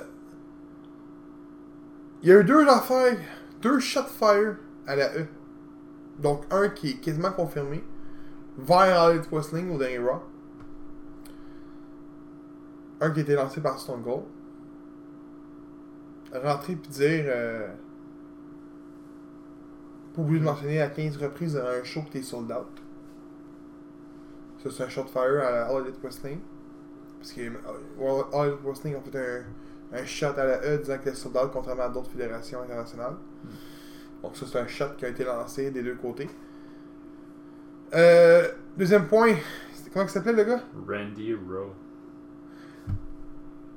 Il 2.21 2.29
y 2.29 2.31
a 2.31 2.39
eu 2.39 2.43
deux 2.43 2.67
affaires, 2.67 3.17
deux 3.61 3.79
shot 3.79 4.03
fire 4.03 4.55
à 4.85 4.95
la 4.95 5.17
E. 5.17 5.25
Donc, 6.19 6.43
un 6.51 6.69
qui 6.69 6.91
est 6.91 6.95
quasiment 6.95 7.31
confirmé 7.31 7.83
vers 8.65 9.01
Alex 9.01 9.27
Wrestling 9.31 9.73
au 9.73 9.77
dernier 9.77 9.99
Raw. 9.99 10.21
Un 13.01 13.11
qui 13.11 13.19
a 13.19 13.23
été 13.23 13.35
lancé 13.35 13.61
par 13.61 13.79
Stone 13.79 14.03
Cold. 14.03 14.23
Rentrer 16.33 16.75
puis 16.75 16.91
dire. 16.91 17.25
Euh... 17.27 17.67
Pas 20.13 20.21
oublier 20.21 20.39
de 20.39 20.45
mentionner 20.45 20.81
à 20.81 20.89
15 20.89 21.17
reprises 21.17 21.53
dans 21.53 21.65
un 21.65 21.83
show 21.83 22.01
que 22.01 22.09
t'es 22.09 22.21
sold 22.21 22.51
out. 22.51 22.67
Ça, 24.63 24.69
c'est 24.71 24.83
un 24.83 24.89
shot 24.89 25.05
fire 25.05 25.41
à 25.41 25.71
Elite 25.71 25.99
Wrestling. 26.03 26.39
Parce 27.19 27.31
que 27.31 27.41
euh, 27.41 28.23
All 28.33 28.49
Elite 28.49 28.61
Wrestling 28.63 28.95
ont 28.95 29.01
fait 29.01 29.17
un, 29.17 29.43
un 29.97 30.05
shot 30.05 30.33
à 30.37 30.45
la 30.45 30.63
E 30.65 30.77
disant 30.79 30.97
que 30.97 31.09
les 31.09 31.15
soldats, 31.15 31.49
contrairement 31.51 31.83
à 31.83 31.89
d'autres 31.89 32.11
fédérations 32.11 32.61
internationales. 32.61 33.15
Donc 34.21 34.35
ça, 34.35 34.45
c'est 34.45 34.59
un 34.59 34.67
shot 34.67 34.95
qui 34.97 35.05
a 35.05 35.09
été 35.09 35.23
lancé 35.23 35.71
des 35.71 35.81
deux 35.81 35.95
côtés. 35.95 36.29
Euh, 37.93 38.47
deuxième 38.77 39.07
point, 39.07 39.33
comment 39.93 40.05
il 40.05 40.09
s'appelait 40.09 40.33
le 40.33 40.43
gars? 40.43 40.61
Randy 40.87 41.33
Rowe. 41.33 41.73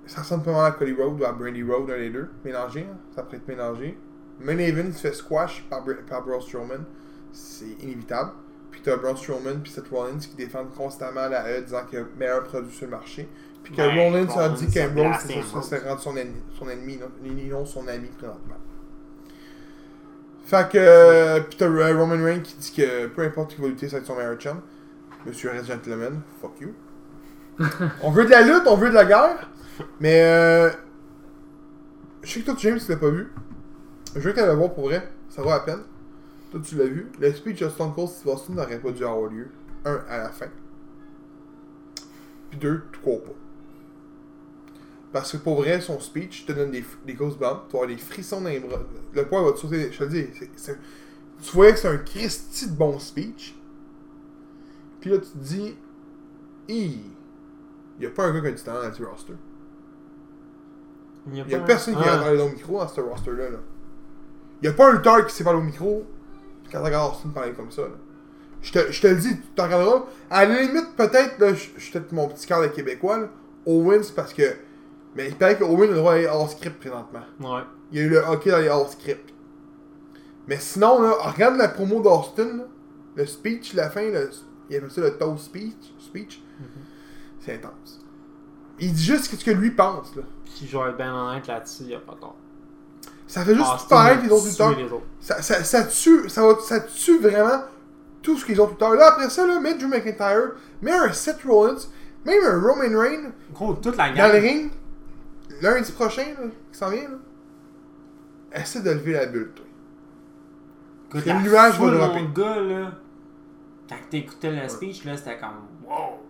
Ça 0.07 0.21
ressemble 0.21 0.45
pas 0.45 0.53
mal 0.53 0.67
à 0.67 0.71
Cody 0.73 0.93
Rhodes 0.93 1.21
ou 1.21 1.25
à 1.25 1.33
Brandy 1.33 1.63
Rhodes, 1.63 1.91
un 1.91 1.97
des 1.97 2.11
deux. 2.11 2.29
Mélangé, 2.45 2.81
hein? 2.91 2.97
ça 3.15 3.23
pourrait 3.23 3.39
être 3.39 3.49
mélangé. 3.49 3.97
Main 4.41 4.59
se 4.93 4.99
fait 4.99 5.13
squash 5.15 5.65
par, 5.71 5.87
Br- 5.87 6.05
par 6.05 6.23
Braun 6.25 6.41
Strowman. 6.41 6.85
C'est 7.33 7.81
inévitable. 7.83 8.33
Puis 8.71 8.81
t'as 8.83 8.97
Braun 8.97 9.17
Strowman 9.17 9.61
puis 9.63 9.71
Seth 9.71 9.89
Rollins 9.89 10.19
qui 10.19 10.35
défendent 10.37 10.75
constamment 10.75 11.29
la 11.29 11.49
E 11.51 11.63
disant 11.63 11.85
qu'il 11.89 11.99
y 12.01 12.03
a 12.03 12.07
meilleur 12.19 12.43
produit 12.43 12.73
sur 12.75 12.87
le 12.87 12.91
marché. 12.91 13.29
Puis 13.63 13.75
que 13.75 13.81
Ouais, 13.81 14.09
Rollins 14.11 14.27
a 14.39 14.49
dit 14.51 14.67
qu'Ambrose 14.67 15.63
serait 15.63 15.89
rendu 15.89 16.03
son 16.03 16.17
ennemi, 16.17 16.41
son 16.59 16.69
ennemi 16.69 16.99
non, 16.99 17.59
non 17.59 17.65
son 17.65 17.87
ami 17.87 18.09
présentement. 18.09 18.57
Fait 20.45 20.69
que. 20.69 20.79
euh, 20.79 21.41
Puis 21.41 21.57
t'as 21.59 21.67
Roman 21.69 22.23
Reigns 22.25 22.41
qui 22.43 22.55
dit 22.57 22.73
que 22.73 23.07
peu 23.07 23.23
importe 23.23 23.55
qui 23.55 23.61
va 23.61 23.69
lutter, 23.69 23.89
ça 23.89 23.97
va 23.97 24.01
être 24.01 24.07
son 24.07 24.17
meilleur 24.17 24.37
chum. 24.37 24.61
Monsieur 25.27 25.51
Red 25.51 25.65
Gentleman, 25.65 26.21
fuck 26.41 26.61
you. 26.61 26.75
on 28.03 28.11
veut 28.11 28.25
de 28.25 28.31
la 28.31 28.43
lutte, 28.43 28.67
on 28.67 28.77
veut 28.77 28.89
de 28.91 28.95
la 28.95 29.05
guerre. 29.05 29.49
Mais 30.01 30.23
euh, 30.25 30.71
Je 32.23 32.31
sais 32.33 32.41
que 32.41 32.47
toi, 32.47 32.55
James, 32.59 32.79
tu 32.79 32.91
l'as 32.91 32.97
pas 32.99 33.11
vu. 33.11 33.33
Je 34.15 34.21
veux 34.21 34.33
qu'elle 34.33 34.47
le 34.47 34.53
voir 34.55 34.73
pour 34.75 34.85
vrai. 34.89 35.09
Ça 35.29 35.43
vaut 35.43 35.51
la 35.51 35.61
peine. 35.61 35.83
Toi, 36.51 36.61
tu 36.65 36.77
l'as 36.77 36.85
vu. 36.87 37.11
Le 37.21 37.33
speech 37.33 37.61
de 37.61 37.69
Stone 37.69 37.95
Cold 37.95 38.09
Steve 38.09 38.29
Austin 38.33 38.53
n'aurait 38.55 38.79
pas 38.79 38.91
dû 38.91 39.05
avoir 39.05 39.31
lieu. 39.31 39.49
Un, 39.85 40.01
à 40.09 40.19
la 40.19 40.29
fin. 40.31 40.47
Puis 42.51 42.59
deux, 42.59 42.83
tu 42.93 42.99
cours 43.01 43.23
pas. 43.25 43.33
Parce 45.13 45.33
que 45.33 45.37
pour 45.37 45.57
vrai, 45.57 45.81
son 45.81 46.01
speech 46.01 46.47
te 46.47 46.53
donne 46.53 46.71
des, 46.71 46.85
des 47.07 47.15
goosebumps. 47.15 47.65
Tu 47.69 47.73
vas 47.73 47.83
avoir 47.83 47.87
des 47.87 47.97
frissons 47.99 48.41
dans 48.41 48.49
les 48.49 48.61
bras. 48.61 48.79
Le 49.13 49.27
poids 49.27 49.43
va 49.43 49.53
te 49.53 49.59
sauter. 49.59 49.93
Je 49.93 49.99
te 49.99 50.05
le 50.05 50.11
dis. 50.11 50.27
tu 51.43 51.51
voyais 51.53 51.73
que 51.75 51.79
c'est 51.79 51.89
un 51.89 51.99
Christy 51.99 52.71
de 52.71 52.75
bon 52.77 52.99
speech. 52.99 53.55
Puis 55.01 55.11
là, 55.11 55.19
tu 55.19 55.27
te 55.31 55.39
dis. 55.39 55.77
Il 56.69 57.01
n'y 58.01 58.07
a 58.07 58.11
pas 58.11 58.25
un 58.25 58.33
gars 58.33 58.41
qui 58.41 58.47
a 58.47 58.53
du 58.53 58.63
talent 58.63 58.89
dans 58.89 58.95
ce 58.95 59.03
roster. 59.03 59.35
Il 61.29 61.37
y 61.37 61.41
a, 61.41 61.47
y 61.47 61.55
a 61.55 61.59
un- 61.59 61.61
personne 61.63 61.95
qui 61.95 62.01
Ah, 62.05 62.13
rentre 62.13 62.25
parler 62.25 62.41
au 62.41 62.49
micro 62.49 62.79
dans 62.79 62.89
ce 62.89 63.01
roster-là. 63.01 63.51
Là. 63.51 63.59
Il 64.63 64.67
y 64.67 64.69
a 64.69 64.73
pas 64.73 64.89
un 64.89 64.93
lutteur 64.95 65.27
qui 65.27 65.35
sait 65.35 65.45
parler 65.45 65.61
au 65.61 65.63
micro 65.63 66.05
quand 66.71 66.79
tu 66.79 66.85
regardes 66.85 67.13
Austin 67.15 67.29
parler 67.29 67.53
comme 67.53 67.71
ça. 67.71 67.83
Là. 67.83 67.89
Je, 68.63 68.73
te, 68.73 68.91
je 68.93 69.01
te 69.03 69.07
le 69.09 69.17
dis, 69.17 69.37
tu 69.37 69.43
t'en 69.55 69.65
regarderas. 69.65 70.05
À 70.31 70.45
la 70.47 70.63
limite, 70.63 70.97
peut-être, 70.97 71.39
là, 71.39 71.53
je 71.53 71.69
je 71.77 71.81
suis 71.83 71.93
peut-être 71.93 72.13
mon 72.13 72.29
petit 72.29 72.47
cœur 72.47 72.63
de 72.63 72.69
Québécois, 72.69 73.19
là, 73.19 73.29
Owens, 73.67 74.11
parce 74.17 74.33
que. 74.33 74.43
Mais 75.15 75.29
il 75.29 75.37
paraît 75.37 75.57
que 75.59 75.65
Owens 75.65 75.83
a 75.85 75.87
le 75.89 75.95
droit 75.97 76.13
d'aller 76.15 76.27
hors 76.27 76.51
script 76.51 76.81
présentement. 76.81 77.21
Ouais. 77.41 77.63
Il 77.93 77.99
y 77.99 78.03
a 78.03 78.05
eu 78.05 78.09
le 78.09 78.19
hockey 78.27 78.51
dans 78.51 78.59
les 78.59 78.69
hors 78.69 78.91
script. 78.91 79.33
Mais 80.49 80.57
sinon, 80.59 81.01
là, 81.03 81.13
regarde 81.21 81.57
la 81.57 81.69
promo 81.69 82.01
d'Austin, 82.01 82.65
le 83.15 83.27
speech, 83.27 83.75
la 83.75 83.91
fin, 83.91 84.03
le, 84.03 84.31
il 84.71 84.77
appelle 84.77 84.91
ça 84.91 85.01
le 85.03 85.17
toast 85.19 85.45
speech. 85.45 85.75
speech. 85.99 86.43
C'est 87.41 87.55
intense. 87.55 88.01
Il 88.79 88.93
dit 88.93 89.03
juste 89.05 89.31
ce 89.37 89.45
que 89.45 89.51
lui 89.51 89.71
pense. 89.73 90.17
Là. 90.17 90.23
Puis 90.45 90.67
je 90.67 90.77
vais 90.79 90.91
être 90.91 90.97
bien 90.97 91.15
honnête 91.15 91.47
là-dessus, 91.47 91.85
y 91.85 91.95
a 91.95 91.99
pas 91.99 92.17
tort. 92.21 92.37
Ça 93.27 93.45
fait 93.45 93.55
juste 93.55 93.69
a 93.91 94.15
les 94.15 94.31
autres 94.31 94.47
lutteurs. 94.49 95.01
Ça, 95.21 95.41
ça, 95.43 95.63
ça 95.65 95.85
tue, 95.85 96.29
ça, 96.29 96.43
va- 96.47 96.59
ça 96.61 96.81
tue 96.81 97.19
vraiment 97.19 97.63
tout 98.23 98.37
ce 98.39 98.45
qu'ils 98.45 98.61
ont 98.61 98.67
tout 98.67 98.85
à 98.85 98.89
l'heure. 98.89 98.99
Là, 98.99 99.09
après 99.13 99.31
ça, 99.31 99.47
là, 99.47 99.59
mets 99.61 99.75
Drew 99.75 99.89
McIntyre, 99.89 100.53
mets 100.81 100.93
un 100.93 101.13
Seth 101.13 101.43
Rollins, 101.47 101.79
même 102.25 102.43
un 102.45 102.61
Roman 102.61 102.99
Reigns 102.99 103.33
Gros, 103.55 103.75
toute 103.75 103.97
la 103.97 104.09
dans 104.13 104.27
le 104.27 104.33
gamme. 104.33 104.43
ring, 104.43 104.71
lundi 105.63 105.93
prochain, 105.93 106.25
là, 106.39 106.49
qui 106.71 106.79
s'en 106.79 106.91
vient, 106.91 107.09
là. 107.09 107.17
Essaie 108.55 108.83
de 108.83 108.91
lever 108.91 109.13
la 109.13 109.27
bulle, 109.27 109.53
toi. 109.55 109.65
Écoute, 111.09 111.27
le 111.27 111.43
nuage 111.43 111.79
va 111.81 111.91
dropper. 111.91 112.27
gars, 112.35 112.61
là, 112.61 112.93
quand 113.89 113.97
t'écoutais 114.11 114.51
le 114.51 114.69
speech, 114.69 115.05
là, 115.05 115.17
c'était 115.17 115.39
comme 115.39 115.67
wow. 115.87 116.21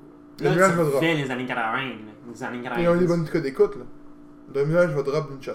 Le 0.41 0.45
Là, 0.45 0.55
nuage 0.55 0.73
va 0.73 0.85
dropper. 0.85 1.15
les 1.15 1.31
années 1.31 1.47
80, 1.47 1.77
là, 1.77 1.95
les 2.33 2.43
années 2.43 2.63
90. 2.63 2.83
Ils 2.83 2.89
ont 2.89 2.95
eu 2.97 2.99
des 2.99 3.07
bonnes 3.07 3.29
codes 3.29 3.43
d'écoute, 3.43 3.77
là. 3.77 3.85
Le 4.55 4.65
nuage 4.67 4.91
va 4.91 5.03
drop 5.03 5.31
d'une 5.31 5.43
shot. 5.43 5.53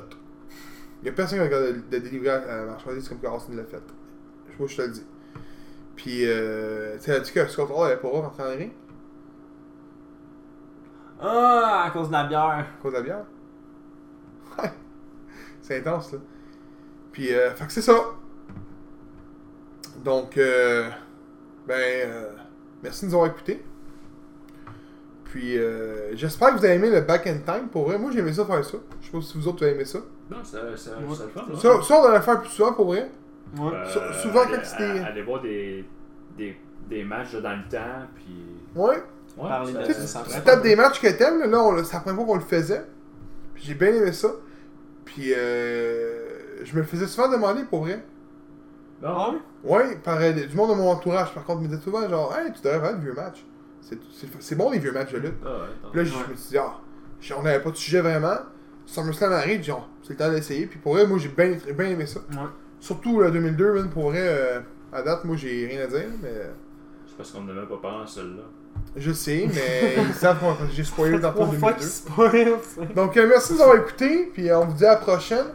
Il 1.01 1.05
y 1.05 1.09
a 1.09 1.13
personne 1.13 1.37
qui 1.39 1.45
regarde 1.45 1.89
de, 1.89 1.97
délivrer 1.99 2.29
à 2.29 2.57
la 2.57 2.65
marchandise 2.65 3.07
comme 3.07 3.19
Carlson 3.19 3.51
l'a 3.53 3.63
fait. 3.63 3.83
Moi, 4.57 4.67
je 4.67 4.75
te 4.77 4.81
le 4.81 4.87
dis. 4.89 5.05
Puis, 5.95 6.21
euh, 6.25 6.95
tu 6.97 7.03
sais, 7.03 7.11
as-tu 7.11 7.33
que 7.33 7.47
Scott 7.47 7.69
Hall 7.73 7.87
avait 7.87 7.97
pas 7.97 8.09
dans 8.09 8.43
le 8.45 8.57
ring 8.57 8.71
Ah, 11.21 11.83
à 11.87 11.91
cause 11.91 12.07
de 12.07 12.13
la 12.13 12.23
bière. 12.25 12.41
à 12.41 12.81
cause 12.81 12.91
de 12.91 12.97
la 12.97 13.03
bière? 13.03 13.25
C'est 15.61 15.79
intense, 15.79 16.13
là. 16.13 16.19
Puis, 17.11 17.33
euh, 17.33 17.51
fait 17.55 17.65
que 17.65 17.71
c'est 17.73 17.81
ça. 17.81 17.93
Donc, 20.03 20.37
euh, 20.37 20.87
ben, 21.67 21.73
euh, 21.75 22.29
merci 22.83 23.05
de 23.05 23.09
nous 23.09 23.15
avoir 23.15 23.29
écoutés. 23.31 23.63
Puis, 25.25 25.57
euh, 25.57 26.15
j'espère 26.15 26.49
que 26.53 26.59
vous 26.59 26.65
avez 26.65 26.75
aimé 26.75 26.89
le 26.89 27.01
back 27.01 27.27
in 27.27 27.39
time. 27.39 27.67
Pour 27.69 27.87
vrai, 27.87 27.97
moi, 27.97 28.11
j'ai 28.13 28.19
aimé 28.19 28.31
ça 28.31 28.45
faire 28.45 28.63
ça. 28.63 28.77
Je 29.01 29.05
sais 29.07 29.11
pas 29.11 29.21
si 29.21 29.37
vous 29.37 29.47
autres, 29.47 29.57
vous 29.59 29.63
avez 29.65 29.73
aimé 29.75 29.85
ça. 29.85 29.99
Non, 30.29 30.37
c'est 30.43 30.57
c'est- 30.77 30.89
Ouais. 30.91 30.95
c'est 31.15 31.23
le 31.23 31.29
fun. 31.29 31.45
Ça, 31.55 31.81
ça, 31.83 31.95
on 31.99 32.03
devrait 32.03 32.17
le 32.17 32.23
faire 32.23 32.39
plus 32.41 32.49
souvent, 32.49 32.73
pour 32.73 32.85
vrai. 32.87 33.09
Ouais. 33.57 33.71
Euh, 33.73 33.85
Sou- 33.85 34.21
souvent, 34.27 34.41
aller- 34.41 34.55
quand 34.57 34.63
c'était- 34.65 34.99
Aller 34.99 35.23
voir 35.23 35.41
des, 35.41 35.85
des, 36.37 36.55
des 36.89 37.03
matchs 37.03 37.33
là, 37.33 37.41
dans 37.41 37.55
le 37.55 37.67
temps, 37.69 38.07
puis. 38.15 38.35
Ouais. 38.75 39.03
Ouais, 39.37 39.49
Parler 39.49 39.73
ça- 39.73 39.79
de 39.81 39.85
Tu 39.85 39.93
ça, 39.93 40.25
ça 40.25 40.41
tapes 40.41 40.63
des 40.63 40.75
matchs 40.75 40.99
que 41.01 41.07
t'aimes, 41.07 41.39
là, 41.39 41.47
là, 41.47 41.61
on 41.63 41.83
c'est 41.83 41.93
la 41.93 41.99
première 41.99 42.15
fois 42.17 42.25
qu'on 42.25 42.35
le 42.39 42.41
faisait. 42.41 42.83
Puis 43.53 43.63
j'ai 43.65 43.73
bien 43.73 43.89
aimé 43.93 44.11
ça. 44.13 44.29
Puis 45.07 45.33
euh, 45.33 46.63
je 46.63 46.73
me 46.75 46.79
le 46.81 46.85
faisais 46.85 47.07
souvent 47.07 47.31
demander 47.31 47.63
pour 47.63 47.81
vrai. 47.81 48.03
Ah 49.03 49.29
ouais? 49.31 49.37
Ouais, 49.63 49.95
par 50.03 50.17
euh, 50.19 50.31
du 50.33 50.55
monde 50.55 50.71
de 50.71 50.75
mon 50.75 50.89
entourage, 50.89 51.33
par 51.33 51.43
contre, 51.45 51.61
me 51.61 51.67
disait 51.67 51.81
souvent 51.81 52.07
genre, 52.09 52.35
hey, 52.37 52.51
tu 52.51 52.61
devrais 52.61 52.79
faire 52.79 52.97
le 52.97 53.01
vieux 53.03 53.13
match. 53.13 53.45
C'est- 54.39 54.55
bon 54.55 54.69
les 54.71 54.79
vieux 54.79 54.91
matchs 54.91 55.13
de 55.13 55.19
lutte. 55.19 55.35
Ah 55.45 55.49
ouais. 55.49 55.89
Puis 55.91 55.99
là, 55.99 56.03
je 56.03 56.31
me 56.31 56.35
suis 56.35 56.49
dit, 56.49 56.57
ah, 56.57 56.77
on 57.37 57.43
n'avait 57.43 57.61
pas 57.63 57.71
de 57.71 57.75
sujet 57.77 58.01
vraiment. 58.01 58.35
SummerSlam 58.85 59.31
arrive, 59.33 59.63
genre, 59.63 59.87
c'est 60.03 60.11
le 60.13 60.17
temps 60.17 60.29
d'essayer. 60.29 60.65
Puis 60.65 60.79
pour 60.79 60.93
vrai, 60.93 61.07
moi, 61.07 61.17
j'ai 61.19 61.29
bien 61.29 61.57
bien 61.73 61.89
aimé 61.89 62.05
ça. 62.05 62.19
Ouais. 62.31 62.37
Surtout 62.79 63.21
le 63.21 63.31
2002, 63.31 63.73
man, 63.73 63.89
pour 63.89 64.09
vrai, 64.11 64.21
euh, 64.21 64.59
à 64.91 65.01
date, 65.03 65.23
moi, 65.25 65.35
j'ai 65.37 65.67
rien 65.67 65.83
à 65.83 65.87
dire, 65.87 66.07
mais. 66.21 66.33
C'est 67.07 67.15
parce 67.17 67.31
qu'on 67.31 67.41
ne 67.41 67.53
même 67.53 67.67
pas 67.67 67.77
parlé 67.77 68.03
en 68.03 68.07
celle-là. 68.07 68.43
Je 68.95 69.11
sais, 69.11 69.47
mais 69.53 69.95
ils 70.09 70.13
savent 70.15 70.37
j'ai 70.73 70.83
spoilé 70.83 71.19
dans 71.19 71.31
fois 71.59 71.73
2002. 71.73 71.79
qu'il 71.79 71.87
spoil, 71.87 72.59
c'est- 72.63 72.93
Donc, 72.95 73.15
euh, 73.17 73.27
merci 73.27 73.49
de 73.53 73.57
nous 73.57 73.61
avoir 73.63 73.77
écoutés, 73.77 74.29
puis 74.33 74.49
euh, 74.49 74.59
on 74.59 74.65
vous 74.65 74.73
dit 74.73 74.85
à 74.85 74.91
la 74.91 74.95
prochaine. 74.97 75.45